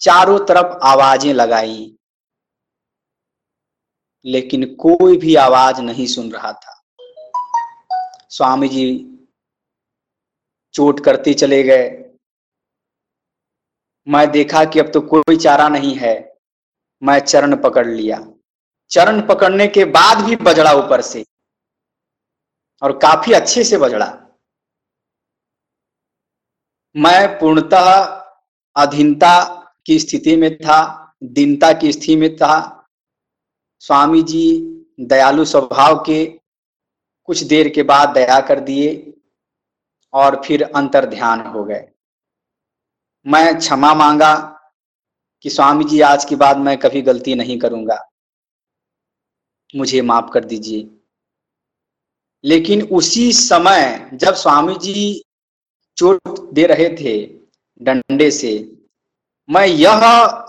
चारों 0.00 0.38
तरफ़ 0.38 0.78
आवाज़ें 0.82 1.32
लगाई, 1.34 1.96
लेकिन 4.24 4.64
कोई 4.74 5.16
भी 5.16 5.34
आवाज़ 5.34 5.80
नहीं 5.80 6.06
सुन 6.06 6.30
रहा 6.32 6.52
था। 6.52 6.82
स्वामी 8.30 8.68
जी 8.68 8.86
चोट 10.74 11.00
करते 11.00 11.34
चले 11.34 11.62
गए। 11.62 12.03
मैं 14.08 14.30
देखा 14.30 14.64
कि 14.64 14.78
अब 14.78 14.90
तो 14.90 15.00
कोई 15.00 15.36
चारा 15.36 15.68
नहीं 15.68 15.94
है। 15.94 16.38
मैं 17.02 17.18
चरण 17.18 17.56
पकड़ 17.56 17.86
लिया। 17.86 18.32
चरण 18.90 19.20
पकड़ने 19.20 19.66
के 19.66 19.84
बाद 19.84 20.24
भी 20.24 20.36
बजड़ा 20.36 20.72
ऊपर 20.72 21.00
से। 21.00 21.26
और 22.82 22.98
काफ़ी 22.98 23.32
अच्छे 23.32 23.64
से 23.64 23.76
बजड़ा। 23.76 24.20
मैं 26.96 27.38
पूर्णतः 27.38 28.04
अधीनता 28.76 29.44
की 29.86 29.98
स्थिति 29.98 30.36
में 30.36 30.58
था, 30.58 31.12
दीनता 31.24 31.72
की 31.72 31.92
स्थिति 31.92 32.16
में 32.16 32.36
था। 32.36 32.86
स्वामी 33.78 34.22
जी 34.22 34.60
दयालु 35.00 35.44
स्वभाव 35.44 35.96
के 35.96 36.40
कुछ 37.24 37.42
देर 37.42 37.68
के 37.68 37.82
बाद 37.82 38.08
दया 38.08 38.40
कर 38.40 38.60
दिए 38.60 39.14
और 40.12 40.42
फिर 40.44 40.62
अंतर 40.62 41.06
ध्यान 41.06 41.40
हो 41.40 41.64
गए। 41.64 41.88
मैं 43.26 43.58
क्षमा 43.58 43.94
मांगा 43.94 44.34
कि 45.42 45.50
स्वामी 45.50 45.84
जी 45.84 46.00
आज 46.00 46.24
के 46.24 46.36
बाद 46.36 46.56
मैं 46.56 46.76
कभी 46.78 47.02
गलती 47.02 47.34
नहीं 47.34 47.58
करूँगा। 47.58 47.98
मुझे 49.76 50.02
माफ़ 50.02 50.30
कर 50.30 50.44
दीजिए। 50.44 50.88
लेकिन 52.44 52.82
उसी 52.82 53.32
समय 53.32 54.10
जब 54.14 54.34
स्वामी 54.34 54.74
जी 54.74 55.24
चोट 55.96 56.52
दे 56.52 56.66
रहे 56.66 56.88
थे 56.96 57.16
डंडे 57.82 58.30
से, 58.30 58.52
मैं 59.50 59.66
यह 59.66 60.00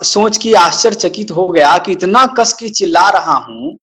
सोच 0.04 0.38
के 0.38 0.54
आश्चर्यचकित 0.54 1.32
हो 1.32 1.48
गया 1.48 1.78
कि 1.78 1.92
इतना 1.92 2.26
कस 2.28 2.54
के 2.54 2.70
चिल्ला 2.70 3.10
रहा 3.10 3.38
हूँ 3.38 3.78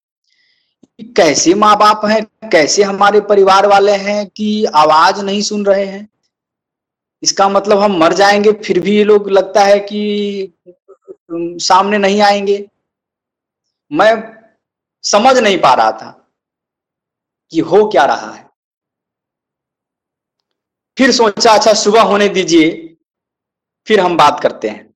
कैसे 1.17 1.55
माँ 1.55 1.77
बाप 1.77 2.05
हैं, 2.05 2.25
कैसे 2.49 2.83
हमारे 2.83 3.21
परिवार 3.21 3.67
वाले 3.67 3.93
हैं 3.93 4.27
कि 4.27 4.65
आवाज़ 4.65 5.25
नहीं 5.25 5.43
सुन 5.43 5.67
रहे 5.67 5.85
हैं। 5.85 6.09
इसका 7.23 7.49
मतलब 7.49 7.79
हम 7.79 7.97
मर 7.99 8.13
जाएँगे, 8.13 8.53
फिर 8.53 8.81
भी 8.81 8.97
ये 8.97 9.05
लोग 9.05 9.29
लगता 9.31 9.65
है 9.65 9.79
कि 9.81 10.53
सामने 11.33 11.99
नहीं 11.99 12.21
आएँगे। 12.23 12.69
मैं 13.91 14.15
समझ 15.05 15.37
नहीं 15.39 15.59
पा 15.59 15.75
रहा 15.75 15.91
था 15.93 16.11
कि 17.53 17.61
हो 17.61 17.89
क्या 17.89 18.05
रहा 18.05 18.33
है। 18.33 18.51
फिर 20.97 21.11
सोचा 21.13 21.53
अच्छा 21.53 21.73
सुबह 21.75 22.03
होने 22.03 22.29
दीजिए, 22.29 22.71
फिर 23.87 24.01
हम 24.01 24.17
बात 24.17 24.41
करते 24.41 24.69
हैं। 24.69 24.93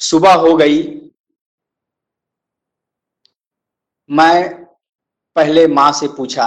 सुबह 0.00 0.34
हो 0.34 0.54
गई। 0.56 0.82
मैं 4.10 4.64
पहले 5.36 5.66
माँ 5.66 5.92
से 5.92 6.08
पूछा 6.08 6.44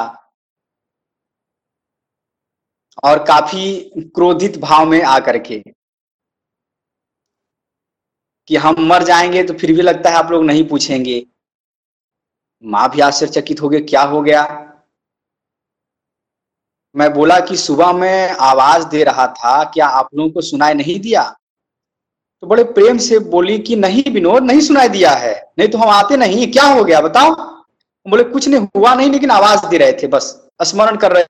और 3.04 3.24
काफ़ी 3.24 3.80
क्रोधित 4.16 4.58
भाव 4.58 4.86
में 4.86 5.02
आकर 5.04 5.38
के 5.38 5.60
कि 8.48 8.56
हम 8.56 8.76
मर 8.80 9.04
जाएँगे 9.04 9.44
तो 9.44 9.54
फिर 9.54 9.74
भी 9.74 9.82
लगता 9.82 10.10
है 10.10 10.16
आप 10.16 10.32
लोग 10.32 10.44
नहीं 10.44 10.68
पूछेंगे। 10.68 11.26
माँ 12.64 12.90
भी 12.90 13.02
आश्चर्यचकित 13.02 13.62
हो 13.62 13.70
गए 13.70 13.80
क्या 13.82 14.02
हो 14.02 14.22
गया? 14.22 14.44
मैं 16.96 17.14
बोला 17.14 17.40
कि 17.40 17.58
सुबह 17.58 17.92
में 17.94 18.30
आवाज़ 18.30 18.88
दे 18.88 19.04
रहा 19.04 19.28
था, 19.28 19.64
क्या 19.64 19.88
आप 19.88 20.10
लोगों 20.16 20.30
को 20.30 20.42
सुनाई 20.42 20.74
नहीं 20.74 21.00
दिया? 21.00 21.24
तो 22.42 22.48
बड़े 22.48 22.64
प्रेम 22.64 22.98
से 22.98 23.20
बोली 23.20 23.58
कि 23.60 23.76
नहीं 23.76 24.04
विनोद, 24.12 24.44
नहीं 24.44 24.62
सुनाई 24.62 24.90
दिया 24.90 25.12
है, 25.12 25.34
नहीं 25.60 25.70
तो 25.70 25.78
हम 25.78 25.90
आते 25.90 26.18
नहीं, 26.18 26.52
क्या 26.52 26.64
हो 26.64 26.84
गया 26.84 27.02
बताओ? 27.02 27.34
बोले, 28.06 28.24
कुछ 28.24 28.48
नहीं 28.48 28.68
हुआ 28.78 28.94
नहीं, 28.96 29.10
लेकिन 29.10 29.32
आवाज़ 29.32 29.66
दे 29.68 29.78
रहे 29.78 29.94
थे, 29.94 30.08
बस, 30.08 30.50
स्मरण 30.62 30.98
कर 30.98 31.12
रहे 31.12 31.24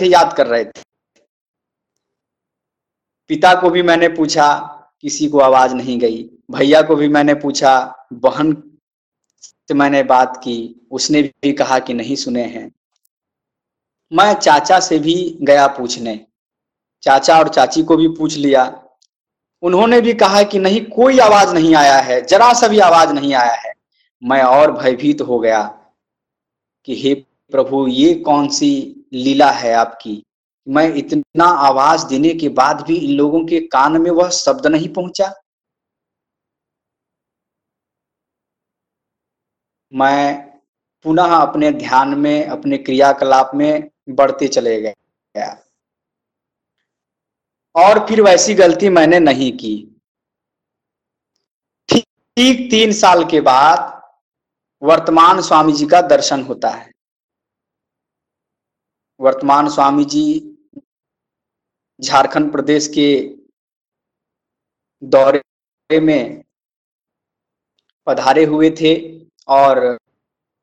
थे, 0.00 0.06
याद 0.06 0.32
कर 0.36 0.46
रहे 0.46 0.64
थे। 0.64 0.82
पिता 3.28 3.54
को 3.54 3.70
भी 3.70 3.82
मैंने 3.82 4.08
पूछा, 4.08 4.58
किसी 5.00 5.28
को 5.28 5.38
आवाज़ 5.38 5.74
नहीं 5.74 5.98
गई। 5.98 6.30
भैया 6.50 6.82
को 6.82 6.96
भी 6.96 7.08
मैंने 7.08 7.34
पूछा, 7.34 8.06
बहन 8.12 8.78
से 9.40 9.74
मैंने 9.74 10.02
बात 10.02 10.36
की, 10.36 10.86
उसने 10.90 11.22
भी 11.22 11.52
कहा 11.52 11.78
कि 11.78 11.94
नहीं 11.94 12.16
सुने 12.16 12.42
हैं। 12.42 12.72
मैं 14.12 14.34
चाचा 14.34 14.80
से 14.80 14.98
भी 14.98 15.38
गया 15.42 15.66
पूछने। 15.66 16.26
चाचा 17.02 17.38
और 17.38 17.48
चाची 17.48 17.82
को 17.82 17.96
भी 17.96 18.08
पूछ 18.08 18.36
लिया। 18.36 18.82
उन्होंने 19.62 20.00
भी 20.00 20.12
कहा 20.12 20.42
कि 20.42 20.58
नहीं, 20.58 20.86
कोई 20.86 21.18
आवाज़ 21.18 21.54
नहीं 21.54 21.74
आया 21.74 21.96
है, 21.96 22.26
जरा 22.26 22.52
सा 22.52 22.68
भी 22.68 22.78
आवाज़ 22.78 23.12
नहीं 23.12 23.34
आया 23.34 23.52
है। 23.52 23.72
मैं 24.24 24.42
और 24.42 24.72
भयभीत 24.72 25.20
हो 25.20 25.38
गया 25.38 25.62
कि 26.84 27.02
हे 27.02 27.14
प्रभु, 27.50 27.86
ये 27.88 28.14
कौन 28.14 28.48
सी 28.48 29.04
लीला 29.12 29.50
है 29.50 29.74
आपकी? 29.74 30.22
मैं 30.68 30.94
इतना 30.94 31.44
आवाज़ 31.44 32.06
देने 32.06 32.34
के 32.34 32.48
बाद 32.48 32.80
भी 32.80 32.96
इन 32.96 33.16
लोगों 33.16 33.46
के 33.46 33.60
कान 33.60 34.00
में 34.02 34.10
वह 34.10 34.30
शब्द 34.30 34.66
नहीं 34.66 34.88
पहुँचा। 34.88 35.34
मैं 39.94 40.46
पुनः 41.04 41.36
अपने 41.36 41.70
ध्यान 41.72 42.18
में, 42.18 42.46
अपने 42.46 42.78
क्रियाकलाप 42.78 43.50
में 43.54 43.90
बढ़ते 44.08 44.48
चले 44.48 44.80
गया। 44.80 45.62
और 47.74 48.08
फिर 48.08 48.22
वैसी 48.22 48.54
गलती 48.54 48.88
मैंने 48.88 49.20
नहीं 49.20 49.52
की। 49.52 50.00
ठीक 51.88 52.70
तीन 52.70 52.92
साल 52.92 53.24
के 53.24 53.40
बाद 53.40 54.02
वर्तमान 54.82 55.40
स्वामी 55.40 55.72
जी 55.72 55.86
का 55.86 56.00
दर्शन 56.00 56.42
होता 56.42 56.68
है। 56.68 56.92
वर्तमान 59.20 59.68
स्वामी 59.68 60.04
जी 60.04 60.55
झारखंड 62.00 62.52
प्रदेश 62.52 62.88
के 62.88 63.08
दौरे 65.02 66.00
में 66.00 66.42
पधारे 68.06 68.44
हुए 68.44 68.70
थे 68.70 68.94
और 69.48 69.80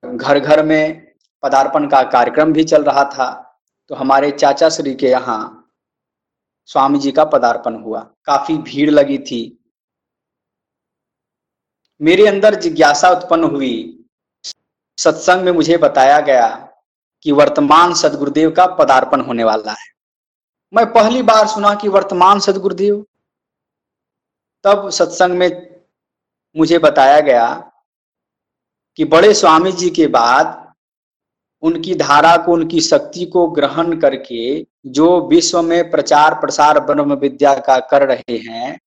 घर 0.04 0.40
घर 0.40 0.64
में 0.66 1.14
पदार्पण 1.44 1.88
का 1.90 2.02
कार्यक्रम 2.04 2.54
भी 2.54 2.64
चल 2.64 2.84
रहा 2.84 3.04
था 3.04 3.32
तो 3.90 3.96
हमारे 3.96 4.32
चाचा 4.32 4.70
श्री 4.70 4.96
के 4.96 5.10
यहाँ 5.10 5.60
स्वामी 6.70 7.00
जी 7.00 7.12
का 7.12 7.24
पदार्पण 7.26 7.76
हुआ। 7.76 8.00
काफ़ी 8.26 8.58
भीड़ 8.58 8.90
लगी 8.92 9.18
थी। 9.18 9.42
मेरे 12.02 12.28
अंदर 12.28 12.56
जिज्ञासा 12.56 13.10
उत्पन्न 13.10 13.44
हुई। 13.44 13.74
सत्संग 14.98 15.44
में 15.46 15.52
मुझे 15.52 15.78
बताया 15.78 16.20
गया 16.20 16.48
कि 17.26 17.32
वर्तमान 17.32 17.94
सदगुरुदेव 17.94 18.52
का 18.52 18.66
पदार्पण 18.76 19.22
होने 19.22 19.44
वाला 19.44 19.72
है। 19.72 19.93
मैं 20.74 20.86
पहली 20.94 21.22
बार 21.22 21.48
सुना 21.48 21.76
कि 21.76 21.88
वर्तमान 21.88 22.40
सदगुरुदेव। 22.40 23.06
तब 24.64 24.90
सत्संग 24.90 25.34
में 25.34 25.80
मुझे 26.58 26.80
बताया 26.80 27.20
गया 27.20 27.72
कि 28.96 29.06
बड़े 29.06 29.34
स्वामी 29.34 29.72
जी 29.72 29.90
के 29.90 30.08
बाद 30.08 30.74
उनकी 31.62 31.96
धारा 31.96 32.38
को, 32.38 32.54
उनकी 32.54 32.82
शक्ति 32.82 33.26
को 33.26 33.48
ग्रहण 33.48 34.00
करके 34.00 34.68
जो 34.86 35.28
विश्व 35.28 35.62
में 35.62 35.92
प्रचार 35.92 36.34
प्रसार 36.34 36.80
ब्रह्म 36.80 37.14
विद्या 37.14 37.54
का 37.56 37.80
कर 37.80 38.08
रहे 38.08 38.38
हैं, 38.38 38.80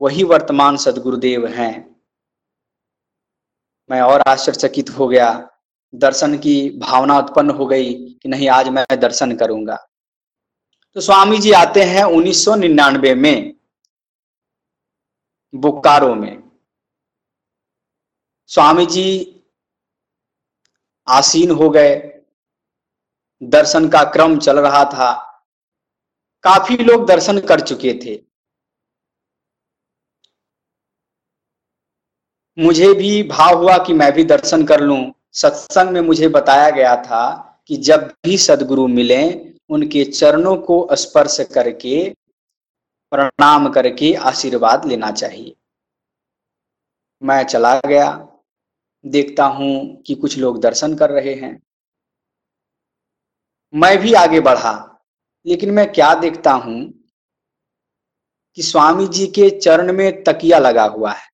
वही 0.00 0.24
वर्तमान 0.24 0.76
सदगुरुदेव 0.76 1.46
हैं। 1.46 1.96
मैं 3.90 4.00
और 4.00 4.20
आश्चर्यचकित 4.20 4.90
हो 4.90 5.08
गया। 5.08 5.50
दर्शन 5.94 6.38
की 6.38 6.70
भावना 6.78 7.18
उत्पन्न 7.18 7.50
हो 7.50 7.66
गई 7.66 7.94
कि 7.94 8.28
नहीं, 8.28 8.48
आज 8.48 8.68
मैं 8.68 8.86
दर्शन 8.92 9.36
करूँगा। 9.36 9.85
तो 10.96 11.00
स्वामी 11.00 11.38
जी 11.38 11.52
आते 11.52 11.82
हैं 11.82 12.04
1999 12.04 13.14
में, 13.14 13.54
बोकारो 15.54 16.14
में। 16.14 16.50
स्वामी 18.46 18.86
जी 18.86 19.40
आसीन 21.08 21.50
हो 21.50 21.70
गए। 21.70 22.22
दर्शन 23.42 23.88
का 23.88 24.04
क्रम 24.04 24.38
चल 24.38 24.60
रहा 24.60 24.84
था। 24.84 25.42
काफ़ी 26.42 26.76
लोग 26.76 27.06
दर्शन 27.06 27.40
कर 27.40 27.60
चुके 27.60 27.94
थे। 28.04 28.22
मुझे 32.58 32.94
भी 32.94 33.22
भाव 33.22 33.62
हुआ 33.62 33.78
कि 33.78 33.92
मैं 33.92 34.12
भी 34.12 34.24
दर्शन 34.24 34.66
कर 34.66 34.80
लूँ। 34.80 35.12
सत्संग 35.32 35.90
में 35.90 36.00
मुझे 36.00 36.28
बताया 36.28 36.70
गया 36.70 36.96
था 36.96 37.26
कि 37.68 37.76
जब 37.76 38.14
भी 38.24 38.38
सदगुरु 38.38 38.86
मिले 38.88 39.55
उनके 39.70 40.04
चरणों 40.04 40.56
को 40.56 40.88
स्पर्श 40.92 41.40
करके, 41.54 42.10
प्रणाम 43.10 43.68
करके 43.68 44.14
आशीर्वाद 44.14 44.84
लेना 44.84 45.10
चाहिए। 45.10 45.54
मैं 47.22 47.44
चला 47.44 47.80
गया। 47.80 48.28
देखता 49.04 49.44
हूँ 49.44 50.02
कि 50.02 50.14
कुछ 50.14 50.38
लोग 50.38 50.60
दर्शन 50.60 50.96
कर 50.96 51.10
रहे 51.10 51.34
हैं। 51.34 51.62
मैं 53.74 53.98
भी 53.98 54.14
आगे 54.14 54.40
बढ़ा, 54.40 55.02
लेकिन 55.46 55.70
मैं 55.70 55.92
क्या 55.92 56.14
देखता 56.14 56.52
हूँ 56.52 57.04
कि 58.54 58.62
स्वामी 58.62 59.06
जी 59.06 59.26
के 59.26 59.60
चरण 59.60 59.92
में 59.92 60.24
तकिया 60.24 60.58
लगा 60.58 60.84
हुआ 60.84 61.12
है। 61.12 61.28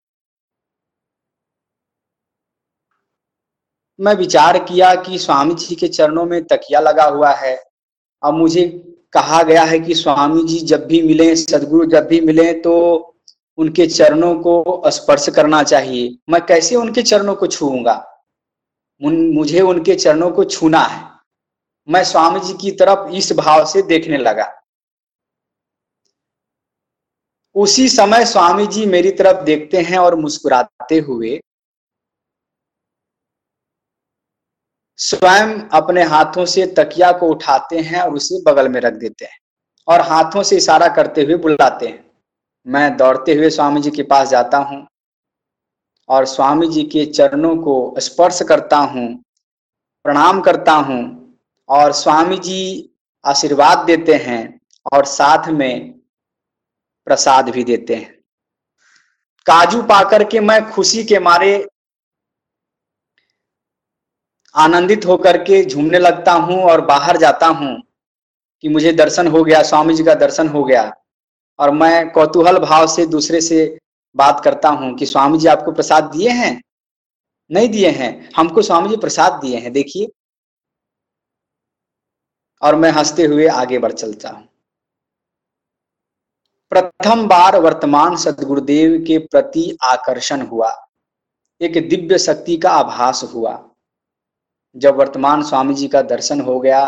मैं 4.00 4.14
विचार 4.14 4.58
किया 4.58 4.94
कि 4.94 5.18
स्वामी 5.18 5.54
जी 5.54 5.74
के 5.74 5.88
चरणों 5.88 6.24
में 6.26 6.44
तकिया 6.44 6.80
लगा 6.80 7.04
हुआ 7.04 7.32
है। 7.34 7.71
अब 8.24 8.34
मुझे 8.34 8.64
कहा 9.12 9.42
गया 9.42 9.62
है 9.64 9.78
कि 9.78 9.94
स्वामी 9.94 10.42
जी 10.42 10.58
जब 10.58 10.86
भी 10.86 11.02
मिले, 11.02 11.36
सदगुरु 11.36 11.86
जब 11.86 12.06
भी 12.06 12.20
मिले 12.20 12.52
तो 12.52 12.74
उनके 13.58 13.86
चरणों 13.86 14.34
को 14.34 14.82
स्पर्श 14.86 15.28
करना 15.28 15.62
चाहिए। 15.62 16.16
मैं 16.28 16.40
कैसे 16.46 16.76
उनके 16.76 17.02
चरणों 17.02 17.34
को 17.34 17.46
छूऊँगा? 17.46 17.94
मुझे 19.02 19.60
उनके 19.60 19.94
चरणों 19.94 20.30
को 20.30 20.44
छूना 20.44 20.78
है। 20.78 21.04
मैं 21.88 22.04
स्वामी 22.04 22.40
जी 22.40 22.54
की 22.54 22.70
तरफ़ 22.70 23.10
इस 23.10 23.32
भाव 23.32 23.64
से 23.66 23.82
देखने 23.82 24.18
लगा। 24.18 24.50
उसी 27.54 27.88
समय 27.88 28.24
स्वामी 28.24 28.66
जी 28.66 28.86
मेरी 28.86 29.10
तरफ़ 29.10 29.44
देखते 29.44 29.78
हैं 29.78 29.98
और 29.98 30.14
मुस्कुराते 30.14 30.98
हुए 30.98 31.40
स्वयं 35.02 35.58
अपने 35.72 36.02
हाथों 36.04 36.44
से 36.46 36.66
तकिया 36.74 37.10
को 37.12 37.28
उठाते 37.30 37.78
हैं 37.80 38.00
और 38.00 38.14
उसे 38.14 38.42
बगल 38.42 38.68
में 38.68 38.80
रख 38.80 38.94
देते 38.94 39.24
हैं 39.24 39.38
और 39.88 40.00
हाथों 40.00 40.42
से 40.42 40.56
इशारा 40.56 40.88
करते 40.88 41.22
हुए 41.22 41.36
बुलाते 41.36 41.86
हैं। 41.86 42.04
मैं 42.66 42.96
दौड़ते 42.96 43.34
हुए 43.34 43.50
स्वामी 43.50 43.80
जी 43.80 43.90
के 43.90 44.02
पास 44.04 44.28
जाता 44.28 44.58
हूँ 44.58 44.86
और 46.08 46.26
स्वामी 46.26 46.66
जी 46.68 46.82
के 46.84 47.04
चरणों 47.06 47.56
को 47.56 47.94
स्पर्श 48.00 48.42
करता 48.42 48.76
हूँ, 48.76 49.08
प्रणाम 50.04 50.40
करता 50.40 50.72
हूँ 50.72 51.00
और 51.68 51.92
स्वामी 51.94 52.36
जी 52.38 52.90
आशीर्वाद 53.24 53.84
देते 53.86 54.14
हैं 54.20 54.60
और 54.92 55.04
साथ 55.06 55.48
में 55.50 55.92
प्रसाद 57.06 57.48
भी 57.48 57.64
देते 57.64 57.94
हैं। 57.94 58.14
काजू 59.46 59.82
पाकर 59.82 60.24
के 60.24 60.40
मैं 60.40 60.64
खुशी 60.70 61.04
के 61.04 61.18
मारे 61.20 61.54
आनंदित 64.54 65.06
होकर 65.06 65.36
के 65.36 65.64
झूमने 65.64 65.98
लगता 65.98 66.32
हूँ 66.32 66.62
और 66.62 66.80
बाहर 66.80 67.16
जाता 67.16 67.46
हूँ 67.46 67.82
कि 68.62 68.68
मुझे 68.68 68.92
दर्शन 68.92 69.26
हो 69.26 69.44
गया, 69.44 69.62
स्वामी 69.62 69.94
जी 69.94 70.04
का 70.04 70.14
दर्शन 70.14 70.48
हो 70.48 70.64
गया। 70.64 70.92
और 71.58 71.70
मैं 71.70 72.10
कौतूहल 72.10 72.58
भाव 72.58 72.86
से 72.86 73.06
दूसरे 73.06 73.40
से 73.40 73.78
बात 74.16 74.44
करता 74.44 74.68
हूँ 74.68 74.96
कि 74.96 75.06
स्वामी 75.06 75.38
जी 75.38 75.46
आपको 75.46 75.72
प्रसाद 75.72 76.04
दिए 76.04 76.30
हैं? 76.30 76.62
नहीं 77.50 77.68
दिए 77.68 77.90
हैं। 77.90 78.30
हमको 78.36 78.62
स्वामी 78.62 78.88
जी 78.88 78.96
प्रसाद 78.96 79.32
दिए 79.32 79.58
हैं, 79.58 79.72
देखिए। 79.72 80.08
और 82.62 82.76
मैं 82.76 82.90
हँसते 82.90 83.22
हुए 83.22 83.46
आगे 83.46 83.78
बढ़ 83.78 83.92
चलता 83.92 84.28
हूँ। 84.28 84.48
प्रथम 86.70 87.28
बार 87.28 87.56
वर्तमान 87.56 88.16
सदगुरुदेव 88.16 89.04
के 89.06 89.18
प्रति 89.18 89.78
आकर्षण 89.82 90.40
हुआ। 90.40 90.88
एक 91.60 91.88
दिव्य 91.88 92.18
शक्ति 92.18 92.56
का 92.56 92.70
आभास 92.70 93.24
हुआ। 93.24 93.71
जब 94.76 94.96
वर्तमान 94.96 95.42
स्वामी 95.42 95.74
जी 95.74 95.88
का 95.88 96.02
दर्शन 96.02 96.40
हो 96.40 96.60
गया 96.60 96.82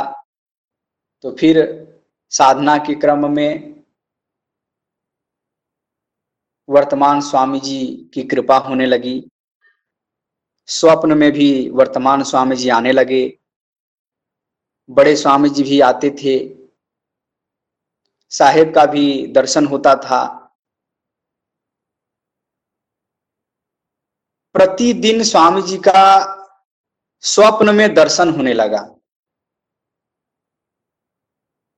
तो 1.22 1.37
फिर 1.37 1.59
साधना 2.32 2.76
के 2.78 2.95
क्रम 2.95 3.30
में 3.30 3.74
वर्तमान 6.68 7.20
स्वामी 7.20 7.61
जी 7.61 8.11
की 8.14 8.22
कृपा 8.22 8.57
होने 8.59 8.87
लगी। 8.87 9.30
स्वप्न 10.68 11.18
में 11.18 11.30
भी 11.32 11.70
वर्तमान 11.70 12.22
स्वामी 12.22 12.57
जी 12.57 12.68
आने 12.68 12.93
लगे। 12.93 13.39
बड़े 14.91 15.16
स्वामी 15.16 15.49
जी 15.51 15.62
भी 15.62 15.80
आते 15.80 16.11
थे। 16.11 16.37
साहेब 18.32 18.74
का 18.74 18.85
भी 18.87 19.26
दर्शन 19.26 19.66
होता 19.66 19.95
था। 19.97 20.24
प्रतिदिन 24.55 25.22
स्वामी 25.22 25.62
जी 25.62 25.76
का 25.78 26.34
स्वप्न 27.25 27.75
में 27.75 27.95
दर्शन 27.95 28.31
होने 28.31 28.53
लगा। 28.53 28.89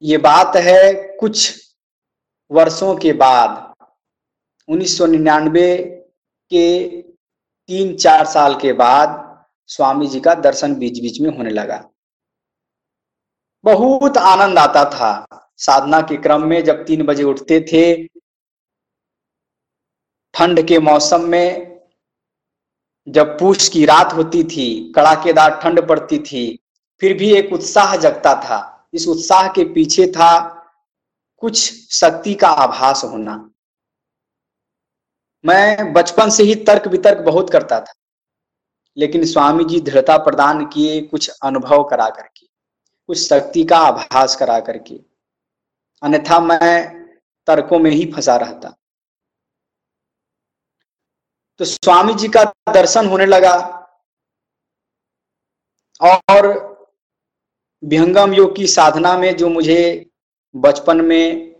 ये 0.02 0.18
बात 0.18 0.56
है 0.56 0.92
कुछ 1.16 1.66
वर्षों 2.50 2.96
के 2.96 3.12
बाद 3.12 3.74
1999 4.68 5.76
के 6.50 7.02
तीन 7.68 7.96
चार 7.96 8.26
साल 8.26 8.54
के 8.54 8.72
बाद 8.72 9.22
स्वामी 9.66 10.06
जी 10.06 10.20
का 10.20 10.34
दर्शन 10.34 10.74
बीच 10.74 11.00
बीच 11.00 11.20
में 11.20 11.30
होने 11.36 11.50
लगा। 11.50 11.78
बहुत 13.64 14.16
आनंद 14.16 14.58
आता 14.58 14.84
था 14.90 15.26
साधना 15.56 16.00
के 16.00 16.16
क्रम 16.16 16.44
में 16.44 16.62
जब 16.64 16.84
तीन 16.84 17.06
बजे 17.06 17.22
उठते 17.22 17.60
थे। 17.60 18.06
ठंड 20.34 20.66
के 20.68 20.78
मौसम 20.78 21.20
में 21.20 21.75
जब 23.06 23.38
पूछ 23.38 23.68
की 23.68 23.84
रात 23.86 24.12
होती 24.12 24.42
थी 24.44 24.92
कड़ाकेदार 24.92 25.60
ठंड 25.60 25.86
पड़ती 25.88 26.18
थी, 26.18 26.58
फिर 27.00 27.16
भी 27.18 27.32
एक 27.32 27.52
उत्साह 27.52 27.96
जगता 27.96 28.34
था। 28.42 28.88
इस 28.94 29.06
उत्साह 29.08 29.48
के 29.48 29.64
पीछे 29.64 30.06
था 30.06 30.38
कुछ 31.42 31.58
शक्ति 31.92 32.34
का 32.34 32.48
आभास 32.48 33.04
होना। 33.04 33.36
मैं 35.44 35.92
बचपन 35.92 36.30
से 36.30 36.42
ही 36.42 36.54
तर्क 36.64 36.86
वितर्क 36.88 37.18
बहुत 37.18 37.50
करता 37.50 37.80
था, 37.80 37.92
लेकिन 38.96 39.24
स्वामी 39.24 39.64
जी 39.64 39.80
दृढ़ता 39.80 40.16
प्रदान 40.18 40.64
किए, 40.66 41.00
कुछ 41.00 41.28
अनुभव 41.28 41.84
करा 41.84 42.08
करके, 42.08 42.46
कुछ 43.08 43.18
शक्ति 43.18 43.64
का 43.64 43.78
आभास 43.78 44.36
करा 44.36 44.58
करके। 44.60 45.00
अन्यथा 46.02 46.40
मैं 46.40 47.06
तर्कों 47.48 47.78
में 47.78 47.90
ही 47.90 48.10
फंसा 48.12 48.36
रहता। 48.36 48.75
तो 51.60 51.64
स्वामी 51.64 52.14
जी 52.14 52.28
का 52.28 52.42
दर्शन 52.68 53.06
होने 53.06 53.26
लगा। 53.26 53.56
और 56.00 56.46
विहंगम 57.82 58.32
योग 58.34 58.56
की 58.56 58.66
साधना 58.66 59.16
में 59.18 59.36
जो 59.36 59.48
मुझे 59.48 60.10
बचपन 60.54 61.00
में 61.00 61.54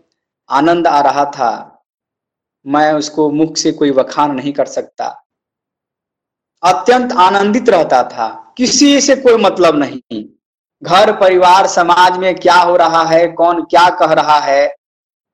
आनंद 0.49 0.87
आ 0.87 0.99
रहा 1.01 1.25
था, 1.25 1.83
मैं 2.65 2.93
उसको 2.93 3.29
मुख 3.31 3.57
से 3.57 3.71
कोई 3.71 3.91
वखान 3.91 4.31
नहीं 4.31 4.53
कर 4.53 4.65
सकता। 4.65 5.07
अत्यंत 6.63 7.11
आनंदित 7.11 7.69
रहता 7.69 8.03
था, 8.03 8.53
किसी 8.57 8.99
से 9.01 9.15
कोई 9.15 9.37
मतलब 9.37 9.75
नहीं। 9.75 10.23
घर, 10.81 11.11
परिवार, 11.19 11.67
समाज 11.67 12.17
में 12.17 12.35
क्या 12.35 12.55
हो 12.55 12.75
रहा 12.75 13.03
है, 13.03 13.27
कौन 13.27 13.63
क्या 13.63 13.89
कह 13.89 14.13
रहा 14.13 14.39
है, 14.39 14.75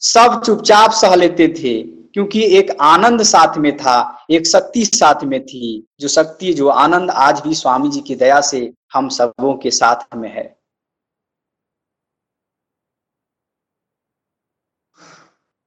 सब 0.01 0.41
चुपचाप 0.45 0.91
सह 0.91 1.15
लेते 1.15 1.47
थे। 1.53 2.02
क्योंकि 2.13 2.43
एक 2.57 2.71
आनंद 2.81 3.23
साथ 3.23 3.57
में 3.57 3.77
था, 3.77 4.25
एक 4.31 4.47
शक्ति 4.47 4.85
साथ 4.85 5.23
में 5.23 5.45
थी। 5.45 5.87
जो 5.99 6.07
शक्ति, 6.07 6.53
जो 6.53 6.67
आनंद 6.67 7.11
आज 7.11 7.39
भी 7.39 7.55
स्वामी 7.55 7.89
जी 7.89 8.01
की 8.01 8.15
दया 8.15 8.41
से 8.41 8.73
हम 8.93 9.09
सबों 9.09 9.57
के 9.57 9.71
साथ 9.71 10.15
में 10.15 10.29
है। 10.29 10.59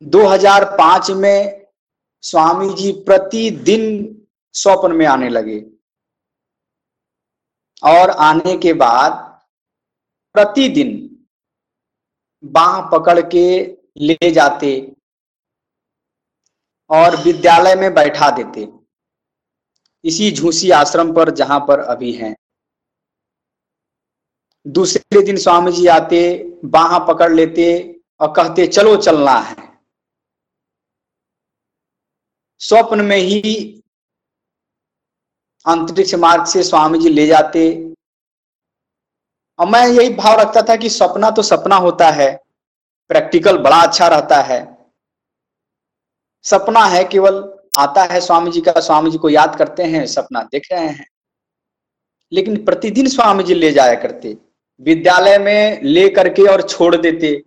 2005 0.02 1.10
में 1.10 1.66
स्वामी 2.22 2.74
जी 2.74 2.92
प्रतिदिन 2.92 4.16
स्वप्न 4.52 4.92
में 4.92 5.06
आने 5.06 5.28
लगे। 5.28 5.66
और 7.84 8.10
आने 8.10 8.58
के 8.58 8.72
बाद 8.72 9.12
प्रतिदिन 10.32 11.16
बाह 12.44 12.80
पकड़ 12.80 13.20
के 13.20 13.76
ले 13.96 14.30
जाते 14.30 14.95
और 16.90 17.16
विद्यालय 17.16 17.74
में 17.74 17.94
बैठा 17.94 18.30
देते। 18.30 18.68
इसी 20.04 20.32
झूसी 20.32 20.70
आश्रम 20.70 21.14
पर 21.14 21.30
जहाँ 21.30 21.60
पर 21.60 21.80
अभी 21.80 22.12
हैं। 22.12 22.36
दूसरे 24.66 25.22
दिन 25.22 25.36
स्वामी 25.36 25.72
जी 25.72 25.86
आते, 25.86 26.44
बाह 26.64 26.98
पकड़ 26.98 27.32
लेते 27.32 28.00
और 28.20 28.32
कहते, 28.32 28.66
चलो 28.66 28.96
चलना 28.96 29.38
है। 29.38 29.78
स्वप्न 32.58 33.00
में 33.00 33.16
ही 33.16 33.82
अंतरिक्ष 35.66 36.14
मार्ग 36.14 36.44
से 36.44 36.62
स्वामी 36.62 36.98
जी 36.98 37.08
ले 37.08 37.26
जाते। 37.26 37.92
और 39.58 39.66
मैं 39.66 39.86
यही 39.88 40.08
भाव 40.08 40.40
रखता 40.40 40.62
था 40.62 40.76
कि 40.76 40.90
सपना 40.90 41.30
तो 41.30 41.42
सपना 41.42 41.76
होता 41.76 42.10
है, 42.10 42.40
प्रैक्टिकल 43.08 43.58
बड़ा 43.58 43.82
अच्छा 43.82 44.08
रहता 44.08 44.36
है। 44.36 44.75
सपना 46.46 46.84
है 46.84 47.04
केवल, 47.04 47.42
आता 47.78 48.02
है 48.04 48.20
स्वामी 48.20 48.50
जी 48.50 48.60
का 48.60 48.80
स्वामी 48.80 49.10
जी 49.10 49.18
को 49.18 49.28
याद 49.28 49.56
करते 49.56 49.82
हैं, 49.82 50.06
सपना 50.06 50.42
देख 50.42 50.68
रहे 50.72 50.86
हैं। 50.86 51.06
लेकिन 52.32 52.64
प्रतिदिन 52.64 53.08
स्वामी 53.08 53.42
जी 53.42 53.54
ले 53.54 53.70
जाया 53.72 53.94
करते, 53.94 54.36
विद्यालय 54.80 55.38
में 55.38 55.82
ले 55.82 56.08
करके 56.08 56.42
और 56.42 56.62
छोड़ 56.62 56.96
देते। 56.96 57.42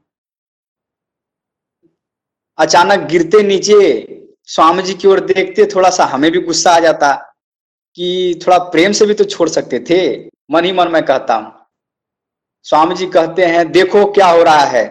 अचानक 2.58 3.08
गिरते 3.10 3.42
नीचे 3.44 3.78
स्वामी 4.48 4.84
जी 4.84 4.94
की 4.94 5.08
ओर 5.08 5.20
देखते 5.20 5.66
थोड़ा 5.66 5.90
सा 5.90 6.06
हमें 6.06 6.32
भी 6.32 6.40
गुस्सा 6.40 6.72
आ 6.72 6.80
जाता 6.80 7.14
कि 7.98 8.40
थोड़ा 8.48 8.58
प्रेम 8.66 8.92
से 8.92 9.06
भी 9.06 9.14
तो 9.14 9.24
छोड़ 9.24 9.50
सकते 9.50 9.80
थे, 9.80 10.26
मन 10.52 10.66
ही 10.66 10.72
मन 10.72 10.92
में 10.92 11.04
कहता 11.06 11.36
हूँ। 11.36 11.54
स्वामी 12.66 12.96
जी 12.96 13.06
कहते 13.08 13.46
हैं, 13.46 13.72
देखो 13.72 14.06
क्या 14.12 14.28
हो 14.28 14.44
रहा 14.44 14.64
है। 14.66 14.86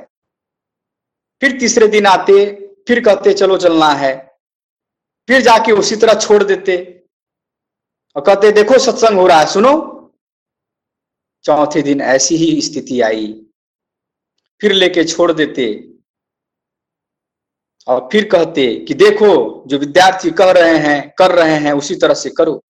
फिर 1.42 1.58
तीसरे 1.60 1.88
दिन 1.88 2.06
आते 2.06 2.34
फिर 2.88 3.04
कहते, 3.04 3.34
चलो 3.34 3.58
चलना 3.58 3.88
है। 3.88 4.38
फिर 5.28 5.40
जाके 5.40 5.72
उसी 5.72 5.96
तरह 5.96 6.14
छोड़ 6.14 6.44
देते। 6.44 7.04
और 8.16 8.22
कहते, 8.22 8.52
देखो, 8.52 8.78
सत्संग 8.78 9.18
हो 9.18 9.26
रहा 9.26 9.40
है, 9.40 9.46
सुनो। 9.46 9.94
चौथे 11.44 11.82
दिन 11.82 12.00
ऐसी 12.00 12.36
ही 12.36 12.62
स्थिति 12.62 13.00
आई। 13.00 13.46
फिर 14.60 14.72
लेके 14.72 15.04
छोड़ 15.04 15.32
देते। 15.32 15.92
और 17.86 18.08
फिर 18.12 18.28
कहते 18.28 18.84
कि, 18.88 18.94
देखो, 18.94 19.64
जो 19.66 19.78
विद्यार्थी 19.78 20.30
कह 20.30 20.50
रहे 20.50 20.78
हैं, 20.78 21.14
कर 21.18 21.30
रहे 21.30 21.54
हैं, 21.54 21.72
उसी 21.72 21.96
तरह 21.96 22.14
से 22.14 22.30
करो। 22.30 22.64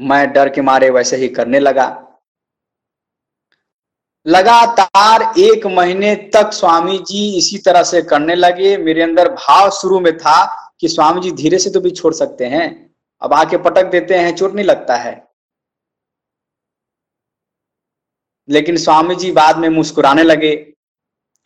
मैं 0.00 0.32
डर 0.32 0.48
के 0.48 0.60
मारे 0.60 0.90
वैसे 0.90 1.16
ही 1.16 1.28
करने 1.28 1.60
लगा। 1.60 2.09
लगातार 4.26 5.38
एक 5.38 5.66
महीने 5.66 6.16
तक 6.16 6.52
स्वामी 6.52 6.98
जी 6.98 7.38
इसी 7.38 7.58
तरह 7.58 7.82
से 7.82 8.02
करने 8.02 8.34
लगे। 8.34 8.76
मेरे 8.78 9.02
अंदर 9.02 9.28
भाव 9.28 9.70
शुरू 9.70 10.00
में 10.00 10.18
था 10.18 10.70
कि 10.80 10.88
स्वामी 10.88 11.20
जी 11.20 11.32
धीरे 11.32 11.58
से 11.58 11.70
तो 11.70 11.80
भी 11.80 11.90
छोड़ 11.90 12.14
सकते 12.14 12.46
हैं। 12.46 12.96
अब 13.22 13.32
आके 13.32 13.56
पटक 13.56 13.84
देते 13.84 14.14
हैं, 14.14 14.36
चोट 14.36 14.52
नहीं 14.52 14.64
लगता 14.64 14.96
है। 14.96 15.28
लेकिन 18.48 18.76
स्वामी 18.76 19.14
जी 19.14 19.32
बाद 19.32 19.56
में 19.56 19.68
मुस्कुराने 19.68 20.22
लगे। 20.22 20.74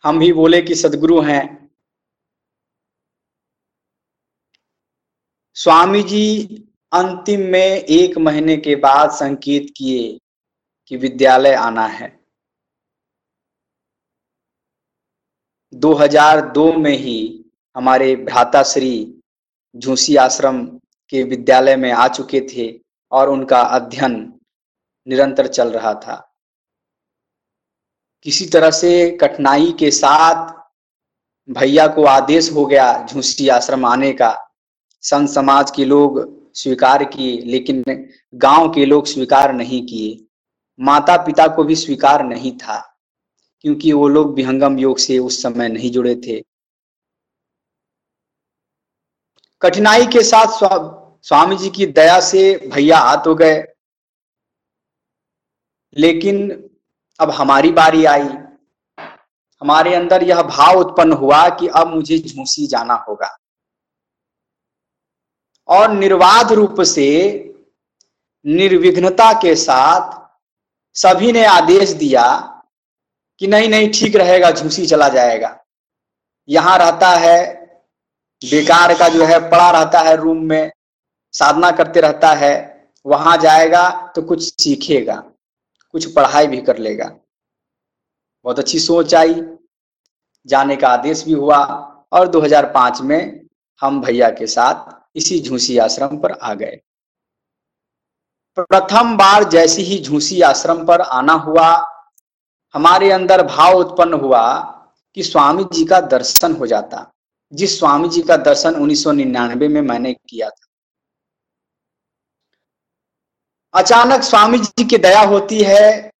हम 0.03 0.19
भी 0.19 0.33
बोले 0.33 0.61
कि 0.61 0.75
सदगुरु 0.75 1.21
हैं। 1.21 1.69
स्वामी 5.53 6.03
जी 6.03 6.45
अंतिम 6.93 7.39
में 7.39 7.67
एक 7.77 8.17
महीने 8.17 8.57
के 8.57 8.75
बाद 8.75 9.11
संकेत 9.11 9.73
किए 9.77 10.19
कि 10.87 10.97
विद्यालय 10.97 11.53
आना 11.53 11.87
है। 11.87 12.14
2002 15.75 16.73
में 16.73 16.97
ही 16.97 17.45
हमारे 17.75 18.15
भ्राता 18.15 18.63
श्री 18.63 19.21
झूसी 19.77 20.15
आश्रम 20.15 20.65
के 21.09 21.23
विद्यालय 21.23 21.75
में 21.75 21.91
आ 21.91 22.07
चुके 22.07 22.41
थे 22.41 22.79
और 23.11 23.29
उनका 23.29 23.61
अध्ययन 23.61 24.33
निरंतर 25.07 25.47
चल 25.47 25.69
रहा 25.69 25.93
था। 25.93 26.35
किसी 28.23 28.45
तरह 28.45 28.71
से 28.71 29.11
कठिनाई 29.11 29.71
के 29.79 29.91
साथ 29.91 30.53
भैया 31.49 31.87
को 31.87 32.03
आदेश 32.03 32.51
हो 32.51 32.65
गया 32.65 33.05
झूसी 33.05 33.47
आश्रम 33.47 33.85
आने 33.85 34.13
का। 34.13 34.51
संत 35.01 35.29
समाज 35.29 35.71
के 35.71 35.85
लोग 35.85 36.39
स्वीकार 36.55 37.03
किए, 37.03 37.37
लेकिन 37.37 37.83
गाँव 38.35 38.73
के 38.73 38.85
लोग 38.85 39.05
स्वीकार 39.05 39.53
नहीं 39.53 39.85
किए। 39.85 40.25
माता 40.79 41.17
पिता 41.17 41.47
को 41.47 41.63
भी 41.63 41.75
स्वीकार 41.75 42.23
नहीं 42.23 42.57
था। 42.57 42.94
क्योंकि 43.65 43.93
वो 43.93 44.07
लोग 44.07 44.33
विहंगम 44.33 44.79
योग 44.79 44.97
से 44.97 45.19
उस 45.19 45.41
समय 45.43 45.67
नहीं 45.67 45.91
जुड़े 45.91 46.15
थे। 46.15 46.43
कठिनाई 49.61 50.05
के 50.05 50.23
साथ 50.23 50.47
स्वा, 50.47 50.69
स्वामी 51.21 51.57
जी 51.57 51.69
की 51.69 51.85
दया 51.85 52.19
से 52.19 52.69
भैया 52.73 52.97
आ 52.97 53.15
तो 53.15 53.35
गए। 53.35 53.63
लेकिन 55.97 56.69
अब 57.19 57.31
हमारी 57.31 57.71
बारी 57.71 58.05
आई। 58.05 58.27
हमारे 59.61 59.95
अंदर 59.95 60.23
यह 60.23 60.41
भाव 60.41 60.79
उत्पन्न 60.79 61.13
हुआ 61.13 61.49
कि 61.49 61.67
अब 61.67 61.87
मुझे 61.87 62.19
झूसी 62.19 62.67
जाना 62.67 62.93
होगा। 62.93 63.37
और 65.67 65.91
निर्वाध 65.91 66.51
रूप 66.51 66.81
से 66.81 67.39
निर्विघ्नता 68.45 69.33
के 69.33 69.55
साथ 69.55 70.29
सभी 70.93 71.31
ने 71.31 71.45
आदेश 71.45 71.89
दिया 71.89 72.51
कि 73.41 73.47
नहीं 73.47 73.69
नहीं, 73.69 73.89
ठीक 73.91 74.15
रहेगा, 74.15 74.51
झूसी 74.51 74.85
चला 74.85 75.09
जाएगा। 75.09 75.57
यहाँ 76.49 76.77
रहता 76.77 77.09
है, 77.09 77.53
बेकार 78.41 78.93
का 78.93 79.07
जो 79.09 79.25
है, 79.25 79.39
पड़ा 79.49 79.69
रहता 79.71 79.99
है 79.99 80.15
रूम 80.15 80.43
में, 80.43 80.71
साधना 81.33 81.71
करते 81.71 82.01
रहता 82.01 82.33
है, 82.33 82.53
वहाँ 83.05 83.37
जाएगा 83.37 83.89
तो 84.15 84.21
कुछ 84.21 84.43
सीखेगा, 84.61 85.15
कुछ 85.93 86.13
पढ़ाई 86.13 86.47
भी 86.47 86.61
कर 86.61 86.77
लेगा। 86.77 87.05
बहुत 88.45 88.59
अच्छी 88.59 88.79
सोच 88.79 89.15
आई, 89.15 89.41
जाने 90.45 90.75
का 90.75 90.87
आदेश 90.87 91.23
भी 91.25 91.33
हुआ, 91.33 91.57
और 92.13 92.27
2005 92.27 93.01
में 93.01 93.41
हम 93.81 94.01
भैया 94.01 94.29
के 94.29 94.47
साथ 94.47 95.17
इसी 95.17 95.39
झूसी 95.39 95.77
आश्रम 95.77 96.17
पर 96.17 96.31
आ 96.31 96.53
गए। 96.53 96.79
प्रथम 98.57 99.15
बार 99.17 99.43
जैसे 99.43 99.81
ही 99.81 99.99
झूसी 100.01 100.41
आश्रम 100.41 100.85
पर 100.85 101.01
आना 101.01 101.33
हुआ 101.33 101.67
हमारे 102.75 103.11
अंदर 103.11 103.41
भाव 103.47 103.77
उत्पन्न 103.79 104.13
हुआ 104.13 104.45
कि 105.17 105.23
स्वामी 105.23 105.63
जी 105.73 105.85
का 105.85 105.99
दर्शन 106.01 106.55
हो 106.55 106.67
जाता। 106.67 107.11
जिस 107.51 107.77
स्वामी 107.79 108.09
जी 108.09 108.21
का 108.21 108.37
दर्शन 108.37 108.75
1999 108.75 109.67
में 109.67 109.81
मैंने 109.81 110.13
किया 110.13 110.49
था। 110.49 110.67
अचानक 113.73 114.21
स्वामी 114.21 114.57
जी 114.57 114.83
की 114.83 114.97
दया 114.97 115.21
होती 115.21 115.61
है 115.63 116.11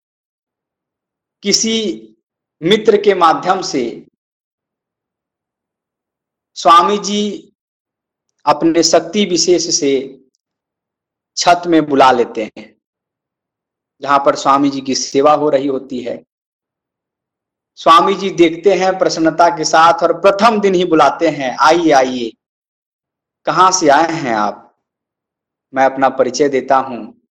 किसी 1.43 1.75
मित्र 2.61 2.97
के 2.97 3.13
माध्यम 3.13 3.61
से। 3.61 3.83
स्वामी 6.57 6.97
जी 6.97 7.51
अपने 8.45 8.83
शक्ति 8.83 9.25
विशेष 9.25 9.67
से 9.75 9.91
छत 11.37 11.63
में 11.67 11.85
बुला 11.85 12.11
लेते 12.11 12.43
हैं, 12.43 12.75
जहाँ 14.01 14.19
पर 14.25 14.35
स्वामी 14.35 14.69
जी 14.69 14.81
की 14.81 14.95
सेवा 14.95 15.33
हो 15.33 15.49
रही 15.49 15.67
होती 15.67 15.99
है। 15.99 16.15
स्वामी 17.75 18.13
जी 18.15 18.29
देखते 18.29 18.73
हैं 18.73 18.99
प्रसन्नता 18.99 19.49
के 19.49 19.63
साथ 19.63 20.03
और 20.03 20.21
प्रथम 20.21 20.61
दिन 20.61 20.75
ही 20.75 20.85
बुलाते 20.85 21.27
हैं। 21.27 21.57
आइए 21.59 21.91
आइए। 21.91 22.31
कहाँ 23.45 23.71
से 23.71 23.89
आए 23.89 24.11
हैं 24.11 24.35
आप? 24.35 24.77
मैं 25.73 25.85
अपना 25.85 26.09
परिचय 26.09 26.49
देता 26.49 26.77
हूँ। 26.77 27.21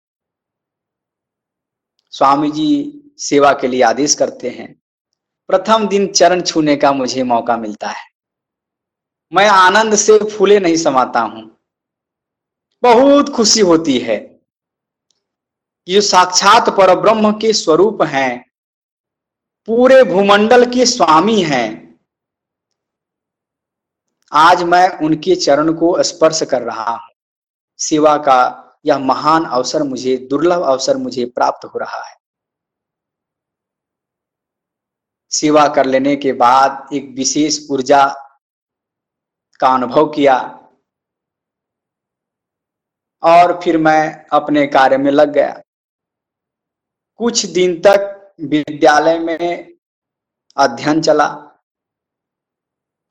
स्वामी 2.10 2.50
जी 2.50 3.00
सेवा 3.18 3.52
के 3.52 3.68
लिए 3.68 3.82
आदेश 3.82 4.14
करते 4.14 4.50
हैं। 4.50 4.82
प्रथम 5.48 5.88
दिन 5.88 6.06
चरण 6.06 6.42
छूने 6.42 6.76
का 6.76 6.92
मुझे 6.92 7.22
मौका 7.22 7.56
मिलता 7.56 7.88
है। 7.88 8.04
मैं 9.32 9.48
आनंद 9.48 9.94
से 9.94 10.18
फूले 10.18 10.60
नहीं 10.60 10.76
समाता 10.76 11.20
हूँ। 11.20 11.60
बहुत 12.82 13.28
खुशी 13.28 13.60
होती 13.60 13.98
है। 13.98 14.40
ये 15.88 16.00
साक्षात 16.00 16.68
पर 16.68 17.00
ब्रह्म 17.00 17.32
के 17.32 17.52
स्वरूप 17.52 18.02
हैं। 18.02 18.53
पूरे 19.66 20.04
भूमंडल 20.04 20.64
के 20.64 20.86
स्वामी 20.86 21.42
हैं। 21.42 22.00
आज 24.32 24.62
मैं 24.62 24.98
उनके 24.98 25.34
चरण 25.36 25.72
को 25.72 26.02
स्पर्श 26.02 26.42
कर 26.42 26.62
रहा 26.62 26.90
हूँ। 26.90 27.10
सेवा 27.78 28.16
का 28.16 28.64
यह 28.86 28.98
महान 28.98 29.44
अवसर 29.44 29.82
मुझे, 29.82 30.16
दुर्लभ 30.16 30.62
अवसर 30.62 30.96
मुझे 30.96 31.24
प्राप्त 31.24 31.64
हो 31.64 31.78
रहा 31.78 32.04
है। 32.04 32.16
सेवा 35.30 35.68
कर 35.68 35.86
लेने 35.86 36.16
के 36.16 36.32
बाद 36.32 36.88
एक 36.92 37.14
विशेष 37.16 37.70
ऊर्जा 37.70 38.06
का 39.60 39.74
अनुभव 39.74 40.08
किया। 40.08 40.38
और 43.22 43.60
फिर 43.64 43.78
मैं 43.78 44.26
अपने 44.26 44.66
कार्य 44.66 44.96
में 44.96 45.10
लग 45.12 45.28
गया। 45.28 45.62
कुछ 47.16 47.46
दिन 47.46 47.80
तक 47.80 48.13
विद्यालय 48.38 49.18
में 49.18 49.72
अध्ययन 50.56 51.00
चला। 51.02 51.28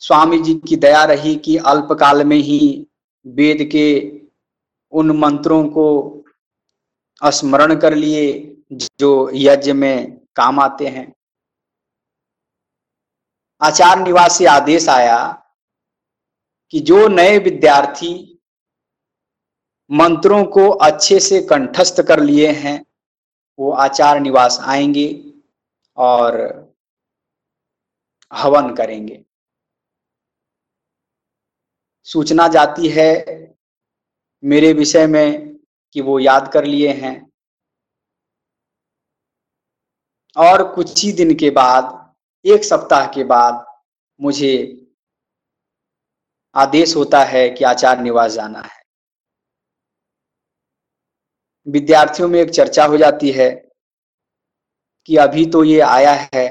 स्वामी 0.01 0.39
जी 0.39 0.53
की 0.67 0.75
दया 0.75 1.03
रही 1.03 1.35
कि 1.35 1.57
अल्पकाल 1.57 2.23
में 2.23 2.37
ही 2.37 2.87
वेद 3.25 3.69
के 3.71 3.87
उन 4.93 5.11
मंत्रों 5.11 5.63
को 5.69 5.85
स्मरण 7.21 7.75
कर 7.79 7.95
लिए 7.95 8.57
जो 8.73 9.29
यज्ञ 9.33 9.73
में 9.73 10.19
काम 10.35 10.59
आते 10.59 10.87
हैं। 10.87 11.11
आचार 13.61 13.99
निवास 13.99 14.37
से 14.37 14.45
आदेश 14.45 14.89
आया 14.89 15.19
कि 16.71 16.79
जो 16.79 17.07
नए 17.07 17.37
विद्यार्थी 17.39 18.13
मंत्रों 19.89 20.43
को 20.45 20.69
अच्छे 20.69 21.19
से 21.19 21.41
कंठस्थ 21.41 22.01
कर 22.01 22.19
लिए 22.19 22.51
हैं 22.51 22.83
वो 23.59 23.71
आचार 23.71 24.19
निवास 24.19 24.59
आएँगे 24.61 25.34
और 25.97 26.34
हवन 28.34 28.75
करेंगे। 28.75 29.25
सूचना 32.03 32.47
जाती 32.47 32.89
है 32.89 33.07
मेरे 34.43 34.73
विषय 34.73 35.07
में 35.07 35.59
कि 35.93 36.01
वो 36.01 36.19
याद 36.19 36.51
कर 36.53 36.65
लिए 36.65 36.93
हैं। 36.93 37.31
और 40.38 40.75
कुछ 40.75 41.05
ही 41.05 41.11
दिन 41.13 41.35
के 41.35 41.49
बाद, 41.49 42.13
एक 42.45 42.63
सप्ताह 42.63 43.07
के 43.07 43.23
बाद 43.23 43.65
मुझे 44.21 44.80
आदेश 46.55 46.95
होता 46.95 47.23
है 47.23 47.49
कि 47.49 47.63
आचार 47.63 47.99
निवास 47.99 48.31
जाना 48.31 48.59
है। 48.59 48.82
विद्यार्थियों 51.68 52.27
में 52.30 52.40
एक 52.40 52.49
चर्चा 52.49 52.85
हो 52.85 52.98
जाती 52.98 53.31
है 53.31 53.49
कि 55.06 55.18
अभी 55.18 55.45
तो 55.45 55.64
ये 55.64 55.80
आया 55.80 56.14
है, 56.34 56.45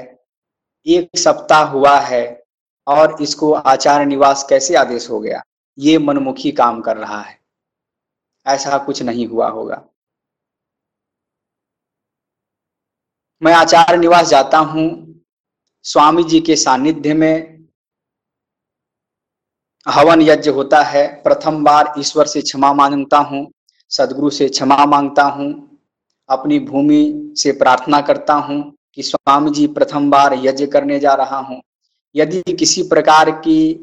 एक 0.87 1.17
सप्ताह 1.17 1.63
हुआ 1.63 1.99
है 1.99 2.43
और 2.87 3.21
इसको 3.21 3.51
आचार 3.53 4.05
निवास 4.05 4.45
कैसे 4.49 4.75
आदेश 4.75 5.09
हो 5.09 5.19
गया? 5.19 5.41
ये 5.77 5.97
मनमुखी 5.97 6.51
काम 6.51 6.81
कर 6.81 6.97
रहा 6.97 7.21
है। 7.21 7.39
ऐसा 8.45 8.77
कुछ 8.77 9.01
नहीं 9.01 9.27
हुआ 9.27 9.49
होगा। 9.49 9.83
मैं 13.41 13.53
आचार 13.53 13.97
निवास 13.97 14.27
जाता 14.27 14.57
हूँ, 14.57 14.89
स्वामी 15.85 16.23
जी 16.23 16.39
के 16.41 16.55
सानिध्य 16.55 17.13
में। 17.13 17.67
हवन 19.87 20.21
यज्ञ 20.21 20.49
होता 20.49 20.81
है, 20.81 21.07
प्रथम 21.23 21.63
बार 21.63 21.93
ईश्वर 21.99 22.27
से 22.27 22.41
क्षमा 22.41 22.73
माँगता 22.73 23.17
हूँ। 23.17 23.51
सदगुरु 23.93 24.29
से 24.29 24.49
क्षमा 24.49 24.85
माँगता 24.85 25.23
हूँ। 25.23 25.79
अपनी 26.29 26.59
भूमि 26.59 27.33
से 27.37 27.51
प्रार्थना 27.51 28.01
करता 28.01 28.33
हूँ 28.33 28.73
कि 28.95 29.03
स्वामी 29.03 29.51
जी 29.51 29.67
प्रथम 29.67 30.09
बार 30.11 30.33
यज्ञ 30.33 30.65
करने 30.65 30.99
जा 30.99 31.13
रहा 31.13 31.37
हूँ। 31.37 31.61
यदि 32.15 32.53
किसी 32.53 32.83
प्रकार 32.83 33.31
की 33.31 33.73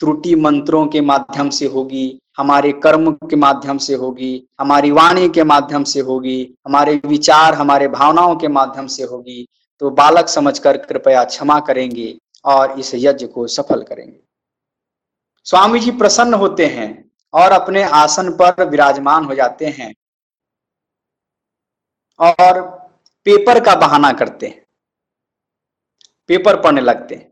त्रुटि 0.00 0.34
मंत्रों 0.34 0.86
के 0.86 1.00
माध्यम 1.00 1.50
से 1.50 1.66
होगी, 1.66 2.20
हमारे 2.36 2.72
कर्म 2.72 3.10
के 3.12 3.36
माध्यम 3.36 3.78
से 3.78 3.94
होगी, 3.94 4.48
हमारी 4.60 4.90
वाणी 4.90 5.28
के 5.28 5.44
माध्यम 5.44 5.84
से 5.84 6.00
होगी, 6.00 6.54
हमारे 6.66 7.00
विचार, 7.06 7.54
हमारे 7.54 7.88
भावनाओं 7.88 8.36
के 8.36 8.48
माध्यम 8.48 8.86
से 8.86 9.02
होगी 9.02 9.46
तो 9.80 9.90
बालक 9.90 10.28
समझकर 10.28 10.76
कृपया 10.76 11.24
क्षमा 11.24 11.60
करेंगे 11.60 12.16
और 12.44 12.78
इस 12.80 12.94
यज्ञ 12.94 13.26
को 13.26 13.46
सफल 13.46 13.82
करेंगे। 13.82 14.20
स्वामी 15.46 15.80
जी 15.80 15.90
प्रसन्न 15.90 16.34
होते 16.34 16.66
हैं। 16.66 17.03
और 17.34 17.52
अपने 17.52 17.82
आसन 17.82 18.30
पर 18.32 18.64
विराजमान 18.64 19.24
हो 19.24 19.34
जाते 19.34 19.66
हैं 19.68 19.92
और 22.20 22.60
पेपर 23.26 23.60
का 23.64 23.74
बहाना 23.74 24.12
करते 24.12 24.46
हैं। 24.46 24.64
पेपर 26.28 26.60
पढ़ने 26.62 26.80
लगते 26.80 27.26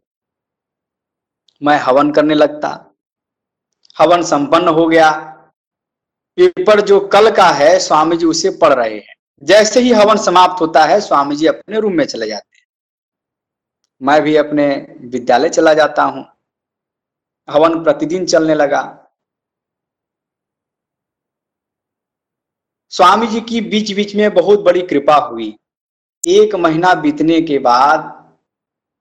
मैं 1.62 1.76
हवन 1.78 2.10
करने 2.12 2.34
लगता। 2.34 2.68
हवन 3.98 4.22
संपन्न 4.22 4.68
हो 4.68 4.86
गया। 4.88 5.10
पेपर 6.38 6.80
जो 6.80 6.98
कल 7.08 7.30
का 7.30 7.48
है 7.50 7.78
स्वामी 7.78 8.16
जी 8.16 8.26
उसे 8.26 8.50
पढ़ 8.50 8.72
रहे 8.72 8.94
हैं। 8.94 9.14
जैसे 9.42 9.80
ही 9.80 9.92
हवन 9.92 10.16
समाप्त 10.16 10.60
होता 10.60 10.84
है 10.84 11.00
स्वामी 11.00 11.36
जी 11.36 11.46
अपने 11.46 11.80
रूम 11.80 11.92
में 11.92 12.04
चले 12.04 12.26
जाते 12.26 12.58
हैं। 12.58 12.66
मैं 14.00 14.20
भी 14.22 14.36
अपने 14.36 14.66
विद्यालय 15.00 15.48
चला 15.48 15.74
जाता 15.74 16.02
हूँ। 16.02 16.24
हवन 17.48 17.82
प्रतिदिन 17.84 18.26
चलने 18.26 18.54
लगा। 18.54 19.01
स्वामी 22.92 23.26
जी 23.26 23.40
की 23.40 23.60
बीच 23.60 23.92
बीच 23.92 24.14
में 24.14 24.34
बहुत 24.34 24.60
बड़ी 24.60 24.82
कृपा 24.82 25.14
हुई। 25.14 25.58
एक 26.28 26.54
महीना 26.54 26.94
बीतने 26.94 27.42
के 27.42 27.58
बाद 27.58 28.22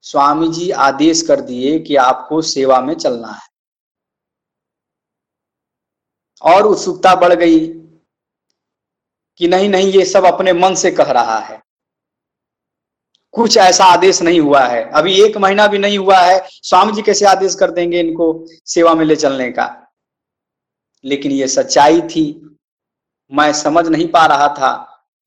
स्वामी 0.02 0.50
जी 0.50 0.72
आदेश 0.72 1.22
कर 1.22 1.42
दिए 1.42 1.80
कि 1.80 1.96
आपको 1.96 2.42
सेवा 2.42 2.82
में 2.82 2.94
चलना 2.94 3.28
है। 3.28 3.48
और 6.42 6.64
उत्सुकता 6.64 7.16
बढ़ 7.16 7.34
गई 7.34 7.68
कि 9.38 9.48
नहीं 9.48 9.70
नहीं, 9.70 9.88
ये 9.88 10.06
सब 10.06 10.26
अपने 10.26 10.54
मन 10.54 10.76
से 10.76 10.92
कह 10.92 11.12
रहा 11.12 11.40
है। 11.40 11.64
कुछ 13.32 13.58
ऐसा 13.58 13.86
आदेश 13.86 14.22
नहीं 14.22 14.40
हुआ 14.40 14.62
है। 14.62 14.92
अभी 14.92 15.22
एक 15.22 15.38
महीना 15.38 15.68
भी 15.68 15.78
नहीं 15.78 15.98
हुआ 15.98 16.18
है। 16.18 16.48
स्वामी 16.52 16.92
जी 16.92 17.02
कैसे 17.02 17.26
आदेश 17.26 17.56
कर 17.56 17.72
देंगे 17.72 18.00
इनको 18.00 18.46
सेवा 18.66 18.94
में 18.94 19.06
ले 19.06 19.16
चलने 19.16 19.52
का? 19.52 19.88
लेकिन 21.06 21.32
ये 21.32 21.48
सच्चाई 21.48 22.02
थी। 22.02 22.48
मैं 23.34 23.54
समझ 23.54 23.88
नहीं 23.88 24.08
पा 24.08 24.26
रहा 24.26 24.48
था 24.48 24.74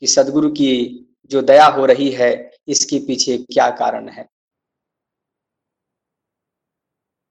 कि 0.01 0.06
सदगुरु 0.06 0.51
की 0.51 1.01
जो 1.26 1.43
दया 1.43 1.66
हो 1.66 1.86
रही 1.86 2.10
है, 2.10 2.51
इसके 2.68 2.98
पीछे 2.98 3.39
क्या 3.39 3.70
कारण 3.70 4.09
है। 4.09 4.28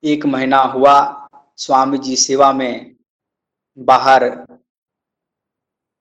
एक 0.03 0.25
महीना 0.25 0.57
हुआ, 0.57 1.29
स्वामी 1.57 1.97
जी 1.97 2.15
सेवा 2.15 2.53
में 2.53 2.95
बाहर 3.77 4.45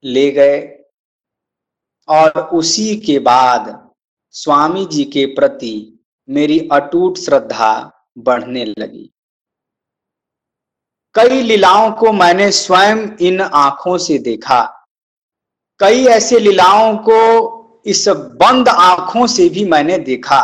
ले 0.05 0.31
गए 0.31 0.85
और 2.09 2.49
उसी 2.49 2.97
के 2.97 3.19
बाद 3.19 3.91
स्वामी 4.31 4.87
जी 4.87 5.05
के 5.05 5.27
प्रति 5.27 5.99
मेरी 6.29 6.69
अटूट 6.73 7.19
श्रद्धा 7.19 7.93
बढ़ने 8.19 8.65
लगी। 8.65 9.12
कई 11.15 11.43
लीलाओं 11.43 11.93
को 11.93 12.13
मैंने 12.13 12.51
स्वयं 12.53 13.17
इन 13.21 13.41
आँखों 13.41 13.99
से 13.99 14.19
देखा। 14.19 14.89
कई 15.79 16.05
ऐसे 16.05 16.39
लीलाओं 16.39 16.97
को 16.97 17.83
इस 17.87 18.09
बंद 18.09 18.69
आँखों 18.69 19.27
से 19.27 19.49
भी 19.49 19.65
मैंने 19.65 19.99
देखा। 19.99 20.41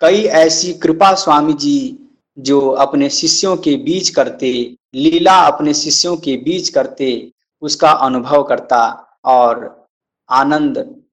कई 0.00 0.22
ऐसी 0.24 0.72
कृपा 0.74 1.14
स्वामी 1.14 1.52
जी 1.52 1.98
जो 2.38 2.70
अपने 2.70 3.10
शिष्यों 3.10 3.56
के 3.56 3.76
बीच 3.76 4.08
करते, 4.08 4.76
लीला 4.94 5.38
अपने 5.40 5.74
शिष्यों 5.74 6.16
के 6.16 6.36
बीच 6.36 6.68
करते, 6.68 7.32
उसका 7.62 7.90
अनुभव 7.90 8.42
करता 8.42 9.08
और 9.24 9.86
आनंद 10.30 11.04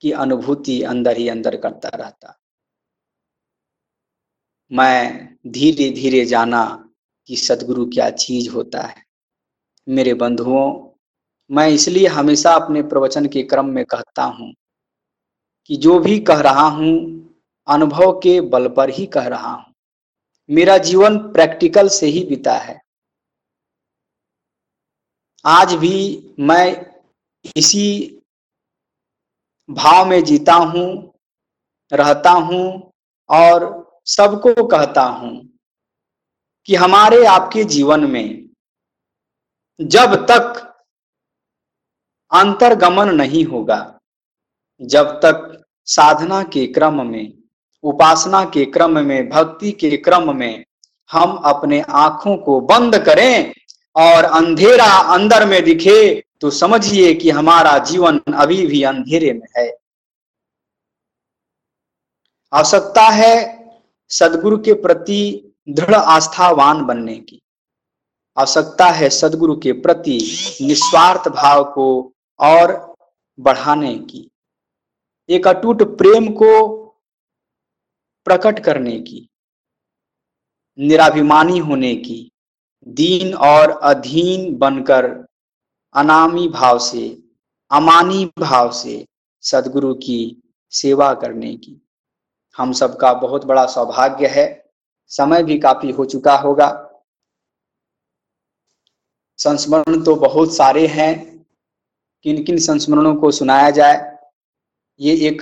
की 0.00 0.12
अनुभूति 0.12 0.82
अंदर 0.82 1.16
ही 1.16 1.28
अंदर 1.28 1.56
करता 1.56 1.88
रहता। 1.88 2.38
मैं 4.72 5.28
धीरे 5.46 5.90
धीरे 5.90 6.24
जाना 6.24 6.88
कि 7.28 7.36
सदगुरु 7.36 7.86
क्या 7.86 8.10
चीज़ 8.10 8.50
होता 8.50 8.82
है। 8.82 9.02
मेरे 9.86 10.14
बंधुओं, 10.14 10.90
मैं 11.50 11.68
इसलिए 11.68 12.06
हमेशा 12.06 12.52
अपने 12.54 12.82
प्रवचन 12.82 13.26
के 13.26 13.42
क्रम 13.42 13.66
में 13.66 13.84
कहता 13.84 14.22
हूँ 14.22 14.52
कि 15.66 15.76
जो 15.76 15.98
भी 15.98 16.18
कह 16.20 16.40
रहा 16.40 16.66
हूँ, 16.68 16.94
अनुभव 17.68 18.12
के 18.12 18.40
बल 18.40 18.68
पर 18.68 18.90
ही 18.90 19.06
कह 19.06 19.26
रहा 19.26 19.52
हूँ। 19.52 19.72
मेरा 20.50 20.78
जीवन 20.78 21.18
प्रैक्टिकल 21.18 21.88
से 21.88 22.06
ही 22.06 22.24
बीता 22.24 22.52
है। 22.52 22.80
आज 25.44 25.74
भी 25.74 26.34
मैं 26.40 26.86
इसी 27.56 28.18
भाव 29.68 30.06
में 30.06 30.22
जीता 30.24 30.54
हूँ, 30.54 31.12
रहता 31.92 32.30
हूँ 32.30 32.92
और 33.30 33.64
सबको 34.06 34.66
कहता 34.66 35.02
हूँ 35.02 35.51
कि 36.68 36.74
हमारे 36.74 37.24
आपके 37.26 37.64
जीवन 37.64 38.10
में 38.10 38.48
जब 39.80 40.14
तक 40.26 40.58
अंतर्गमन 42.32 43.14
नहीं 43.14 43.44
होगा, 43.44 43.98
जब 44.80 45.10
तक 45.24 45.64
साधना 45.88 46.42
के 46.42 46.66
क्रम 46.66 47.06
में, 47.06 47.32
उपासना 47.84 48.44
के 48.44 48.64
क्रम 48.64 48.98
में, 48.98 49.28
भक्ति 49.28 49.72
के 49.72 49.96
क्रम 49.96 50.36
में 50.36 50.64
हम 51.10 51.36
अपने 51.44 51.80
आँखों 51.80 52.36
को 52.36 52.60
बंद 52.60 52.98
करें 52.98 53.52
और 53.96 54.24
अंधेरा 54.24 54.90
अंदर 55.14 55.46
में 55.46 55.62
दिखे 55.64 56.24
तो 56.40 56.50
समझिए 56.50 57.12
कि 57.14 57.30
हमारा 57.30 57.78
जीवन 57.78 58.20
अभी 58.34 58.66
भी 58.66 58.82
अंधेरे 58.82 59.32
में 59.32 59.46
है। 59.58 59.70
आवश्यकता 62.52 63.02
है 63.02 63.34
सदगुरु 64.10 64.58
के 64.58 64.72
प्रति 64.82 65.51
दृढ़ 65.72 65.94
आस्थावान 65.94 66.84
बनने 66.84 67.16
की 67.16 67.42
आवश्यकता 68.38 68.86
है 68.86 69.08
सदगुरु 69.10 69.56
के 69.56 69.72
प्रति 69.72 70.18
निस्वार्थ 70.62 71.28
भाव 71.28 71.72
को 71.72 72.12
और 72.40 72.94
बढ़ाने 73.40 73.98
की, 73.98 74.30
एक 75.28 75.46
अटूट 75.46 75.82
प्रेम 75.98 76.32
को 76.32 76.78
प्रकट 78.24 78.58
करने 78.58 79.00
की, 79.00 79.28
निराभिमानी 80.78 81.58
होने 81.58 81.94
की, 81.96 82.30
दीन 82.88 83.34
और 83.34 83.70
अधीन 83.70 84.58
बनकर 84.58 85.26
अनामी 85.94 86.48
भाव 86.48 86.78
से, 86.78 87.22
अमानी 87.70 88.32
भाव 88.38 88.72
से 88.72 89.06
सदगुरु 89.40 89.94
की 89.94 90.42
सेवा 90.70 91.14
करने 91.14 91.56
की। 91.56 91.88
हम 92.56 92.72
सबका 92.72 93.12
बहुत 93.12 93.44
बड़ा 93.44 93.66
सौभाग्य 93.66 94.26
है। 94.26 94.61
समय 95.12 95.42
भी 95.42 95.58
काफ़ी 95.58 95.90
हो 95.90 96.04
चुका 96.04 96.36
होगा। 96.36 96.88
संस्मरण 99.38 100.04
तो 100.04 100.16
बहुत 100.16 100.56
सारे 100.56 100.86
हैं। 100.86 101.46
किन 102.22 102.44
किन 102.44 102.58
संस्मरणों 102.58 103.14
को 103.16 103.30
सुनाया 103.30 103.70
जाए? 103.70 104.18
ये 105.00 105.28
एक, 105.28 105.40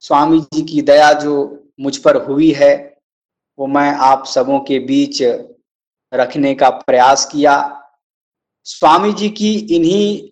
स्वामी 0.00 0.40
जी 0.40 0.62
की 0.62 0.82
दया 0.82 1.12
जो 1.12 1.64
मुझ 1.80 1.96
पर 1.98 2.16
हुई 2.16 2.52
है, 2.52 3.00
वो 3.58 3.66
मैं 3.66 3.94
आप 3.94 4.24
सबों 4.26 4.60
के 4.60 4.78
बीच 4.78 5.22
रखने 6.14 6.54
का 6.54 6.70
प्रयास 6.70 7.28
किया। 7.32 7.82
स्वामी 8.64 9.12
जी 9.12 9.30
की 9.30 9.76
इन्हीं 9.76 10.28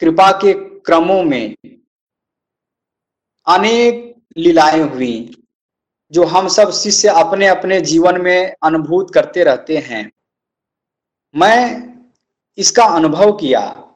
कृपा 0.00 0.32
के 0.32 0.52
क्रमों 0.80 1.22
में 1.22 1.56
अनेक 3.46 4.14
लीलाएँ 4.36 4.80
हुई। 4.80 5.43
जो 6.14 6.24
हम 6.24 6.48
सब 6.48 6.70
शिष्य 6.70 7.08
अपने 7.08 7.46
अपने 7.46 7.80
जीवन 7.80 8.20
में 8.20 8.56
अनुभूत 8.62 9.14
करते 9.14 9.44
रहते 9.44 9.76
हैं। 9.76 10.12
मैं 11.36 11.94
इसका 12.58 12.84
अनुभव 12.84 13.32
किया। 13.32 13.94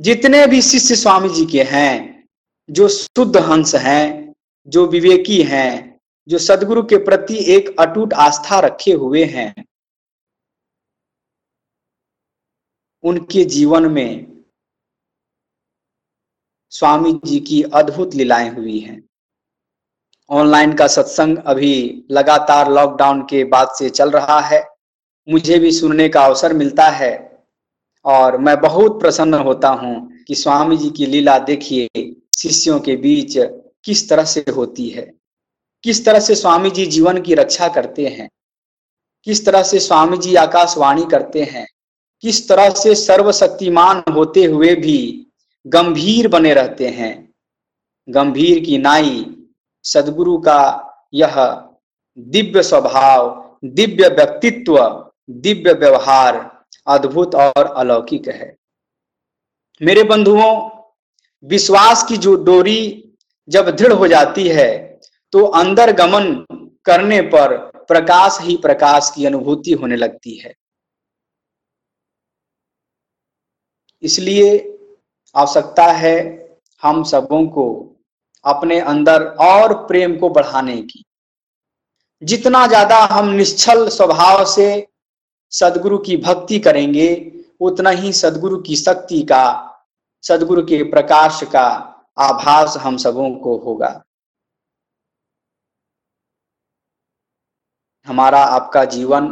जितने 0.00 0.46
भी 0.46 0.62
शिष्य 0.62 0.96
स्वामी 0.96 1.28
जी 1.28 1.46
के 1.46 1.62
हैं, 1.62 2.28
जो 2.70 2.88
शुद्ध 2.88 3.36
हंस 3.36 3.74
हैं, 3.74 4.34
जो 4.68 4.86
विवेकी 4.86 5.42
हैं, 5.42 6.00
जो 6.28 6.38
सदगुरु 6.38 6.82
के 6.82 6.96
प्रति 6.96 7.52
एक 7.54 7.80
अटूट 7.80 8.14
आस्था 8.14 8.60
रखे 8.60 8.92
हुए 8.92 9.24
हैं, 9.24 9.64
उनके 13.02 13.44
जीवन 13.44 13.86
में 13.86 14.44
स्वामी 16.70 17.20
जी 17.24 17.40
की 17.40 17.62
अद्भुत 17.62 18.14
लीलाएँ 18.14 18.50
हुई 18.50 18.78
हैं। 18.78 19.05
ऑनलाइन 20.30 20.72
का 20.72 20.86
सत्संग 20.86 21.38
अभी 21.38 22.04
लगातार 22.10 22.70
लॉकडाउन 22.72 23.20
के 23.22 23.44
बाद 23.44 23.68
से 23.78 23.90
चल 23.90 24.10
रहा 24.10 24.40
है। 24.40 24.68
मुझे 25.28 25.58
भी 25.58 25.72
सुनने 25.72 26.08
का 26.08 26.24
अवसर 26.24 26.52
मिलता 26.52 26.84
है 26.84 27.42
और 28.04 28.38
मैं 28.38 28.60
बहुत 28.60 29.00
प्रसन्न 29.00 29.34
होता 29.34 29.68
हूँ 29.68 30.24
कि 30.28 30.34
स्वामी 30.34 30.76
जी 30.76 30.90
की 30.90 31.06
लीला 31.06 31.38
देखिए, 31.38 32.14
शिष्यों 32.38 32.80
के 32.80 32.96
बीच 32.96 33.34
किस 33.84 34.08
तरह 34.08 34.24
से 34.24 34.44
होती 34.56 34.88
है। 34.88 35.12
किस 35.82 36.04
तरह 36.04 36.20
से 36.20 36.34
स्वामी 36.34 36.70
जी 36.70 36.86
जीवन 36.86 37.20
की 37.20 37.34
रक्षा 37.34 37.68
करते 37.68 38.06
हैं। 38.06 38.28
किस 39.24 39.46
तरह 39.46 39.62
से 39.62 39.80
स्वामी 39.80 40.16
जी 40.16 40.34
आकाशवाणी 40.34 41.04
करते 41.04 41.42
हैं। 41.42 41.66
किस 42.20 42.48
तरह 42.48 42.70
से 42.70 42.94
सर्वशक्तिमान 42.94 44.02
होते 44.12 44.44
हुए 44.44 44.74
भी 44.74 45.26
गंभीर 45.66 46.28
बने 46.28 46.54
रहते 46.54 46.88
हैं। 46.88 47.34
गंभीर 48.08 48.64
की 48.64 48.78
नाई 48.78 49.35
सदगुरु 49.86 50.36
का 50.38 50.60
यह 51.14 51.34
दिव्य 52.18 52.62
स्वभाव, 52.62 53.58
दिव्य 53.64 54.08
व्यक्तित्व, 54.10 54.78
दिव्य 55.30 55.72
व्यवहार 55.74 56.38
अद्भुत 56.86 57.34
और 57.34 57.66
अलौकिक 57.66 58.28
है। 58.28 58.54
मेरे 59.80 60.02
बंधुओं, 60.04 60.70
विश्वास 61.44 62.02
की 62.08 62.16
जो 62.16 62.34
डोरी 62.44 63.02
जब 63.48 63.70
दृढ़ 63.70 63.92
हो 63.92 64.06
जाती 64.08 64.48
है 64.48 64.70
तो 65.32 65.44
अंदर 65.54 65.92
गमन 65.92 66.32
करने 66.84 67.20
पर 67.24 67.56
प्रकाश 67.88 68.38
ही 68.40 68.56
प्रकाश 68.56 69.10
की 69.14 69.24
अनुभूति 69.26 69.72
होने 69.72 69.96
लगती 69.96 70.36
है। 70.36 70.54
इसलिए 74.02 74.48
आवश्यकता 75.34 75.84
है 75.92 76.16
हम 76.82 77.02
सबों 77.04 77.46
को 77.48 77.66
अपने 78.46 78.78
अंदर 78.80 79.24
और 79.40 79.74
प्रेम 79.86 80.16
को 80.18 80.28
बढ़ाने 80.30 80.76
की। 80.82 81.04
जितना 82.22 82.66
ज़्यादा 82.66 82.98
हम 83.04 83.28
निश्चल 83.28 83.88
स्वभाव 83.88 84.44
से 84.44 84.86
सदगुरु 85.52 85.98
की 85.98 86.16
भक्ति 86.16 86.58
करेंगे, 86.58 87.32
उतना 87.60 87.90
ही 87.90 88.12
सदगुरु 88.12 88.60
की 88.62 88.76
शक्ति 88.76 89.22
का, 89.22 89.44
सदगुरु 90.24 90.62
के 90.62 90.82
प्रकाश 90.82 91.42
का 91.44 91.66
आभास 92.18 92.76
हम 92.76 92.96
सबों 92.96 93.30
को 93.34 93.56
होगा। 93.56 94.02
हमारा 98.06 98.38
आपका 98.38 98.84
जीवन 98.84 99.28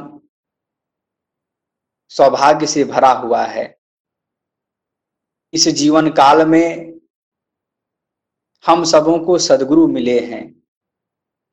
सौभाग्य 2.09 2.67
से 2.67 2.85
भरा 2.85 3.11
हुआ 3.13 3.45
है। 3.45 3.67
इस 5.53 5.69
जीवन 5.69 6.11
काल 6.11 6.47
में 6.47 6.94
हम 8.67 8.85
सबों 8.85 9.19
को 9.19 9.39
सदगुरु 9.39 9.87
मिले 9.87 10.21
हैं। 10.21 10.63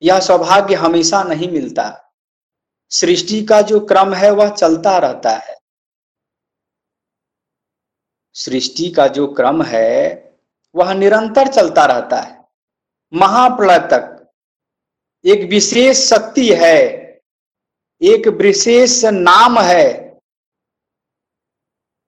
यह 0.02 0.20
सौभाग्य 0.20 0.74
हमेशा 0.74 1.22
नहीं 1.22 1.50
मिलता। 1.50 2.14
सृष्टि 2.90 3.44
का 3.44 3.62
जो 3.62 3.80
क्रम 3.80 4.14
है, 4.14 4.30
वह 4.30 4.48
चलता 4.48 4.98
रहता 4.98 5.30
है। 5.30 5.56
सृष्टि 8.34 8.90
का 8.90 9.08
जो 9.08 9.26
क्रम 9.26 9.62
है, 9.62 10.30
वह 10.74 10.94
निरंतर 10.94 11.48
चलता 11.48 11.84
रहता 11.84 12.20
है। 12.20 12.44
महाप्रलय 13.14 13.78
तक 13.78 14.32
एक 15.24 15.50
विशेष 15.50 15.96
शक्ति 15.96 16.48
है, 16.52 16.78
एक 18.02 18.28
विशेष 18.28 19.04
नाम 19.04 19.58
है, 19.58 20.18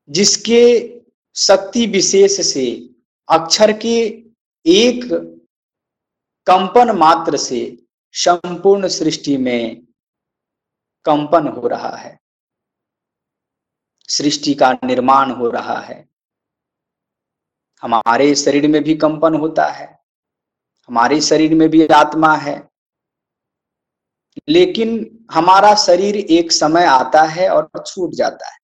जिसके 0.09 0.94
शक्ति 1.36 1.86
विशेष 1.86 2.40
से 2.40 2.90
अक्षर 3.28 3.72
के 3.72 4.23
एक 4.66 5.12
कंपन 6.47 6.91
मात्र 6.91 7.36
से 7.36 7.86
संपूर्ण 8.12 8.89
सृष्टि 8.89 9.36
में 9.36 9.86
कंपन 11.05 11.49
हो 11.49 11.69
रहा 11.69 11.97
है। 11.97 12.20
सृष्टि 14.09 14.55
का 14.55 14.73
निर्माण 14.73 15.31
हो 15.31 15.51
रहा 15.51 15.81
है। 15.81 16.09
हमारे 17.82 18.35
शरीर 18.35 18.69
में 18.69 18.85
भी 18.85 18.95
कंपन 18.95 19.35
होता 19.35 19.66
है। 19.66 19.99
हमारे 20.89 21.20
शरीर 21.20 21.55
में 21.55 21.69
भी 21.69 21.86
आत्मा 21.86 22.36
है। 22.36 22.69
लेकिन 24.49 25.19
हमारा 25.31 25.74
शरीर 25.74 26.16
एक 26.16 26.53
समय 26.53 26.85
आता 26.85 27.23
है 27.23 27.49
और 27.49 27.70
छूट 27.86 28.11
जाता 28.11 28.51
है। 28.51 28.59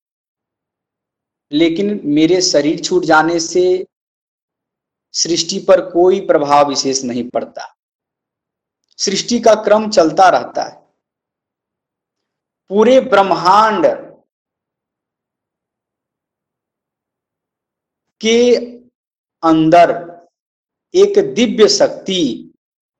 लेकिन 1.51 2.01
मेरे 2.03 2.41
शरीर 2.41 2.79
छूट 2.79 3.03
जाने 3.03 3.39
से 3.39 3.87
सृष्टि 5.13 5.59
पर 5.59 5.89
कोई 5.89 6.19
प्रभाव 6.25 6.69
विशेष 6.69 7.03
नहीं 7.03 7.29
पड़ता। 7.29 7.75
सृष्टि 8.97 9.39
का 9.39 9.53
क्रम 9.55 9.89
चलता 9.89 10.29
रहता 10.29 10.63
है। 10.63 10.81
पूरे 12.69 12.99
ब्रह्मांड 13.01 13.85
के 18.21 18.55
अंदर 19.43 19.91
एक 20.93 21.33
दिव्य 21.33 21.67
शक्ति, 21.67 22.53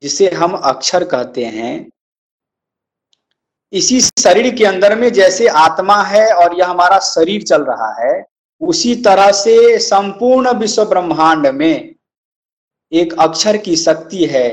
जिसे 0.03 0.29
हम 0.29 0.53
अक्षर 0.53 1.03
कहते 1.03 1.45
हैं, 1.45 1.89
इसी 3.73 4.01
शरीर 4.01 4.55
के 4.55 4.65
अंदर 4.65 4.95
में 4.95 5.13
जैसे 5.13 5.47
आत्मा 5.47 6.03
है 6.03 6.33
और 6.33 6.57
यह 6.59 6.69
हमारा 6.69 6.99
शरीर 6.99 7.43
चल 7.43 7.63
रहा 7.63 7.93
है, 7.99 8.25
उसी 8.61 8.95
तरह 8.95 9.31
से 9.31 9.79
संपूर्ण 9.79 10.53
विश्व 10.53 10.85
ब्रह्मांड 10.85 11.47
में 11.47 11.95
एक 12.91 13.13
अक्षर 13.19 13.57
की 13.57 13.75
शक्ति 13.75 14.25
है 14.25 14.47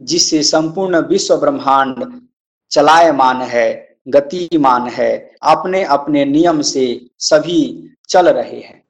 जिससे 0.00 0.42
संपूर्ण 0.42 1.00
विश्व 1.00 1.36
ब्रह्मांड 1.36 2.04
चलायमान 2.70 3.40
है, 3.42 3.96
गतिमान 4.08 4.88
है, 4.88 5.34
अपने 5.42 5.82
अपने 5.84 6.24
नियम 6.24 6.60
से 6.62 7.10
सभी 7.18 7.90
चल 8.08 8.28
रहे 8.28 8.60
हैं। 8.60 8.82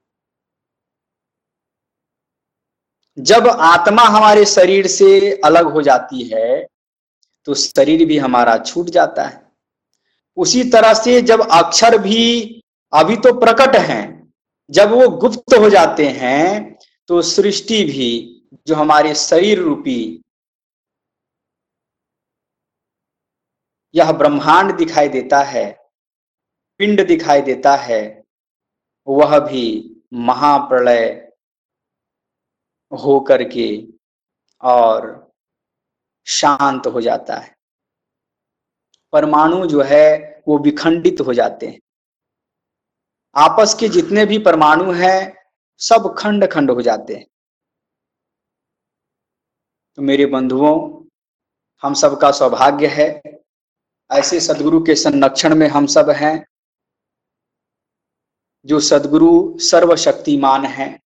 जब 3.17 3.47
आत्मा 3.47 4.03
हमारे 4.03 4.45
शरीर 4.45 4.87
से 4.87 5.41
अलग 5.45 5.65
हो 5.65 5.81
जाती 5.81 6.23
है 6.23 6.67
तो 7.47 7.53
शरीर 7.53 8.05
भी 8.05 8.17
हमारा 8.17 8.57
छूट 8.57 8.89
जाता 8.89 9.23
है। 9.23 9.41
उसी 10.37 10.63
तरह 10.63 10.93
से 10.93 11.21
जब 11.21 11.41
अक्षर 11.41 11.97
भी 11.97 12.61
अभी 12.93 13.15
तो 13.15 13.33
प्रकट 13.39 13.75
हैं, 13.75 14.33
जब 14.69 14.91
वो 14.91 15.07
गुप्त 15.09 15.53
हो 15.53 15.69
जाते 15.69 16.07
हैं 16.07 16.77
तो 17.09 17.21
सृष्टि 17.21 17.83
भी 17.83 18.35
जो 18.53 18.75
हमारे 18.75 19.15
शरीर 19.15 19.59
रूपी 19.59 20.23
यह 23.95 24.11
ब्रह्मांड 24.11 24.77
दिखाई 24.77 25.09
देता 25.09 25.39
है, 25.39 25.89
पिंड 26.77 27.07
दिखाई 27.07 27.41
देता 27.41 27.75
है, 27.75 28.23
वह 29.07 29.39
भी 29.39 29.95
महाप्रलय 30.13 31.31
हो 32.91 33.19
करके 33.19 33.87
और 34.61 35.31
शांत 36.27 36.87
हो 36.87 37.01
जाता 37.01 37.35
है। 37.35 37.55
परमाणु 39.11 39.65
जो 39.65 39.81
है, 39.81 40.43
वो 40.47 40.57
विखंडित 40.57 41.17
हो 41.21 41.33
जाते 41.33 41.67
हैं। 41.67 41.79
आपस 43.35 43.77
के 43.79 43.87
जितने 43.89 44.25
भी 44.25 44.37
परमाणु 44.37 44.91
हैं, 44.91 45.35
सब 45.77 46.15
खंड 46.17 46.51
खंड 46.51 46.71
हो 46.71 46.81
जाते 46.81 47.15
हैं। 47.15 47.28
तो 49.99 50.03
मेरे 50.03 50.25
बंधुओं, 50.25 51.05
हम 51.83 51.93
सबका 51.93 52.31
सौभाग्य 52.31 52.87
है। 52.87 53.07
ऐसे 54.09 54.39
सदगुरु 54.39 54.79
के 54.79 54.95
संरक्षण 54.95 55.55
में 55.55 55.67
हम 55.67 55.85
सब 55.85 56.09
हैं, 56.09 56.45
जो 58.65 58.79
सदगुरु 58.79 59.59
सर्वशक्तिमान 59.59 60.65
हैं, 60.65 61.01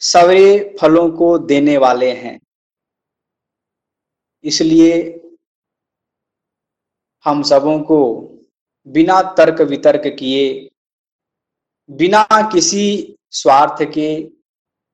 सवे 0.00 0.76
फलों 0.80 1.08
को 1.10 1.38
देने 1.38 1.76
वाले 1.78 2.10
हैं। 2.12 2.38
इसलिए 4.44 4.98
हम 7.24 7.42
सबों 7.42 7.78
को 7.82 8.02
बिना 8.86 9.22
तर्क 9.22 9.60
वितर्क 9.60 10.16
किए, 10.18 10.70
बिना 11.90 12.26
किसी 12.42 13.16
स्वार्थ 13.30 13.84
के, 13.94 14.30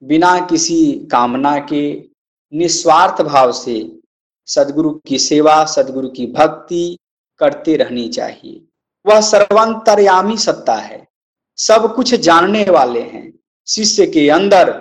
बिना 0.03 0.39
किसी 0.47 1.09
कामना 1.13 1.59
के 1.73 2.10
निस्वार्थ 2.55 3.23
भाव 3.23 3.53
से 3.53 4.01
सदगुरु 4.47 4.91
की 4.91 5.19
सेवा, 5.19 5.65
सदगुरु 5.65 6.09
की 6.09 6.27
भक्ति 6.27 6.99
करते 7.39 7.77
रहनी 7.77 8.09
चाहिए। 8.09 8.65
वह 9.07 9.21
सर्वंतरयामी 9.21 10.39
सत्ता 10.39 10.75
है। 10.75 11.09
सब 11.57 11.95
कुछ 11.97 12.15
जानने 12.15 12.65
वाले 12.65 13.01
हैं। 13.01 13.39
शिष्य 13.69 14.07
के 14.07 14.31
अंदर 14.31 14.73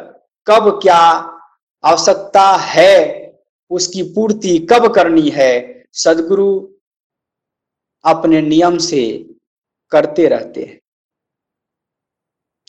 कब 0.47 0.79
क्या 0.81 0.97
आवश्यकता 1.83 2.55
है, 2.55 3.19
उसकी 3.69 4.03
पूर्ति 4.03 4.59
कब 4.59 4.93
करनी 4.93 5.29
है, 5.29 5.85
सदगुरु 5.93 6.67
अपने 8.05 8.41
नियम 8.41 8.77
से 8.77 9.29
करते 9.91 10.27
रहते 10.27 10.63
हैं। 10.63 10.79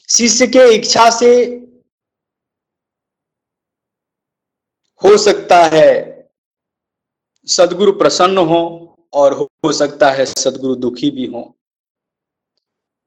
शिष्य 0.09 0.47
के 0.47 0.75
इच्छा 0.75 1.11
से 1.11 1.47
हो 5.03 5.17
सकता 5.19 5.57
है 5.65 5.89
सदगुरु 7.49 7.93
प्रसन्न 7.93 8.39
हो 8.39 8.61
और 9.13 9.33
हो 9.65 9.73
सकता 9.73 10.11
है 10.11 10.27
सदगुरु 10.27 10.75
दुखी 10.75 11.11
भी 11.11 11.27
हो। 11.27 11.43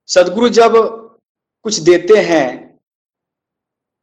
सदगुरु 0.09 0.49
जब 0.49 0.73
कुछ 1.65 1.79
देते 1.79 2.17
हैं 2.19 2.79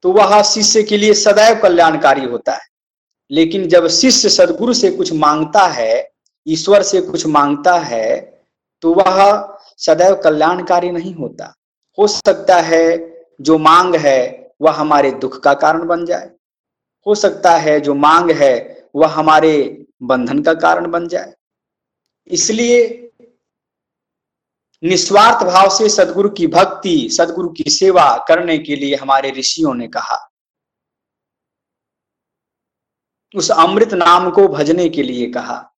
तो 0.04 0.12
वह 0.12 0.42
शिष्य 0.42 0.82
के 0.82 0.96
लिए 0.96 1.14
सदैव 1.14 1.60
कल्याणकारी 1.62 2.24
होता 2.24 2.52
है। 2.52 2.68
लेकिन 3.30 3.68
जब 3.68 3.88
शिष्य 3.88 4.28
सदगुरु 4.28 4.74
से 4.74 4.90
कुछ 4.90 5.12
माँगता 5.12 5.66
है, 5.66 6.10
ईश्वर 6.46 6.82
से 6.82 7.00
कुछ 7.00 7.26
माँगता 7.26 7.78
है 7.78 8.20
तो 8.82 8.94
वह 8.94 9.58
सदैव 9.78 10.14
कल्याणकारी 10.14 10.90
नहीं 10.90 11.14
होता। 11.14 11.54
हो 11.98 12.06
सकता 12.06 12.56
है 12.56 12.84
जो 13.40 13.58
मांग 13.58 13.94
है, 13.96 14.52
वह 14.62 14.72
हमारे 14.72 15.10
दुख 15.12 15.40
का 15.42 15.54
कारण 15.54 15.86
बन 15.86 16.04
जाए। 16.06 16.30
हो 17.06 17.14
सकता 17.14 17.50
है 17.50 17.80
जो 17.80 17.94
मांग 17.94 18.30
है, 18.30 18.88
वह 18.94 19.08
हमारे 19.08 19.86
बंधन 20.02 20.42
का 20.42 20.54
कारण 20.54 20.90
बन 20.90 21.08
जाए। 21.08 21.34
इसलिए 22.26 23.06
निस्वार्थ 24.82 25.46
भाव 25.46 25.70
से 25.78 25.88
सदगुरु 25.88 26.30
की 26.30 26.46
भक्ति, 26.46 27.08
सदगुरु 27.10 27.48
की 27.48 27.70
सेवा 27.70 28.24
करने 28.28 28.58
के 28.58 28.76
लिए 28.76 28.94
हमारे 28.94 29.30
ऋषियों 29.30 29.74
ने 29.74 29.88
कहा। 29.88 30.30
उस 33.34 33.50
अमृत 33.50 33.88
नाम 33.92 34.30
को 34.30 34.48
भजने 34.48 34.88
के 34.88 35.02
लिए 35.02 35.30
कहा। 35.30 35.74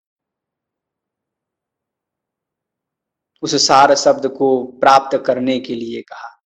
उस 3.42 3.68
सार 3.68 3.96
शब्द 3.96 4.28
को 4.28 4.64
प्राप्त 4.64 5.24
करने 5.26 5.60
के 5.60 5.76
लिए 5.76 6.02
कहा। 6.02 6.42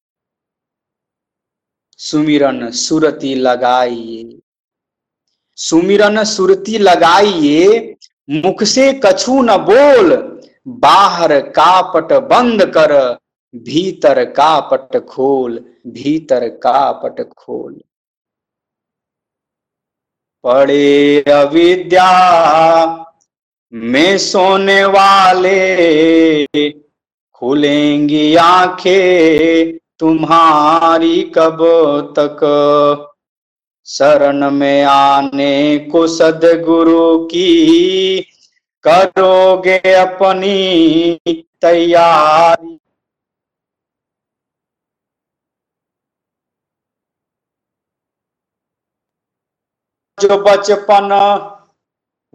सुमिरन 1.98 2.72
सुरति 2.72 3.36
लगाइए। 3.36 4.42
सुमिरन 5.56 6.24
सुरती 6.24 6.78
लगाइए 6.78 7.96
मुख 8.30 8.64
से 8.64 9.02
कछु 9.06 9.42
न 9.42 9.58
बोल, 9.58 10.40
बाहर 10.68 11.40
कापट 11.40 12.14
बंद 12.14 12.66
कर, 12.66 13.18
भीतर 13.56 14.26
कापट 14.26 15.06
खोल, 15.06 15.66
भीतर 15.88 16.50
कापट 16.50 17.30
खोल। 17.38 17.82
पड़े 20.44 21.22
अविद्या 21.22 22.10
में 23.74 24.18
सोने 24.18 24.86
वाले, 24.86 25.88
खुलेंगी 27.34 28.36
आँखें 28.36 29.78
तुम्हारी 30.00 31.24
कब 31.24 31.58
तक? 32.20 33.05
शरण 33.86 34.52
में 34.52 34.84
आने 34.84 35.78
को 35.78 36.08
सदगुरु 36.08 37.26
की 37.26 38.22
करोगे 38.84 39.94
अपनी 39.94 41.16
तैयारी। 41.62 42.80
जो 50.20 50.44
बचपन, 50.44 51.10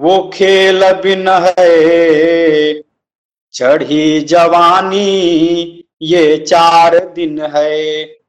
वो 0.01 0.31
खेल 0.35 0.93
बिन 0.93 1.29
है। 1.29 2.83
चढ़ी 3.53 4.21
जवानी, 4.21 5.11
ये 6.03 6.37
चार 6.37 6.99
दिन 6.99 7.43
है। 7.43 8.20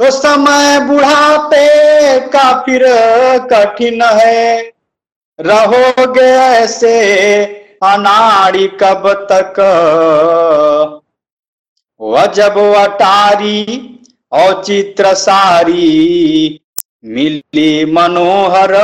तो 0.00 0.10
समय 0.10 0.80
बुढ़ापे 0.80 2.20
का 2.20 2.62
फिर 2.62 2.84
कठिन 3.52 4.02
है। 4.02 4.60
रहोगे 5.40 6.20
ऐसे 6.20 7.44
अनाड़ी 7.82 8.68
कब 8.68 9.28
तक? 9.32 9.60
वजब 12.00 12.58
अटारी 12.74 14.00
और 14.32 14.64
चित्र 14.64 15.14
सारी 15.14 16.60
मिली 17.04 17.84
मनोहर 17.84 18.74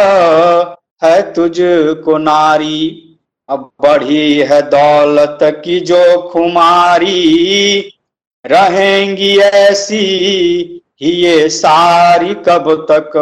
है 1.04 1.32
तुझको 1.32 2.18
नारी। 2.18 3.02
अब 3.48 3.70
बढ़ी 3.82 4.38
है 4.38 4.62
दौलत 4.62 5.38
की 5.42 5.80
जो 5.80 6.22
खुमारी। 6.22 7.78
रहेंगी 8.46 9.38
ऐसी 9.38 10.06
ही 11.02 11.10
ये 11.10 11.48
सारी 11.48 12.34
कब 12.34 12.86
तक? 12.90 13.12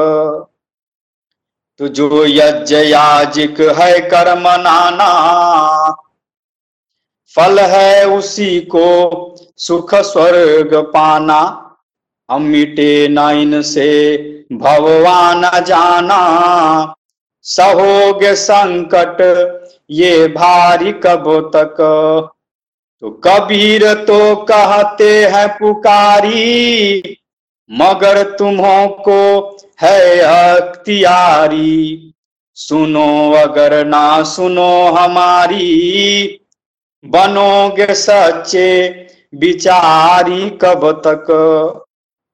तो 1.79 1.89
जो 1.89 2.27
यज्ञ 2.27 2.77
याजिक 2.77 3.61
है 3.61 4.01
कर्म 4.01 4.41
नाना। 4.41 5.91
फल 7.37 7.59
है 7.59 8.09
उसी 8.09 8.61
को 8.61 9.35
सुख 9.57 9.95
स्वर्ग 9.95 10.75
पाना। 10.75 11.61
हम 12.31 12.43
मिटे 12.43 13.09
न 13.11 13.19
इनसे, 13.19 14.17
भगवान 14.53 15.65
जाना। 15.65 16.95
सहोगे 17.43 18.35
संकट, 18.35 19.19
ये 19.91 20.29
भारी 20.29 20.93
कब 20.93 21.51
तक? 21.57 21.77
तो 23.01 23.11
कबीर 23.11 23.95
तो 23.95 24.37
कहते 24.37 25.25
हैं 25.25 25.49
पुकारी 25.49 27.01
मगर 27.71 28.37
तुम्हों 28.37 28.89
को 28.89 29.51
है 29.81 30.19
अख्तियारी। 30.19 32.11
सुनो 32.55 33.33
अगर 33.33 33.87
ना 33.87 34.23
सुनो 34.23 34.91
हमारी। 34.91 36.41
बनोगे 37.05 37.95
सच्चे 37.95 38.91
विचारी 39.35 40.51
कब 40.51 41.03
तक। 41.07 41.27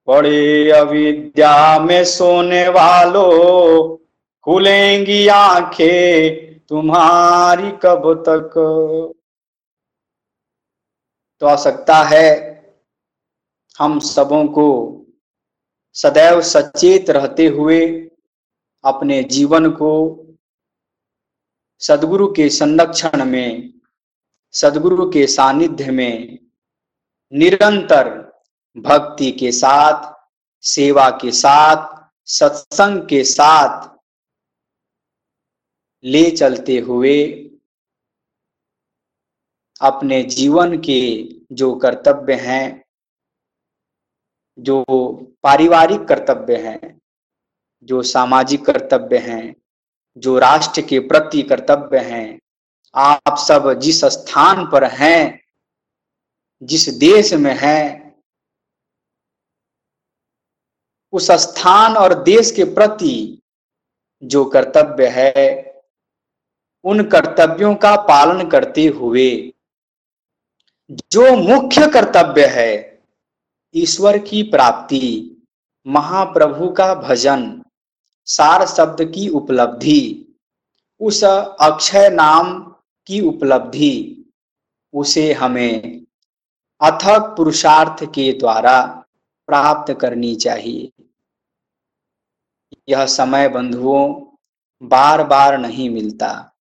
पड़े 0.06 0.70
अविद्या 0.70 1.78
में 1.78 2.04
सोने 2.04 2.68
वालों। 2.68 3.96
खुलेंगी 4.44 5.28
आँखें 5.28 6.54
तुम्हारी 6.68 7.70
कब 7.70 8.24
तक। 8.28 8.50
तो 11.40 11.46
आवश्यकता 11.46 11.96
है 11.96 12.50
हम 13.78 13.98
सबों 13.98 14.44
को 14.44 14.96
सदैव 15.94 16.40
सचेत 16.40 17.10
रहते 17.10 17.46
हुए 17.46 18.10
अपने 18.84 19.22
जीवन 19.22 19.70
को 19.70 20.16
सदगुरु 21.78 22.32
के 22.32 22.50
संरक्षण 22.50 23.24
में, 23.24 23.80
सदगुरु 24.50 25.10
के 25.10 25.26
सानिध्य 25.26 25.90
में 25.90 26.38
निरंतर 27.32 28.08
भक्ति 28.76 29.32
के 29.32 29.52
साथ, 29.52 30.14
सेवा 30.60 31.10
के 31.10 31.32
साथ, 31.32 32.10
सत्संग 32.24 33.08
के 33.08 33.24
साथ 33.24 33.96
ले 36.04 36.30
चलते 36.30 36.78
हुए 36.78 37.46
अपने 39.80 40.22
जीवन 40.22 40.78
के 40.78 41.22
जो 41.52 41.74
कर्तव्य 41.74 42.34
हैं 42.34 42.79
जो 44.58 44.84
पारिवारिक 45.42 46.00
कर्तव्य 46.00 46.56
हैं, 46.56 47.00
जो 47.82 48.02
सामाजिक 48.02 48.64
कर्तव्य 48.66 49.18
हैं, 49.18 49.54
जो 50.16 50.38
राष्ट्र 50.38 50.82
के 50.82 50.98
प्रति 50.98 51.42
कर्तव्य 51.42 51.98
हैं, 51.98 52.40
आप 52.94 53.36
सब 53.38 53.72
जिस 53.80 54.04
स्थान 54.04 54.66
पर 54.66 54.84
हैं, 54.84 55.40
जिस 56.62 56.88
देश 56.88 57.32
में 57.32 57.54
हैं, 57.54 58.14
उस 61.12 61.30
स्थान 61.30 61.96
और 61.96 62.22
देश 62.22 62.50
के 62.50 62.64
प्रति 62.64 63.42
जो 64.22 64.44
कर्तव्य 64.44 65.06
है, 65.06 65.70
उन 66.84 67.02
कर्तव्यों 67.04 67.74
का 67.74 67.96
पालन 67.96 68.48
करते 68.48 68.86
हुए 68.86 69.52
जो 71.12 71.36
मुख्य 71.36 71.86
कर्तव्य 71.86 72.46
है 72.46 72.89
ईश्वर 73.74 74.18
की 74.18 74.42
प्राप्ति, 74.42 75.36
महाप्रभु 75.86 76.68
का 76.68 76.94
भजन, 76.94 77.62
सार 78.24 78.66
शब्द 78.66 79.04
की 79.04 79.28
उपलब्धि, 79.28 80.26
उस 81.00 81.24
अक्षय 81.24 82.10
नाम 82.10 82.58
की 83.06 83.20
उपलब्धि, 83.20 84.24
उसे 84.94 85.32
हमें 85.32 86.02
अथक 86.80 87.34
पुरुषार्थ 87.36 88.04
के 88.04 88.32
द्वारा 88.32 89.04
प्राप्त 89.46 89.92
करनी 89.92 90.36
चाहिए। 90.36 90.92
यह 92.88 93.06
समय 93.06 93.48
बंधुओं 93.48 94.26
बार 94.82 95.24
बार 95.24 95.58
नहीं 95.58 95.90
मिलता। 95.90 96.52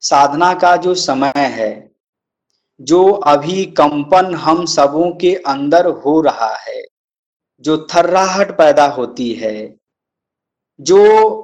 साधना 0.00 0.54
का 0.54 0.76
जो 0.76 0.94
समय 0.94 1.32
है 1.36 1.91
जो 2.82 3.12
अभी 3.12 3.64
कंपन 3.64 4.34
हम 4.34 4.64
सबों 4.64 5.10
के 5.10 5.34
अंदर 5.34 5.86
हो 5.86 6.20
रहा 6.20 6.56
है, 6.56 6.82
जो 7.60 7.86
थर्राहट 7.94 8.58
पैदा 8.58 8.86
होती 8.86 9.32
है, 9.32 9.76
जो 10.80 11.38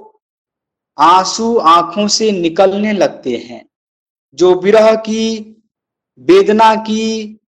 आँसू 0.98 1.56
आँखों 1.56 2.08
से 2.08 2.32
निकलने 2.32 2.92
लगते 2.92 3.30
हैं, 3.30 3.68
जो 4.34 4.54
विरह 4.54 4.94
की, 4.94 5.56
वेदना 6.18 6.74
की 6.74 7.40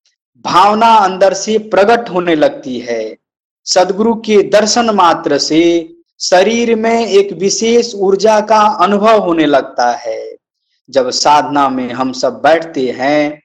भावना 0.44 0.94
अंदर 0.94 1.34
से 1.34 1.58
प्रकट 1.58 2.10
होने 2.10 2.34
लगती 2.34 2.78
है, 2.78 3.16
सदगुरु 3.64 4.14
के 4.14 4.42
दर्शन 4.42 4.90
मात्र 4.90 5.38
से 5.38 5.94
शरीर 6.20 6.76
में 6.76 7.06
एक 7.06 7.32
विशेष 7.32 7.94
ऊर्जा 7.94 8.40
का 8.40 8.60
अनुभव 8.60 9.18
होने 9.20 9.46
लगता 9.46 9.92
है। 9.92 10.36
जब 10.90 11.10
साधना 11.10 11.68
में 11.68 11.92
हम 11.92 12.12
सब 12.12 12.32
बैठते 12.32 12.90
हैं 12.90 13.42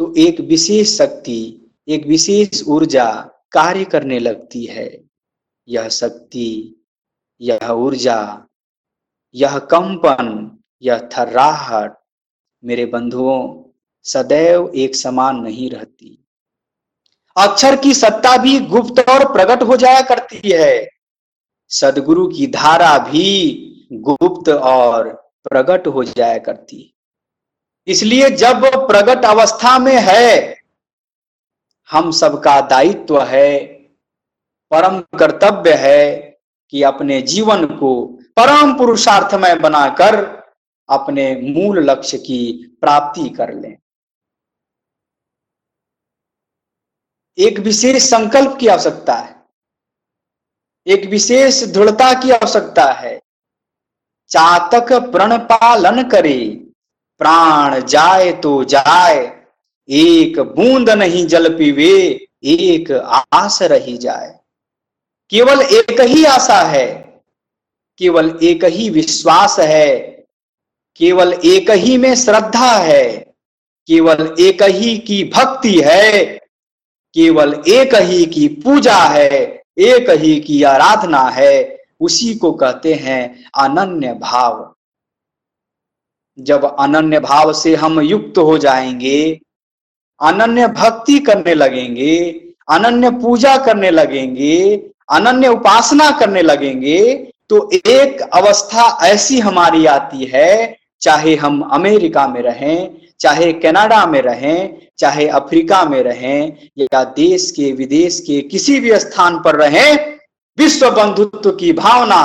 तो 0.00 0.14
एक 0.16 0.40
विशेष 0.40 0.98
शक्ति, 0.98 1.70
एक 1.88 2.06
विशेष 2.06 2.62
ऊर्जा 2.68 3.30
कार्य 3.52 3.84
करने 3.84 4.18
लगती 4.18 4.64
है। 4.64 5.04
यह 5.68 5.88
शक्ति, 5.88 6.76
यह 7.40 7.70
ऊर्जा, 7.70 8.46
यह 9.34 9.58
कंपन, 9.58 10.58
यह 10.82 10.98
थर्राहट 10.98 11.94
मेरे 12.64 12.86
बंधुओं, 12.86 13.62
सदैव 14.02 14.72
एक 14.74 14.96
समान 14.96 15.36
नहीं 15.36 15.70
रहती। 15.70 16.24
अक्षर 17.36 17.76
की 17.76 17.94
सत्ता 17.94 18.36
भी 18.36 18.60
गुप्त 18.60 19.08
और 19.08 19.32
प्रकट 19.32 19.62
हो 19.62 19.76
जाया 19.76 20.00
करती 20.00 20.50
है। 20.50 20.88
सदगुरु 21.68 22.28
की 22.28 22.46
धारा 22.46 22.98
भी 22.98 23.56
गुप्त 23.92 24.48
और 24.48 25.12
प्रकट 25.44 25.86
हो 25.86 26.04
जाया 26.04 26.38
करती। 26.38 26.94
इसलिए 27.86 28.30
जब 28.30 28.86
प्रगट 28.86 29.24
अवस्था 29.24 29.78
में 29.78 29.96
है, 29.96 30.60
हम 31.90 32.10
सबका 32.10 32.60
दायित्व 32.60 33.22
है, 33.22 33.66
परम 34.70 35.00
कर्तव्य 35.00 35.74
है 35.74 36.38
कि 36.70 36.82
अपने 36.82 37.22
जीवन 37.22 37.66
को 37.66 38.06
परम 38.06 38.78
पुरुषार्थमय 38.78 39.54
बनाकर 39.54 40.16
अपने 40.88 41.34
मूल 41.34 41.90
लक्ष्य 41.90 42.18
की 42.18 42.66
प्राप्ति 42.80 43.28
कर 43.28 43.54
लें। 43.54 43.76
एक 47.38 47.58
विशेष 47.58 48.02
संकल्प 48.02 48.56
की 48.60 48.66
आवश्यकता 48.66 49.14
है। 49.14 49.46
एक 50.86 51.04
विशेष 51.06 51.64
दृढ़ता 51.64 52.22
की 52.22 52.30
आवश्यकता 52.30 52.92
है। 52.92 53.22
चातक 54.28 54.92
प्रण 54.92 55.38
पालन 55.38 56.08
करे। 56.08 56.69
प्राण 57.20 57.80
जाए 57.80 58.32
तो 58.32 58.64
जाए, 58.64 59.40
एक 59.88 60.40
बूंद 60.40 60.90
नहीं 60.90 61.26
जल 61.26 61.48
पीवे, 61.58 62.26
एक 62.44 62.92
आस 63.34 63.58
रही 63.62 63.96
जाए। 63.98 64.38
केवल 65.30 65.60
एक 65.62 66.00
ही 66.00 66.24
आशा 66.24 66.60
है, 66.62 66.86
केवल 67.98 68.38
एक 68.42 68.64
ही 68.64 68.88
विश्वास 68.90 69.58
है, 69.60 69.98
केवल 70.96 71.32
एक 71.44 71.70
ही 71.70 71.96
में 71.96 72.14
श्रद्धा 72.14 72.72
है, 72.72 73.04
केवल 73.88 74.34
एक 74.40 74.62
ही 74.62 74.96
की 74.98 75.22
भक्ति 75.24 75.80
है, 75.84 76.24
केवल 77.14 77.62
एक 77.68 77.94
ही 77.94 78.24
की 78.26 78.48
पूजा 78.48 78.98
है, 78.98 79.62
एक 79.78 80.10
ही 80.10 80.40
की 80.40 80.62
आराधना 80.62 81.22
है, 81.28 81.78
उसी 82.00 82.34
को 82.34 82.52
कहते 82.52 82.94
हैं 82.94 83.44
अनन्य 83.58 84.12
भाव। 84.12 84.74
जब 86.44 86.64
अनन्य 86.78 87.20
भाव 87.20 87.52
से 87.52 87.74
हम 87.74 88.00
युक्त 88.00 88.38
हो 88.38 88.58
जाएँगे, 88.58 89.40
अनन्य 90.20 90.68
भक्ति 90.68 91.18
करने 91.18 91.54
लगेंगे, 91.54 92.16
अनन्य 92.68 93.10
पूजा 93.10 93.56
करने 93.56 93.90
लगेंगे, 93.90 94.82
अनन्य 95.12 95.48
उपासना 95.48 96.10
करने 96.10 96.42
लगेंगे 96.42 97.32
तो 97.50 97.70
एक 97.86 98.20
अवस्था 98.20 99.06
ऐसी 99.06 99.38
हमारी 99.40 99.86
आती 99.86 100.24
है, 100.24 100.76
चाहे 101.00 101.34
हम 101.36 101.60
अमेरिका 101.62 102.26
में 102.28 102.42
रहें, 102.42 102.90
चाहे 103.20 103.52
कनाडा 103.52 104.06
में 104.06 104.20
रहें, 104.22 104.78
चाहे 104.98 105.26
अफ्रीका 105.28 105.84
में 105.84 106.02
रहें, 106.02 106.52
या 106.78 107.04
देश 107.04 107.50
के, 107.50 107.72
विदेश 107.72 108.20
के 108.20 108.40
किसी 108.40 108.80
भी 108.80 108.98
स्थान 108.98 109.38
पर 109.38 109.56
रहें, 109.56 110.18
विश्व 110.58 110.90
बंधुत्व 110.90 111.50
की 111.50 111.72
भावना 111.72 112.22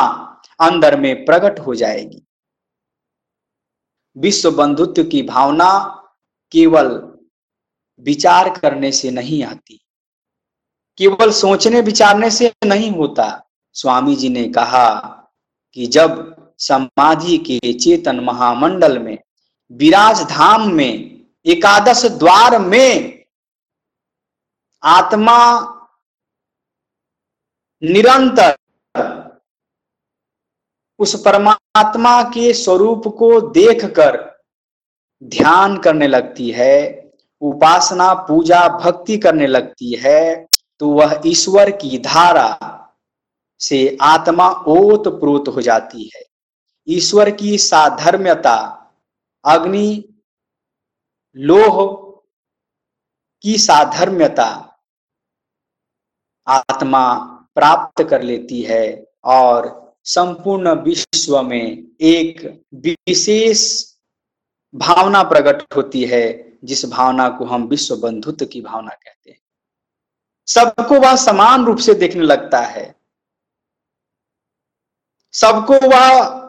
अंदर 0.60 1.00
में 1.00 1.26
प्रकट 1.26 1.60
हो 1.60 1.76
जाएगी। 1.76 2.22
विश्व 4.18 4.52
बंधुत्व 4.52 5.04
की 5.04 5.22
भावना 5.22 5.70
केवल 6.52 6.88
विचार 8.00 8.60
करने 8.60 8.92
से 8.92 9.12
नहीं 9.12 9.44
आती। 9.44 9.82
केवल 10.98 11.32
सोचने, 11.32 11.82
विचारने 11.82 12.32
से 12.32 12.54
नहीं 12.66 12.92
होता। 12.92 13.48
स्वामी 13.74 14.16
जी 14.16 14.30
ने 14.30 14.48
कहा 14.50 14.90
कि 15.74 15.86
जब 15.86 16.36
समाधि 16.60 17.38
के 17.38 17.74
चेतन 17.74 18.20
महामंडल 18.20 19.00
में 19.00 19.18
विराज 19.72 20.22
धाम 20.24 20.72
में, 20.72 21.26
एकादश 21.46 22.06
द्वार 22.06 22.60
में 22.60 23.26
आत्मा 24.84 25.38
निरंतर 27.84 28.58
उस 31.00 31.24
परमात्मा 31.76 32.22
के 32.24 32.54
स्वरूप 32.54 33.08
को 33.18 33.30
देखकर 33.52 34.18
ध्यान 35.22 35.78
करने 35.78 36.08
लगती 36.08 36.50
है, 36.52 37.12
उपासना, 37.42 38.14
पूजा, 38.14 38.68
भक्ति 38.78 39.18
करने 39.18 39.48
लगती 39.48 39.94
है 39.96 40.48
तो 40.82 40.90
वह 40.90 41.22
ईश्वर 41.26 41.72
की 41.72 41.98
धारा 42.00 42.48
से 43.62 43.98
आत्मा 44.02 44.50
ओत 44.68 45.08
प्रोत 45.20 45.48
हो 45.48 45.62
जाती 45.62 46.10
है। 46.16 46.24
ईश्वर 46.88 47.32
की 47.32 47.58
साधर्म्यता, 47.58 48.58
अग्नि, 49.46 50.04
लोह 51.36 51.86
की 53.44 53.58
साधर्म्यता 53.58 54.50
आत्मा 56.48 57.08
प्राप्त 57.56 58.04
कर 58.04 58.22
लेती 58.22 58.62
है 58.62 58.86
और 59.26 59.85
संपूर्ण 60.06 60.70
विश्व 60.70 61.42
में 61.42 61.88
एक 62.02 62.64
विशेष 62.74 63.86
भावना 64.76 65.24
प्रकट 65.24 65.76
होती 65.76 66.04
है, 66.04 66.54
जिस 66.64 66.86
भावना 66.86 67.30
को 67.30 67.46
हम 67.46 67.64
विश्व 67.64 67.96
बंधुत्व 67.96 68.46
की 68.46 68.62
भावना 68.62 68.92
कहते 68.92 69.32
हैं। 69.32 69.40
सबको 70.48 71.00
वह 71.00 71.16
समान 71.16 71.66
रूप 71.66 71.78
से 71.78 71.94
देखने 71.94 72.22
लगता 72.22 72.60
है। 72.60 72.96
सबको 75.34 75.74
वह 75.74 76.42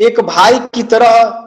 एक 0.00 0.20
भाई 0.20 0.58
की 0.58 0.82
तरह 0.82 1.44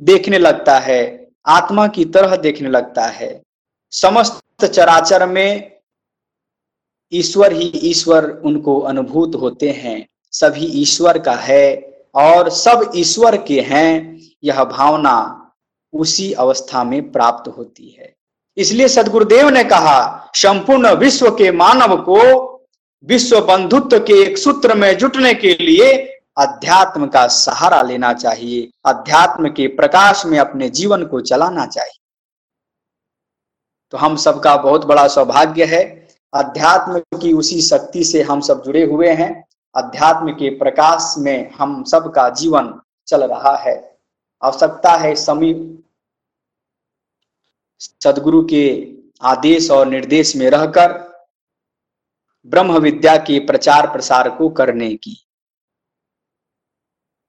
देखने 0.00 0.38
लगता 0.38 0.78
है, 0.78 1.30
आत्मा 1.46 1.88
की 1.88 2.04
तरह 2.04 2.36
देखने 2.36 2.68
लगता 2.68 3.06
है। 3.06 3.42
समस्त 3.90 4.64
चराचर 4.64 5.26
में 5.26 5.80
ईश्वर 7.12 7.52
ही 7.52 7.68
ईश्वर 7.68 8.30
उनको 8.30 8.80
अनुभूत 8.80 9.34
होते 9.34 9.70
हैं। 9.70 10.08
सभी 10.32 10.66
ईश्वर 10.82 11.18
का 11.18 11.34
है 11.34 11.92
और 12.14 12.48
सब 12.50 12.92
ईश्वर 12.96 13.36
के 13.36 13.60
हैं, 13.60 14.20
यह 14.44 14.64
भावना 14.64 15.36
उसी 15.92 16.32
अवस्था 16.32 16.84
में 16.84 17.10
प्राप्त 17.12 17.48
होती 17.48 17.88
है। 17.88 18.14
इसलिए 18.56 18.88
सदगुरुदेव 18.88 19.48
ने 19.48 19.64
कहा, 19.64 20.30
संपूर्ण 20.34 20.94
विश्व 20.94 21.30
के 21.30 21.50
मानव 21.50 21.96
को 21.96 22.18
विश्व 23.04 23.40
बंधुत्व 23.40 23.98
के 23.98 24.22
एक 24.22 24.38
सूत्र 24.38 24.74
में 24.74 24.96
जुटने 24.98 25.34
के 25.34 25.54
लिए 25.54 25.92
अध्यात्म 26.38 27.06
का 27.06 27.26
सहारा 27.26 27.82
लेना 27.82 28.12
चाहिए, 28.12 28.70
अध्यात्म 28.86 29.48
के 29.48 29.66
प्रकाश 29.66 30.24
में 30.26 30.38
अपने 30.38 30.68
जीवन 30.68 31.04
को 31.04 31.20
चलाना 31.20 31.66
चाहिए। 31.66 31.98
तो 33.90 33.98
हम 33.98 34.16
सबका 34.16 34.56
बहुत 34.56 34.84
बड़ा 34.84 35.06
सौभाग्य 35.08 35.64
है, 35.64 36.08
अध्यात्म 36.34 37.18
की 37.18 37.32
उसी 37.32 37.60
शक्ति 37.62 38.04
से 38.04 38.22
हम 38.22 38.40
सब 38.40 38.62
जुड़े 38.64 38.84
हुए 38.84 39.08
हैं। 39.08 39.44
अध्यात्म 39.74 40.32
के 40.32 40.50
प्रकाश 40.50 41.14
में 41.18 41.50
हम 41.50 41.82
सब 41.84 42.10
का 42.12 42.28
जीवन 42.30 42.72
चल 43.06 43.24
रहा 43.24 43.56
है। 43.56 43.76
आवश्यकता 44.42 44.92
है 44.96 45.14
समीप 45.16 45.84
सदगुरु 47.80 48.42
के 48.44 48.66
आदेश 49.22 49.70
और 49.70 49.86
निर्देश 49.86 50.34
में 50.36 50.48
रहकर 50.50 50.92
ब्रह्म 52.46 52.78
विद्या 52.78 53.16
के 53.16 53.38
प्रचार 53.38 53.90
प्रसार 53.92 54.30
को 54.30 54.48
करने 54.48 54.94
की। 54.96 55.16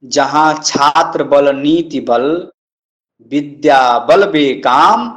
जहाँ 0.04 0.54
छात्र 0.64 1.24
बल, 1.24 1.56
नीति 1.56 2.00
बल, 2.00 2.52
विद्या 3.32 4.00
बल 4.00 4.32
बे 4.32 4.54
काम, 4.62 5.10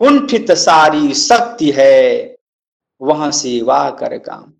कुंठित 0.00 0.52
सारी 0.52 1.14
शक्ति 1.14 1.70
है, 1.70 2.36
वहाँ 3.00 3.30
सेवा 3.30 3.90
कर 3.90 4.18
काम। 4.18 4.52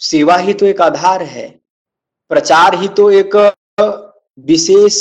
सेवा 0.00 0.36
ही 0.36 0.54
तो 0.54 0.66
एक 0.66 0.80
आधार 0.80 1.22
है, 1.22 1.48
प्रचार 2.30 2.74
ही 2.74 2.88
तो 2.88 3.10
एक 3.10 3.36
विशेष 4.38 4.96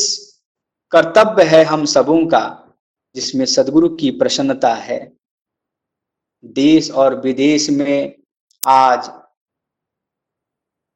कर्तव्य 0.92 1.44
है 1.44 1.64
हम 1.64 1.86
सबों 1.86 2.26
का, 2.28 2.42
जिसमें 3.16 3.46
सदगुरु 3.46 3.90
की 3.96 4.12
प्रसन्नता 4.12 4.74
है। 4.74 5.00
देश 6.44 6.90
और 6.92 7.20
विदेश 7.22 7.70
में 7.70 8.16
आज 8.64 9.10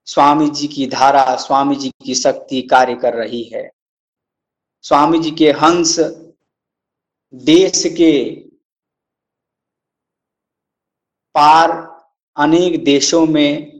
स्वामी 0.08 0.50
जी 0.50 0.68
की 0.68 0.88
धारा, 0.88 1.36
स्वामी 1.36 1.76
जी 1.76 1.92
की 2.06 2.16
शक्ति 2.16 2.62
कार्य 2.62 2.96
कर 2.96 3.14
रही 3.14 3.44
है। 3.44 3.70
स्वामी 4.86 5.20
जी 5.20 5.32
के 5.32 5.52
हंस 5.52 6.00
देश 7.34 7.84
के 7.98 8.30
पार 11.36 11.72
अनेक 12.38 12.84
देशों 12.84 13.26
में 13.26 13.73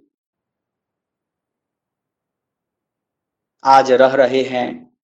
आज 3.66 3.92
रह 3.92 4.16
रहे 4.16 4.44
हैं। 4.44 4.98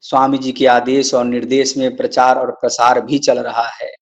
स्वामी 0.00 0.38
जी 0.38 0.52
के 0.52 0.66
आदेश 0.66 1.14
और 1.14 1.24
निर्देश 1.24 1.76
में 1.76 1.96
प्रचार 1.96 2.38
और 2.38 2.50
प्रसार 2.50 3.00
भी 3.00 3.18
चल 3.18 3.38
रहा 3.38 3.68
है। 3.68 3.94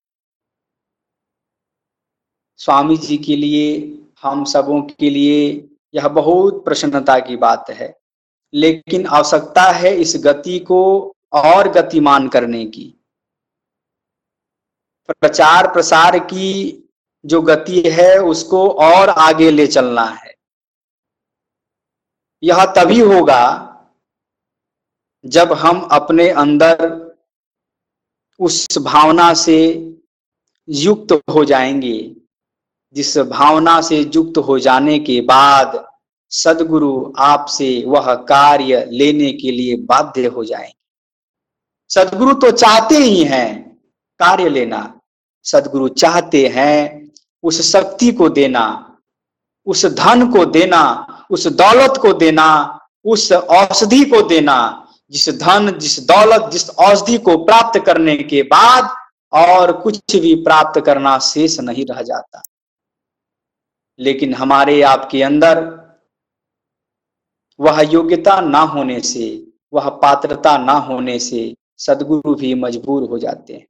स्वामी 2.56 2.96
जी 2.96 3.16
के 3.16 3.36
लिए, 3.36 3.98
हम 4.22 4.44
सबों 4.44 4.82
के 4.82 5.10
लिए 5.10 5.68
यह 5.94 6.08
बहुत 6.08 6.64
प्रसन्नता 6.64 7.18
की 7.18 7.36
बात 7.36 7.70
है। 7.70 7.98
लेकिन 8.54 9.06
आवश्यकता 9.06 9.62
है 9.62 9.96
इस 9.96 10.16
गति 10.24 10.58
को 10.58 11.12
और 11.32 11.68
गतिमान 11.68 12.28
करने 12.28 12.66
की। 12.66 13.04
प्रचार 15.10 15.72
प्रसार 15.72 16.18
की 16.18 16.82
जो 17.24 17.42
गति 17.42 17.82
है, 17.86 18.18
उसको 18.18 18.70
और 18.70 19.08
आगे 19.08 19.50
ले 19.50 19.66
चलना 19.66 20.04
है। 20.04 20.27
यह 22.42 22.64
तभी 22.64 23.00
होगा 23.00 23.64
जब 25.24 25.52
हम 25.52 25.80
अपने 25.92 26.28
अंदर 26.30 26.86
उस 28.40 28.66
भावना 28.78 29.32
से 29.34 29.58
युक्त 30.68 31.12
हो 31.30 31.44
जाएँगे, 31.44 32.16
जिस 32.92 33.18
भावना 33.18 33.80
से 33.80 33.98
युक्त 34.14 34.38
हो 34.38 34.58
जाने 34.58 34.98
के 34.98 35.20
बाद 35.20 35.84
सदगुरु 36.32 37.12
आपसे 37.18 37.84
वह 37.86 38.14
कार्य 38.14 38.84
लेने 38.92 39.32
के 39.32 39.50
लिए 39.50 39.76
बाध्य 39.76 40.26
हो 40.26 40.44
जाएँगे। 40.44 40.74
सदगुरु 41.90 42.34
तो 42.34 42.50
चाहते 42.50 42.94
ही 42.94 43.24
हैं 43.24 43.78
कार्य 44.20 44.48
लेना, 44.48 45.00
सदगुरु 45.44 45.88
चाहते 45.88 46.46
हैं 46.46 47.10
उस 47.42 47.60
शक्ति 47.72 48.12
को 48.12 48.28
देना, 48.28 48.96
उस 49.66 49.86
धन 49.86 50.30
को 50.32 50.44
देना 50.44 51.17
उस 51.30 51.46
दौलत 51.46 51.98
को 52.02 52.12
देना, 52.12 52.78
उस 53.04 53.32
औषधि 53.32 54.04
को 54.04 54.28
देना, 54.28 54.88
जिस 55.10 55.28
धन, 55.28 55.78
जिस 55.78 56.00
दौलत, 56.00 56.50
जिस 56.50 56.70
औषधि 56.70 57.18
को 57.18 57.44
प्राप्त 57.44 57.80
करने 57.86 58.16
के 58.16 58.42
बाद 58.42 58.96
और 59.32 59.80
कुछ 59.80 60.16
भी 60.16 60.34
प्राप्त 60.34 60.80
करना 60.80 61.18
शेष 61.18 61.60
नहीं 61.60 61.86
रह 61.86 62.02
जाता। 62.02 62.42
लेकिन 63.98 64.34
हमारे 64.34 64.82
आपके 64.82 65.22
अंदर 65.22 65.78
वह 67.60 67.80
योग्यता 67.80 68.40
ना 68.40 68.60
होने 68.60 69.00
से, 69.00 69.46
वह 69.72 69.88
पात्रता 69.88 70.58
ना 70.58 70.72
होने 70.72 71.18
से 71.18 71.54
सदगुरु 71.78 72.34
भी 72.34 72.54
मजबूर 72.54 73.08
हो 73.08 73.18
जाते 73.18 73.52
हैं। 73.54 73.66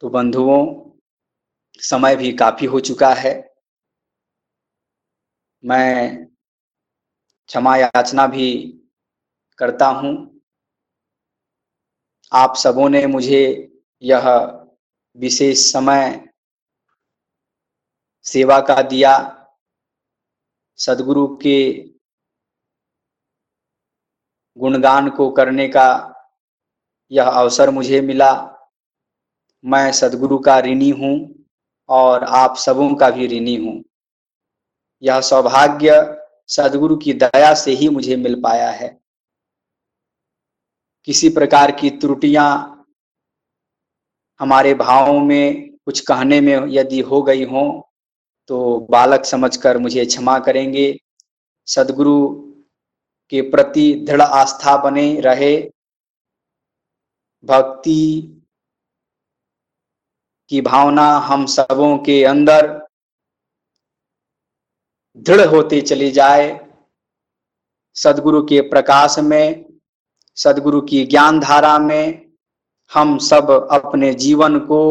तो 0.00 0.08
बंधुओं 0.08 0.83
समय 1.78 2.16
भी 2.16 2.32
काफ़ी 2.32 2.66
हो 2.66 2.80
चुका 2.80 3.14
है। 3.14 3.54
मैं 5.64 6.26
क्षमा 7.46 7.76
याचना 7.76 8.26
भी 8.26 8.80
करता 9.58 9.86
हूँ। 9.86 10.40
आप 12.32 12.56
सबों 12.56 12.88
ने 12.88 13.06
मुझे 13.06 13.70
यह 14.02 14.28
विशेष 15.16 15.72
समय 15.72 16.28
सेवा 18.22 18.60
का 18.60 18.82
दिया। 18.82 19.40
सदगुरु 20.78 21.26
के 21.36 21.58
गुणगान 24.56 25.10
को 25.10 25.30
करने 25.30 25.68
का 25.68 25.86
यह 27.10 27.24
अवसर 27.24 27.70
मुझे 27.70 28.00
मिला। 28.00 28.32
मैं 29.64 29.92
सदगुरु 29.92 30.38
का 30.38 30.58
ऋणी 30.60 30.90
हूँ। 30.90 31.43
और 31.88 32.24
आप 32.24 32.56
सबों 32.56 32.94
का 32.94 33.10
भी 33.10 33.26
ऋणी 33.26 33.54
हूँ। 33.56 33.82
यह 35.02 35.20
सौभाग्य 35.20 35.94
सदगुरु 36.48 36.96
की 36.96 37.12
दया 37.12 37.54
से 37.54 37.72
ही 37.72 37.88
मुझे 37.88 38.16
मिल 38.16 38.40
पाया 38.40 38.70
है। 38.70 38.88
किसी 41.08 41.28
प्रकार 41.28 41.70
की 41.70 41.90
त्रुटियाँ 41.90 42.70
हमारे 44.40 44.74
भावों 44.74 45.20
में, 45.20 45.70
कुछ 45.84 46.00
कहने 46.00 46.40
में 46.40 46.66
यदि 46.68 47.00
हो 47.00 47.22
गई 47.22 47.44
हो 47.44 47.90
तो 48.50 48.78
बालक 48.90 49.24
समझकर 49.24 49.78
मुझे 49.78 50.04
क्षमा 50.04 50.38
करेंगे। 50.38 50.86
सदगुरु 51.68 52.28
के 53.32 53.40
प्रति 53.42 53.92
दृढ़ 54.06 54.22
आस्था 54.22 54.76
बने 54.76 55.20
रहे। 55.20 55.56
भक्ति 57.44 58.00
की 60.50 60.60
भावना 60.60 61.06
हम 61.18 61.46
सबों 61.46 61.96
के 61.98 62.24
अंदर 62.24 62.66
दृढ़ 65.16 65.46
होते 65.48 65.80
चली 65.80 66.10
जाए। 66.10 66.48
सदगुरु 67.96 68.42
के 68.42 68.60
प्रकाश 68.60 69.18
में, 69.18 69.64
सदगुरु 70.36 70.80
की 70.80 71.04
ज्ञान 71.06 71.40
धारा 71.40 71.78
में 71.78 72.32
हम 72.90 73.18
सब 73.18 73.50
अपने 73.72 74.12
जीवन 74.14 74.58
को 74.60 74.82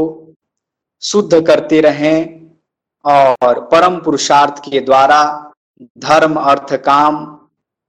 शुद्ध 1.02 1.46
करते 1.48 1.82
रहें 1.82 2.20
और 3.06 3.60
परम 3.66 4.00
पुरुषार्थ 4.00 4.60
के 4.60 4.80
द्वारा 4.80 5.52
धर्म, 5.98 6.36
अर्थ, 6.36 6.74
काम 6.76 7.40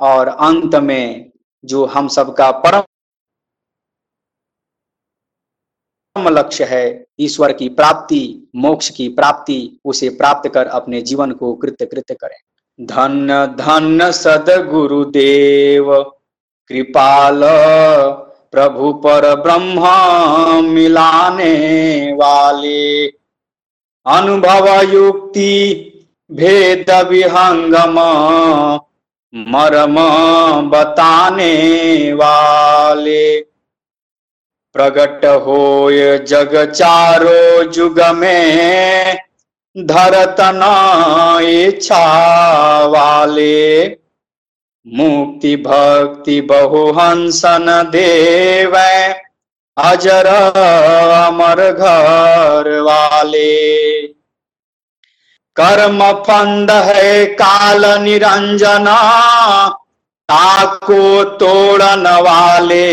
और 0.00 0.28
अंत 0.28 0.74
में 0.74 1.30
जो 1.64 1.84
हम 1.86 2.08
सबका 2.08 2.50
परम 2.50 2.82
लक्ष्य 6.16 6.64
है, 6.64 7.04
ईश्वर 7.20 7.52
की 7.52 7.68
प्राप्ति, 7.68 8.50
मोक्ष 8.56 8.88
की 8.90 9.08
प्राप्ति, 9.08 9.78
उसे 9.84 10.08
प्राप्त 10.08 10.48
कर 10.48 10.66
अपने 10.66 11.00
जीवन 11.00 11.30
को 11.30 11.52
कृत्य 11.54 11.86
कृत्य 11.86 12.14
करें। 12.14 12.36
धन 12.80 13.56
धन 13.58 14.10
सद 14.10 14.50
गुरुदेव 14.70 15.92
कृपाल 16.70 17.40
प्रभु 18.52 18.92
पर 18.92 19.34
ब्रह्म 19.34 20.64
मिलाने 20.64 22.12
वाले, 22.12 23.06
अनुभव 24.06 24.68
युक्ति, 24.92 25.90
भेद 26.32 26.90
विहंगम, 27.08 27.98
मरम 29.34 29.96
बताने 30.70 32.12
वाले। 32.12 33.53
प्रगट 34.74 35.24
होय 35.24 36.18
जग 36.18 36.54
चारो 36.72 37.62
जुग 37.64 38.00
में 38.14 39.18
धरतना 39.76 40.70
इच्छा 41.40 42.04
वाले 42.86 43.84
मुक्ति 44.86 45.56
भक्ति 45.56 46.40
बहुहंसन 46.40 47.66
देव, 47.92 48.74
अजर 49.76 50.26
अमर 50.26 51.62
घर 51.72 52.80
वाले। 52.80 54.02
कर्म 55.56 56.00
फंद 56.22 56.70
है 56.70 57.24
काल 57.34 57.84
निरंजना, 58.02 58.98
ताको 60.28 61.24
तोड़न 61.24 62.06
वाले। 62.20 62.86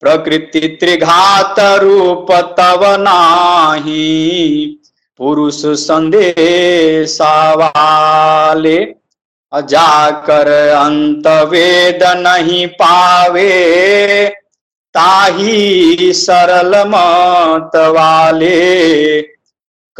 प्रकृति 0.00 0.60
त्रिघात 0.80 1.60
रूप 1.60 2.32
तव 2.32 2.80
नाही। 2.82 4.78
पुरुष 5.18 5.62
संदेशा 5.66 7.52
वाले 7.54 8.98
जाकर 9.54 10.48
अंत 10.68 11.26
वेद 11.26 11.98
नहीं 12.02 12.66
पावे। 12.66 13.48
ताही 14.94 16.12
सरल 16.12 16.84
मत 16.86 17.70
वाले। 17.76 19.22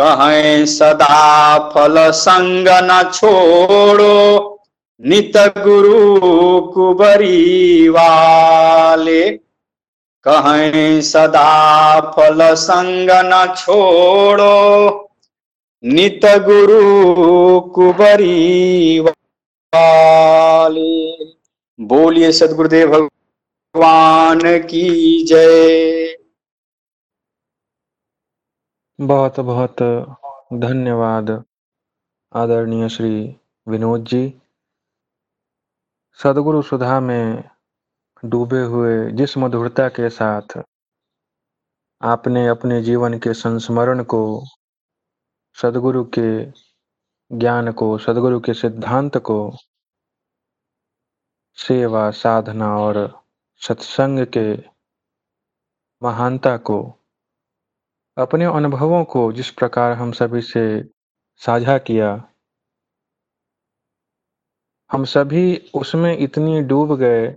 कहें 0.01 0.67
सदा 0.67 1.59
फल 1.59 2.11
संग 2.11 2.69
न 2.69 3.11
छोड़ो। 3.15 4.55
नित 5.07 5.37
गुरु 5.37 6.61
कुबरी 6.61 7.89
वाले। 7.89 9.48
कहें, 10.25 11.01
सदा 11.01 12.01
फल 12.01 12.55
संग 12.55 13.11
न 13.11 13.55
छोड़ो। 13.55 15.11
नित 15.85 16.21
गुरु 16.25 17.61
कुबरी 17.61 19.01
वाले। 19.01 21.29
बोलिए 21.81 22.33
सदगुरुदेव 22.33 22.93
भगवान 22.93 24.41
की 24.45 25.25
जय। 25.25 26.19
बहुत 29.01 29.41
बहुत 29.41 29.77
धन्यवाद 30.53 31.45
आदरणीय 32.35 32.89
श्री 32.89 33.37
विनोद 33.69 34.05
जी। 34.05 34.35
सदगुरु 36.23 36.63
सुधा 36.63 37.01
में 37.01 37.51
डूबे 38.25 38.63
हुए 38.63 39.11
जिस 39.13 39.39
मधुरता 39.39 39.89
के 39.89 40.11
साथ 40.11 40.59
आपने 42.03 42.47
अपने 42.49 42.83
जीवन 42.83 43.19
के 43.19 43.35
संस्मरण 43.35 44.03
को, 44.05 44.45
सदगुरु 45.55 46.05
के 46.19 46.45
ज्ञान 47.31 47.73
को, 47.73 47.99
सदगुरु 47.99 48.41
के 48.41 48.55
सिद्धांत 48.55 49.17
को, 49.17 49.57
सेवा, 51.59 52.11
साधना 52.11 52.77
और 52.79 53.25
सत्संग 53.63 54.27
के 54.27 54.53
महानता 56.03 56.57
को, 56.57 56.95
अपने 58.17 58.45
अनुभवों 58.45 59.05
को 59.05 59.33
जिस 59.33 59.51
प्रकार 59.51 59.93
हम 59.93 60.13
सभी 60.13 60.43
से 60.43 60.85
साझा 61.37 61.79
किया, 61.79 62.29
हम 64.93 65.05
सभी 65.05 65.71
उसमें 65.75 66.19
इतनी 66.19 66.61
डूब 66.63 66.97
गए 66.97 67.37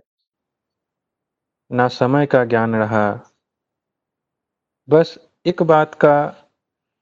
ना 1.72 1.88
समय 1.88 2.26
का 2.26 2.46
ज्ञान 2.46 2.76
रहा। 2.76 3.34
बस 4.90 5.18
एक 5.46 5.62
बात 5.64 5.96
का 5.96 6.16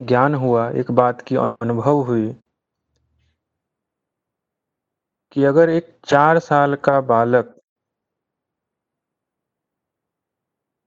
ज्ञान 0.01 0.35
हुआ, 0.35 0.69
एक 0.69 0.91
बात 0.91 1.21
की 1.21 1.35
अनुभव 1.35 1.95
हुई 1.95 2.35
कि 5.31 5.43
अगर 5.43 5.69
एक 5.69 5.99
चार 6.05 6.39
साल 6.39 6.75
का 6.75 7.01
बालक 7.01 7.55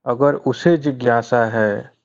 अगर 0.06 0.34
उसे 0.34 0.76
जिज्ञासा 0.76 1.44
है 1.44 1.96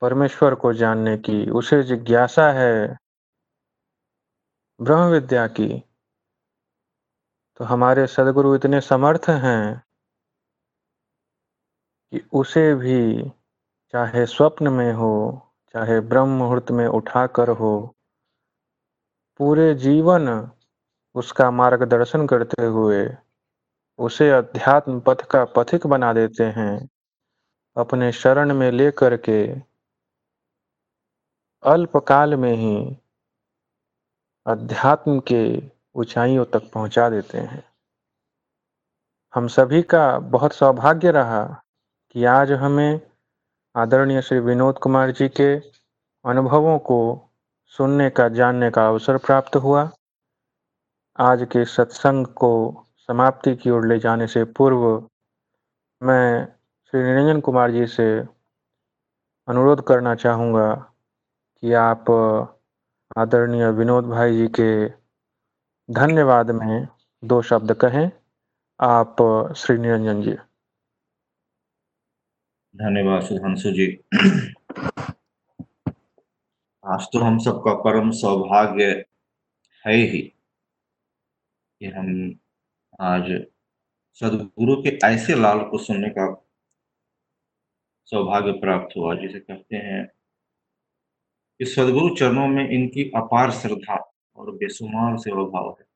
परमेश्वर 0.00 0.54
को 0.54 0.72
जानने 0.72 1.16
की, 1.18 1.50
उसे 1.50 1.82
जिज्ञासा 1.82 2.50
है 2.52 2.98
ब्रह्म 4.80 5.10
विद्या 5.10 5.46
की 5.46 5.68
तो 7.56 7.64
हमारे 7.64 8.06
सदगुरु 8.06 8.54
इतने 8.56 8.80
समर्थ 8.80 9.28
हैं। 9.28 9.87
कि 12.12 12.20
उसे 12.32 12.74
भी 12.74 13.30
चाहे 13.94 14.24
स्वप्न 14.26 14.68
में 14.68 14.92
हो, 14.92 15.12
चाहे 15.74 16.00
ब्रह्म 16.00 16.28
मुहूर्त 16.28 16.70
में 16.70 16.86
उठाकर 16.86 17.48
हो, 17.50 17.94
पूरे 19.40 19.74
जीवन 19.74 20.28
उसका 21.14 21.50
मार्गदर्शन 21.50 22.26
करते 22.26 22.66
हुए 22.66 23.08
उसे 23.98 24.30
अध्यात्म 24.30 25.00
पथ 25.00 25.24
का 25.30 25.44
पथिक 25.44 25.86
बना 25.86 26.12
देते 26.12 26.44
हैं, 26.44 26.88
अपने 27.76 28.10
शरण 28.12 28.54
में 28.54 28.70
लेकर 28.72 29.16
के 29.16 29.42
अल्पकाल 31.62 32.34
में 32.36 32.52
ही 32.54 32.76
अध्यात्म 34.46 35.20
के 35.20 35.42
ऊंचाइयों 35.94 36.44
तक 36.44 36.70
पहुँचा 36.74 37.08
देते 37.10 37.38
हैं। 37.38 37.64
हम 39.34 39.48
सभी 39.48 39.82
का 39.82 40.18
बहुत 40.18 40.52
सौभाग्य 40.52 41.10
रहा 41.10 41.44
आज 42.24 42.52
हमें 42.52 43.00
आदरणीय 43.76 44.22
श्री 44.22 44.38
विनोद 44.38 44.78
कुमार 44.78 45.10
जी 45.10 45.28
के 45.28 45.58
अनुभवों 46.24 46.78
को 46.78 47.30
सुनने 47.66 48.10
का, 48.10 48.28
जानने 48.28 48.70
का 48.70 48.88
अवसर 48.88 49.16
प्राप्त 49.16 49.56
हुआ। 49.56 49.90
आज 51.18 51.46
के 51.52 51.64
सत्संग 51.64 52.26
को 52.26 52.84
समाप्ति 52.98 53.56
की 53.56 53.70
ओर 53.70 53.86
ले 53.86 53.98
जाने 53.98 54.26
से 54.26 54.44
पूर्व 54.44 55.08
मैं 56.02 56.46
श्री 56.90 57.02
निरंजन 57.02 57.40
कुमार 57.40 57.70
जी 57.70 57.86
से 57.86 58.18
अनुरोध 59.48 59.86
करना 59.86 60.14
चाहूँगा 60.14 60.74
कि 61.60 61.72
आप 61.72 62.10
आदरणीय 63.18 63.70
विनोद 63.70 64.04
भाई 64.04 64.36
जी 64.36 64.48
के 64.48 64.88
धन्यवाद 65.90 66.50
में 66.50 66.88
दो 67.24 67.42
शब्द 67.42 67.74
कहें। 67.74 68.10
आप 68.80 69.16
श्री 69.56 69.78
निरंजन 69.78 70.22
जी। 70.22 70.36
धन्यवाद 72.78 73.22
सुधांशु 73.22 73.70
जी। 73.70 73.86
आज 76.84 77.06
तो 77.12 77.18
हम 77.18 77.38
सबका 77.38 77.72
परम 77.74 78.10
सौभाग्य 78.10 78.84
है 79.86 79.94
ही 79.94 80.20
कि 81.80 81.86
हम 81.86 82.38
आज 83.00 83.30
सदगुरु 84.20 84.76
के 84.82 84.88
ऐसे 85.06 85.34
लाल 85.34 85.60
को 85.60 85.78
सुनने 85.78 86.08
का 86.08 86.26
सौभाग्य 88.04 88.52
प्राप्त 88.52 88.96
हुआ, 88.96 89.14
जिसे 89.14 89.40
कहते 89.40 89.76
हैं 89.76 90.06
कि 91.60 91.64
सदगुरु 91.64 92.14
चरणों 92.16 92.46
में 92.48 92.68
इनकी 92.70 93.10
अपार 93.16 93.50
श्रद्धा 93.50 94.12
और 94.36 94.50
बेसुमार 94.50 95.18
सेवा 95.18 95.44
भाव 95.44 95.76
है। 95.80 95.86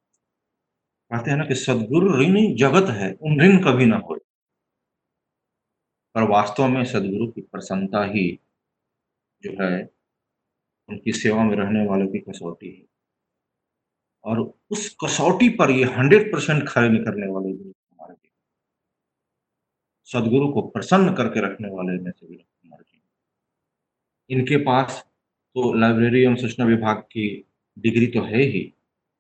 कहते 1.11 1.31
हैं 1.31 1.39
ना 1.39 1.45
कि 1.45 1.55
सदगुरु 1.55 2.19
ऋण 2.21 2.55
जगत 2.57 2.91
है, 2.91 3.13
उन 3.13 3.41
ऋण 3.41 3.59
कभी 3.65 3.87
ना 3.87 3.97
हो 3.97 4.19
पर 6.15 6.23
वास्तव 6.23 6.69
में 6.69 6.85
सदगुरु 6.85 7.27
की 7.27 7.41
प्रसन्नता 7.43 8.05
ही 8.05 8.29
जो 9.43 9.53
है, 9.63 9.91
उनकी 10.89 11.13
सेवा 11.13 11.45
में 11.45 11.57
रहने 11.57 11.87
वालों 11.87 12.07
की 12.09 12.19
कसौटी 12.21 12.71
है। 12.71 12.87
और 14.25 14.41
उस 14.71 14.89
कसौटी 15.05 15.49
पर 15.49 15.71
ये 15.71 15.85
हंड्रेड 15.85 16.33
परसेंट 16.33 16.69
खड़े 16.69 16.89
निकलने 16.89 17.27
वाले 17.27 17.53
विनोद 17.53 17.75
कुमार 17.75 18.15
जी 18.15 18.31
सदगुरु 20.09 20.53
को 20.53 20.63
प्रसन्न 20.63 21.15
करके 21.15 21.41
रखने 21.41 21.69
वाले 21.69 21.99
में 22.03 22.11
से 22.11 22.27
विनोद 22.27 22.45
कुमार 22.63 22.83
जी 22.83 23.01
इनके 24.31 24.57
पास 24.57 25.03
तो 25.57 25.73
लाइब्रेरी 25.73 26.23
एवं 26.23 26.37
सूचना 26.37 26.67
विभाग 26.67 27.01
की 27.13 27.45
डिग्री 27.79 28.07
तो 28.07 28.23
है 28.23 28.43
ही। 28.43 28.73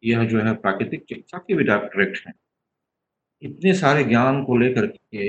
यह 0.02 0.24
जो 0.24 0.40
है 0.40 0.55
प्राकृतिक 0.55 1.05
चिकित्सा 1.05 1.39
के 1.39 1.55
भी 1.55 1.64
डॉक्टरेट 1.64 2.16
हैं। 2.27 2.35
इतने 3.43 3.74
सारे 3.74 4.05
ज्ञान 4.05 4.43
को 4.44 4.56
लेकर 4.56 4.86
के 4.86 5.28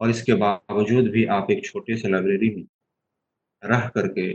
और 0.00 0.10
इसके 0.10 0.34
बावजूद 0.36 1.08
भी 1.12 1.24
आप 1.36 1.50
एक 1.50 1.64
छोटे 1.64 1.96
से 1.96 2.08
लाइब्रेरी 2.08 2.48
में 2.56 2.64
रह 3.62 3.88
करके 3.88 4.30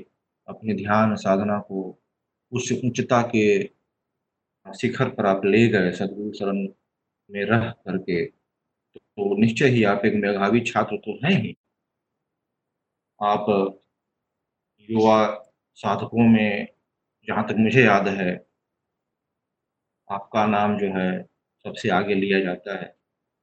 अपने 0.48 0.74
ध्यान 0.76 1.16
साधना 1.18 1.60
को 1.70 1.84
उस 2.52 2.72
उच्चता 2.86 3.22
के 3.36 3.46
शिखर 4.66 5.10
पर 5.10 5.26
आप 5.26 5.46
ले 5.46 5.68
गए 5.70 5.92
सदगुरु 5.92 6.32
शरण 6.34 6.68
में 7.30 7.44
रह 7.46 7.70
करके 7.86 8.26
तो 8.96 9.36
निश्चय 9.42 9.70
ही 9.70 9.84
आप 9.86 10.06
एक 10.06 10.16
मेधावी 10.16 10.62
छात्र 10.64 10.98
तो 10.98 11.20
हैं 11.26 11.32
ही। 11.42 11.56
आप 13.20 13.46
युवा 14.90 15.18
साधकों 15.78 16.28
में 16.30 16.68
जहाँ 17.28 17.44
तक 17.48 17.56
मुझे 17.60 17.84
याद 17.84 18.08
है, 18.10 18.32
आपका 20.10 20.46
नाम 20.48 20.78
जो 20.80 20.88
है 20.96 21.08
सबसे 21.66 21.90
आगे 21.92 22.16
लिया 22.16 22.40
जाता 22.40 22.76
है। 22.76 22.96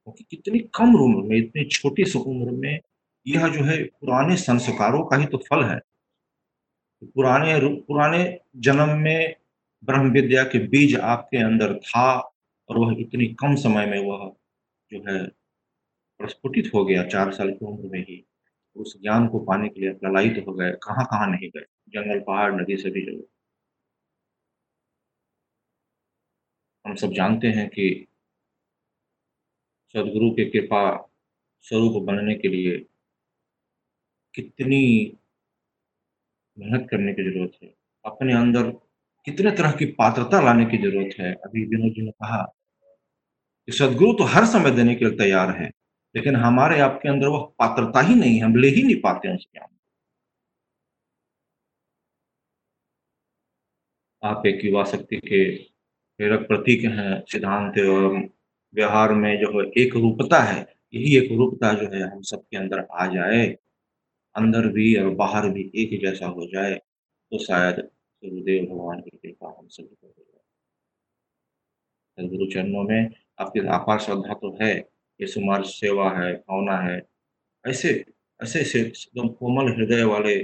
क्योंकि 0.05 0.23
कितनी 0.23 0.59
कम 0.59 0.95
उम्र 0.95 1.27
में, 1.29 1.37
इतनी 1.37 1.65
छोटी 1.65 2.05
सी 2.05 2.19
उम्र 2.19 2.51
में 2.51 2.79
यह 3.27 3.47
जो 3.47 3.63
है 3.63 3.83
पुराने 3.83 4.35
संस्कारों 4.35 5.05
का 5.05 5.17
ही 5.17 5.25
तो 5.25 5.37
फल 5.37 5.63
है। 5.63 5.79
पुराने 7.03 7.59
पुराने 7.81 8.39
जन्म 8.55 8.97
में 8.99 9.35
ब्रह्म 9.83 10.11
विद्या 10.11 10.43
के 10.43 10.59
बीज 10.67 10.95
आपके 10.99 11.37
अंदर 11.37 11.73
था 11.79 12.19
और 12.69 12.77
वह 12.77 12.95
इतनी 12.99 13.25
कम 13.25 13.55
समय 13.55 13.85
में 13.85 13.99
वह 13.99 14.35
जो 14.91 14.99
है 14.99 15.27
प्रस्फुटित 16.19 16.71
हो 16.75 16.85
गया 16.85 17.03
चार 17.03 17.31
साल 17.33 17.51
की 17.51 17.65
उम्र 17.65 17.89
में 17.89 17.99
ही। 17.99 18.25
उस 18.75 19.01
ज्ञान 19.01 19.27
को 19.27 19.39
पाने 19.39 19.69
के 19.69 19.81
लिए 19.81 19.93
प्रलायित 19.93 20.45
हो 20.47 20.53
गए 20.53 20.71
कहाँ 20.71 21.05
कहाँ 21.05 21.27
नहीं 21.27 21.49
गए? 21.49 21.65
जंगल, 21.89 22.19
पहाड़, 22.19 22.61
नदी, 22.61 22.77
सभी 22.77 23.05
जगह। 23.05 23.23
हम 26.85 26.95
सब 26.95 27.11
जानते 27.11 27.47
हैं 27.47 27.69
कि 27.69 28.07
सदगुरु 29.95 30.29
के 30.31 30.45
कृपा 30.49 30.81
स्वरूप 31.65 32.01
बनने 32.03 32.35
के 32.35 32.47
लिए 32.47 32.77
कितनी 34.35 34.81
मेहनत 36.57 36.87
करने 36.91 37.13
की 37.13 37.23
ज़रूरत 37.23 37.51
है, 37.63 37.73
अपने 38.05 38.33
अंदर 38.33 38.69
कितने 39.27 39.51
तरह 39.51 39.71
की 39.71 39.85
पात्रता 39.99 40.41
लाने 40.41 40.65
की 40.65 40.77
ज़रूरत 40.79 41.15
है। 41.19 41.33
अभी 41.35 41.65
विनोद 41.65 41.93
जी 41.95 42.01
ने 42.01 42.11
कहा 42.13 42.41
कि 43.67 43.71
सदगुरु 43.71 44.13
तो 44.13 44.23
हर 44.33 44.45
समय 44.47 44.71
देने 44.71 44.95
के 44.95 45.05
लिए 45.05 45.17
तैयार 45.17 45.55
है, 45.57 45.69
लेकिन 46.15 46.35
हमारे 46.37 46.79
आपके 46.81 47.09
अंदर 47.09 47.27
वह 47.27 47.43
पात्रता 47.59 48.01
ही 48.01 48.15
नहीं 48.15 48.35
है, 48.35 48.43
हम 48.43 48.55
ले 48.55 48.67
ही 48.69 48.83
नहीं 48.83 48.99
पाते 49.01 49.27
हैं 49.27 49.35
उस 49.35 49.47
ज्ञान 49.53 49.67
आप 54.23 54.45
एक 54.47 54.63
युवा 54.65 54.83
शक्ति 54.85 55.17
के 55.19 55.43
प्रेरक 56.19 56.47
प्रतीक 56.47 56.83
हैं, 56.85 57.23
सिद्धांत 57.31 57.77
और 57.79 58.19
व्यवहार 58.73 59.13
में 59.13 59.37
जो 59.39 59.49
है 59.51 59.65
एक 59.77 59.95
रूपता 59.95 60.39
है, 60.43 60.61
यही 60.93 61.17
एक 61.17 61.31
रूपता 61.31 61.73
जो 61.73 61.85
है 61.93 62.01
हम 62.03 62.21
सबके 62.23 62.57
अंदर 62.57 62.85
आ 62.93 63.05
जाए, 63.13 63.45
अंदर 64.35 64.67
भी 64.67 64.95
और 64.95 65.09
बाहर 65.15 65.49
भी 65.49 65.71
एक 65.75 65.99
जैसा 66.01 66.27
हो 66.27 66.45
जाए 66.53 66.73
तो 67.31 67.37
शायद 67.39 67.75
गुरुदेव 68.23 68.65
भगवान 68.65 68.99
की 69.01 69.17
कृपा 69.17 69.47
हम 69.49 69.67
सभी 69.67 69.95
को 69.95 70.07
हो 70.07 70.13
जाए। 72.17 72.27
गुरु 72.27 72.45
चरणों 72.51 72.83
में 72.83 73.09
आपकी 73.39 73.59
अपार 73.69 73.99
श्रद्धा 73.99 74.33
तो 74.33 74.57
है, 74.61 74.73
ये 75.19 75.27
सुमार 75.27 75.63
सेवा 75.65 76.09
है, 76.19 76.33
भावना 76.33 76.77
है, 76.79 77.01
ऐसे 77.65 77.89
ऐसे 78.39 78.63
से 78.63 78.79
एकदम 78.81 79.27
कोमल 79.29 79.71
हृदय 79.73 80.03
वाले 80.05 80.35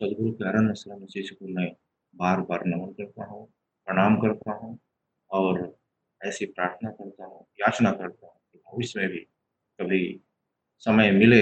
सदगुरु 0.00 0.32
के 0.32 0.48
अरण्य 0.48 0.74
शरण 0.74 1.06
शिष्य 1.06 1.34
को 1.34 1.48
मैं 1.54 1.68
बार 2.14 2.40
बार 2.40 2.64
नमन 2.66 2.92
करता 2.94 3.24
हूँ, 3.24 3.46
प्रणाम 3.88 4.16
करता 4.16 4.52
हूँ 4.54 4.78
और 5.30 5.77
ऐसी 6.20 6.46
प्रार्थना 6.46 6.90
करता 6.90 7.24
हूँ, 7.24 7.46
याचना 7.60 7.90
करता 7.92 8.26
हूँ 8.26 8.34
कि 8.52 8.58
भविष्य 8.58 9.00
में 9.00 9.08
भी 9.08 9.18
कभी 9.78 10.20
समय 10.86 11.10
मिले 11.12 11.40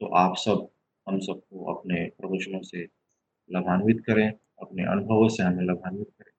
तो 0.00 0.06
आप 0.16 0.36
सब, 0.36 0.68
हम 1.06 1.18
सबको 1.20 1.72
अपने 1.74 2.04
प्रवचनों 2.18 2.62
से 2.62 2.84
लाभान्वित 3.50 4.02
करें, 4.06 4.28
अपने 4.62 4.84
अनुभवों 4.84 5.28
से 5.28 5.42
हमें 5.42 5.64
लाभान्वित 5.66 6.08
करें। 6.18 6.32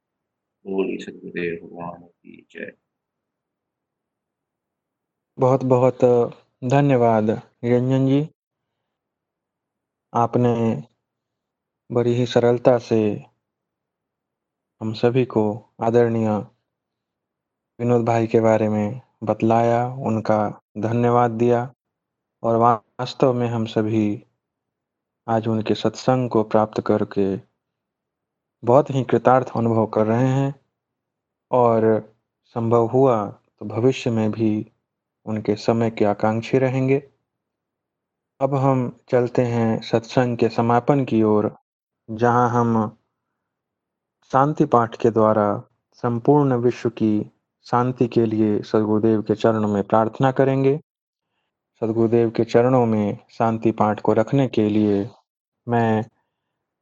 बोली 0.66 0.98
सदगुरुदेव 1.04 1.56
भगवान 1.64 2.02
की 2.02 2.46
जय। 2.52 2.72
बहुत 5.38 5.64
बहुत 5.66 6.00
धन्यवाद 6.62 7.30
निरंजन 7.30 8.08
जी। 8.08 8.22
आपने 10.14 10.54
बड़ी 11.90 12.14
ही 12.14 12.26
सरलता 12.26 12.78
से 12.80 13.02
हम 14.82 14.94
सभी 14.94 15.24
को 15.26 15.42
आदरणीय 15.84 16.28
विनोद 17.82 18.06
भाई 18.06 18.28
के 18.28 18.40
बारे 18.40 18.70
में 18.70 19.02
बतलाया, 19.24 19.88
उनका 19.88 20.62
धन्यवाद 20.78 21.32
दिया 21.32 21.74
और 22.44 22.56
वास्तव 22.56 23.34
में 23.34 23.48
हम 23.48 23.66
सभी 23.66 24.24
आज 25.28 25.48
उनके 25.48 25.76
सत्संग 25.76 26.30
को 26.30 26.44
प्राप्त 26.44 26.82
करके 26.82 27.26
बहुत 28.64 28.90
ही 28.90 29.04
कृतार्थ 29.04 29.52
अनुभव 29.56 29.86
कर 29.86 30.08
रहे 30.08 30.28
हैं 30.28 30.54
और 31.52 32.14
संभव 32.56 32.86
हुआ 32.86 33.26
तो 33.28 33.66
भविष्य 33.66 34.12
में 34.12 34.32
भी 34.32 34.72
उनके 35.26 35.56
समय 35.56 35.92
के 35.92 36.06
आकांक्षी 36.06 36.58
रहेंगे। 36.58 37.04
अब 38.40 38.56
हम 38.56 39.00
चलते 39.10 39.42
हैं 39.42 39.82
सत्संग 39.82 40.38
के 40.38 40.50
समापन 40.50 41.06
की 41.06 41.24
ओर, 41.24 41.56
जहाँ 42.12 42.50
हम 42.50 42.98
शांति 44.32 44.66
पाठ 44.66 44.96
के 44.96 45.12
द्वारा 45.12 45.64
संपूर्ण 45.94 46.54
विश्व 46.54 46.90
की 46.90 47.32
शांति 47.66 48.08
के 48.08 48.26
लिए 48.26 48.62
सदगुरुदेव 48.62 49.22
के 49.22 49.36
चरणों 49.36 49.68
में 49.68 49.84
प्रार्थना 49.84 50.32
करेंगे। 50.32 50.80
सदगुरुदेव 51.82 52.30
के 52.30 52.44
चरणों 52.44 52.86
में 52.86 53.18
शांति 53.30 53.72
पाठ 53.72 54.00
को 54.00 54.14
रखने 54.14 54.48
के 54.48 54.70
लिए 54.70 55.10
मैं 55.68 56.04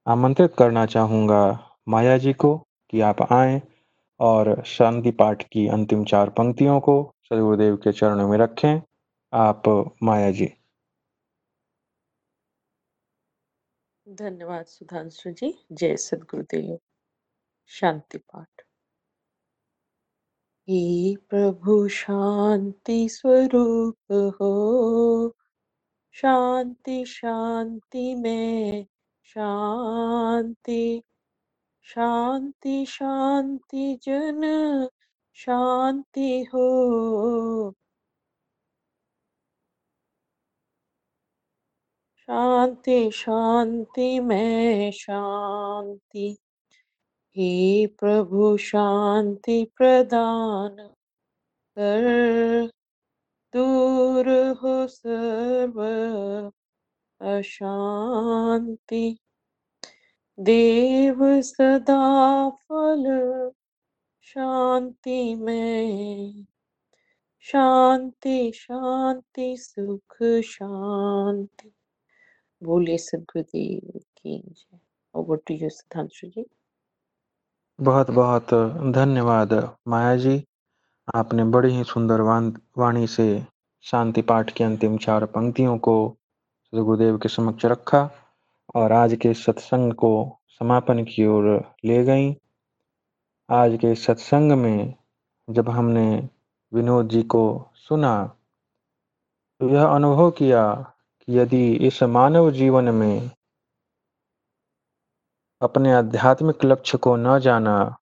आमंत्रित 0.07 0.55
करना 0.59 0.85
चाहूँगा 0.85 1.41
माया 1.89 2.17
जी 2.17 2.33
को 2.33 2.55
कि 2.89 3.01
आप 3.01 3.21
आए 3.33 3.61
और 4.19 4.63
शांति 4.65 5.11
पाठ 5.11 5.43
की 5.43 5.67
अंतिम 5.67 6.03
चार 6.05 6.29
पंक्तियों 6.29 6.79
को 6.79 7.01
सदगुरुदेव 7.23 7.75
के 7.75 7.91
चरणों 7.91 8.29
में 8.29 8.37
रखें। 8.37 8.81
आप 9.33 9.69
माया 10.03 10.31
जी। 10.31 10.53
धन्यवाद 14.07 14.65
सुधांशु 14.65 15.31
जी। 15.31 15.53
जय 15.71 15.95
सदगुरुदेव। 15.97 16.77
शांति 17.69 18.17
पाठ। 18.17 18.58
हे 20.69 21.15
प्रभु 21.29 21.89
शांति 21.89 23.09
स्वरूप 23.09 24.13
हो। 24.41 25.35
शांति 26.13 27.05
शांति 27.05 28.15
में 28.15 28.87
शांति 29.23 31.03
शांति 31.83 32.85
शांति 32.89 33.99
जन, 34.03 34.41
शांति 35.35 36.43
हो। 36.55 37.71
शांति 42.17 43.11
शांति 43.11 44.19
में 44.19 44.91
शांति। 44.91 46.37
हे 47.37 47.87
प्रभु 47.87 48.57
शांति 48.57 49.71
प्रदान 49.77 50.75
कर। 51.79 52.01
दूर 53.55 54.29
हो 54.63 54.87
सर्व 54.87 55.81
अशांति। 57.21 59.19
देव 60.39 61.41
सदा 61.41 62.49
फल 62.49 63.51
शांति 64.21 65.35
में। 65.35 66.45
शांति 67.39 68.51
शांति, 68.55 69.57
सुख, 69.57 70.41
शांति। 70.41 71.71
बोलिए, 72.63 72.97
सदगुरुदेव 72.97 73.99
की 73.99 74.39
जय। 74.39 74.79
Over 75.15 75.37
to 75.37 75.53
you 75.53 75.69
Sudhanshu 75.69 76.27
ji. 76.27 76.45
बहुत 77.79 78.09
बहुत 78.11 78.53
धन्यवाद 78.93 79.53
माया 79.87 80.15
जी 80.15 80.43
आपने 81.15 81.43
बड़ी 81.43 81.69
ही 81.75 81.83
सुंदर 81.83 82.21
वाणी 82.77 83.07
से 83.07 83.27
शांति 83.81 84.21
पाठ 84.21 84.49
की 84.49 84.63
अंतिम 84.63 84.97
चार 84.97 85.25
पंक्तियों 85.25 85.77
को 85.77 86.17
सदगुरुदेव 86.73 87.17
के 87.17 87.29
समक्ष 87.29 87.65
रखा 87.65 88.09
और 88.75 88.91
आज 88.91 89.15
के 89.21 89.33
सत्संग 89.33 89.93
को 89.93 90.11
समापन 90.49 91.03
की 91.03 91.25
ओर 91.25 91.71
ले 91.85 92.03
गई। 92.03 92.35
आज 93.49 93.77
के 93.81 93.95
सत्संग 93.95 94.51
में 94.51 94.93
जब 95.49 95.69
हमने 95.69 96.29
विनोद 96.73 97.09
जी 97.09 97.23
को 97.23 97.71
सुना 97.75 98.35
तो 99.59 99.69
यह 99.69 99.85
अनुभव 99.85 100.31
किया 100.31 100.73
कि 101.19 101.39
यदि 101.39 101.73
इस 101.87 102.03
मानव 102.03 102.51
जीवन 102.51 102.89
में 102.89 103.31
अपने 105.61 105.93
आध्यात्मिक 105.93 106.65
लक्ष्य 106.65 106.97
को 106.97 107.15
न 107.15 107.39
जाना 107.39 107.97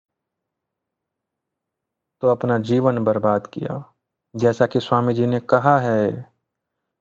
तो 2.22 2.28
अपना 2.28 2.58
जीवन 2.58 2.98
बर्बाद 2.98 3.46
किया। 3.46 3.94
जैसा 4.36 4.66
कि 4.66 4.80
स्वामी 4.80 5.14
जी 5.14 5.26
ने 5.26 5.40
कहा 5.40 5.78
है, 5.78 6.32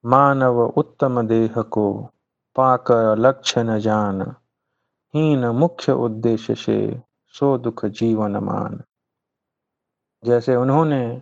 मानव 0.05 0.61
उत्तम 0.61 1.21
देह 1.27 1.61
को 1.61 2.09
पाकर 2.55 3.17
लक्ष्य 3.17 3.63
न 3.63 3.79
जान, 3.79 4.21
हीन 5.13 5.45
मुख्य 5.45 5.91
उद्देश्य 5.91 6.55
से 6.55 7.01
सो 7.27 7.57
दुख 7.57 7.85
जीवन 7.85 8.37
मान। 8.37 8.83
जैसे 10.23 10.55
उन्होंने 10.55 11.21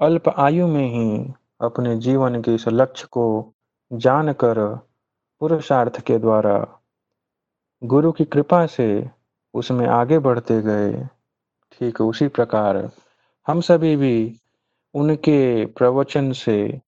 अल्प 0.00 0.28
आयु 0.28 0.66
में 0.66 0.88
ही 0.88 1.32
अपने 1.60 1.96
जीवन 1.96 2.42
के 2.42 2.54
इस 2.54 2.68
लक्ष्य 2.68 3.06
को 3.10 3.54
जानकर 3.92 4.74
पुरुषार्थ 5.40 6.00
के 6.00 6.18
द्वारा 6.18 6.78
गुरु 7.84 8.12
की 8.12 8.24
कृपा 8.24 8.66
से 8.66 9.10
उसमें 9.54 9.86
आगे 9.86 10.18
बढ़ते 10.18 10.62
गए। 10.62 11.08
ठीक 11.72 12.00
उसी 12.00 12.28
प्रकार 12.28 12.90
हम 13.46 13.60
सभी 13.60 13.96
भी 13.96 14.40
उनके 14.94 15.66
प्रवचन 15.66 16.32
से 16.32 16.80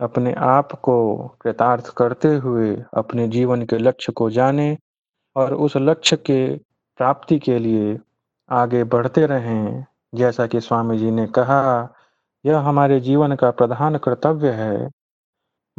अपने 0.00 0.32
आप 0.32 0.72
को 0.72 1.28
कृतार्थ 1.40 1.88
करते 1.88 2.28
हुए 2.28 2.84
अपने 2.94 3.28
जीवन 3.28 3.62
के 3.62 3.78
लक्ष्य 3.78 4.12
को 4.12 4.30
जाने 4.30 4.78
और 5.36 5.54
उस 5.54 5.76
लक्ष्य 5.76 6.16
के 6.16 6.56
प्राप्ति 6.96 7.38
के 7.38 7.58
लिए 7.58 7.98
आगे 8.50 8.84
बढ़ते 8.84 9.26
रहें। 9.26 9.84
जैसा 10.14 10.46
कि 10.46 10.60
स्वामी 10.60 10.98
जी 10.98 11.10
ने 11.10 11.26
कहा, 11.26 11.94
यह 12.46 12.58
हमारे 12.58 13.00
जीवन 13.00 13.36
का 13.36 13.50
प्रधान 13.50 13.96
कर्तव्य 13.96 14.50
है। 14.50 14.90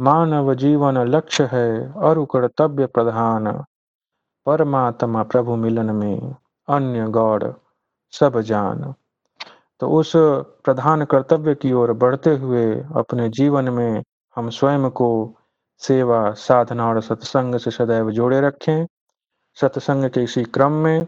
मानव 0.00 0.54
जीवन 0.54 0.98
लक्ष्य 0.98 1.48
है 1.52 1.90
और 1.90 2.24
कर्तव्य 2.24 2.86
प्रधान। 2.86 3.64
परमात्मा 4.46 5.22
प्रभु 5.22 5.56
मिलन 5.56 5.90
में 5.90 6.34
अन्य 6.68 7.06
गौड़ 7.08 7.44
सब 8.12 8.40
जान। 8.40 8.94
तो 9.80 9.88
उस 9.90 10.12
प्रधान 10.64 11.04
कर्तव्य 11.04 11.54
की 11.54 11.72
ओर 11.72 11.92
बढ़ते 11.92 12.34
हुए 12.36 12.66
अपने 12.96 13.28
जीवन 13.28 13.68
में 13.68 14.02
हम 14.36 14.50
स्वयं 14.50 14.90
को 14.90 15.08
सेवा, 15.78 16.30
साधना 16.32 16.88
और 16.88 17.00
सत्संग 17.00 17.58
से 17.58 17.70
सदैव 17.70 18.10
जोड़े 18.10 18.40
रखें। 18.40 18.86
सत्संग 19.60 20.10
के 20.10 20.22
इसी 20.22 20.44
क्रम 20.44 20.72
में 20.72 21.04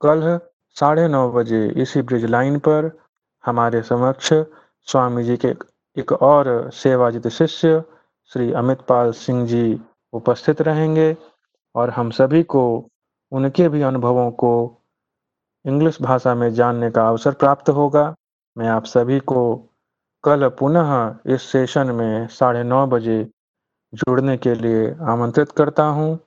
कल 0.00 0.40
साढ़े 0.76 1.08
नौ 1.08 1.28
बजे 1.32 1.66
इसी 1.76 2.02
ब्रिज 2.02 2.24
लाइन 2.24 2.58
पर 2.58 2.90
हमारे 3.44 3.82
समक्ष 3.82 4.32
स्वामी 4.88 5.24
जी 5.24 5.36
के 5.36 5.54
एक 5.96 6.12
और 6.12 6.70
सेवाजित 6.72 7.28
शिष्य 7.28 7.82
श्री 8.32 8.52
अमित 8.52 8.80
पाल 8.80 9.12
सिंह 9.12 9.46
जी 9.46 9.80
उपस्थित 10.12 10.60
रहेंगे। 10.62 11.16
और 11.76 11.90
हम 11.90 12.10
सभी 12.10 12.42
को, 12.42 12.88
उनके 13.32 13.68
भी 13.68 13.82
अनुभवों 13.82 14.30
को 14.30 14.82
इंग्लिश 15.66 16.02
भाषा 16.02 16.34
में 16.34 16.54
जानने 16.54 16.90
का 16.90 17.08
अवसर 17.08 17.32
प्राप्त 17.32 17.68
होगा। 17.68 18.14
मैं 18.58 18.68
आप 18.68 18.84
सभी 18.84 19.20
को 19.20 19.56
कल 20.24 20.48
पुनः 20.48 21.16
इस 21.26 21.42
सेशन 21.42 21.86
में 21.86 22.26
साढ़े 22.26 22.62
नौ 22.64 22.86
बजे 22.86 23.28
जुड़ने 23.94 24.36
के 24.36 24.54
लिए 24.54 24.96
आमंत्रित 25.02 25.52
करता 25.52 25.84
हूँ। 25.84 26.18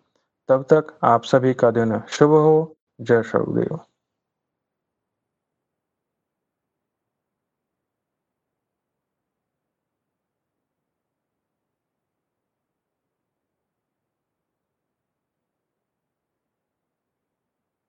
तब 0.50 0.64
तक 0.64 0.98
आप 1.04 1.24
सभी 1.24 1.54
का 1.54 1.72
दिन 1.72 2.02
शुभ 2.10 2.30
हो। 2.30 2.76
जय 3.02 3.24
सरुदेव 3.24 3.80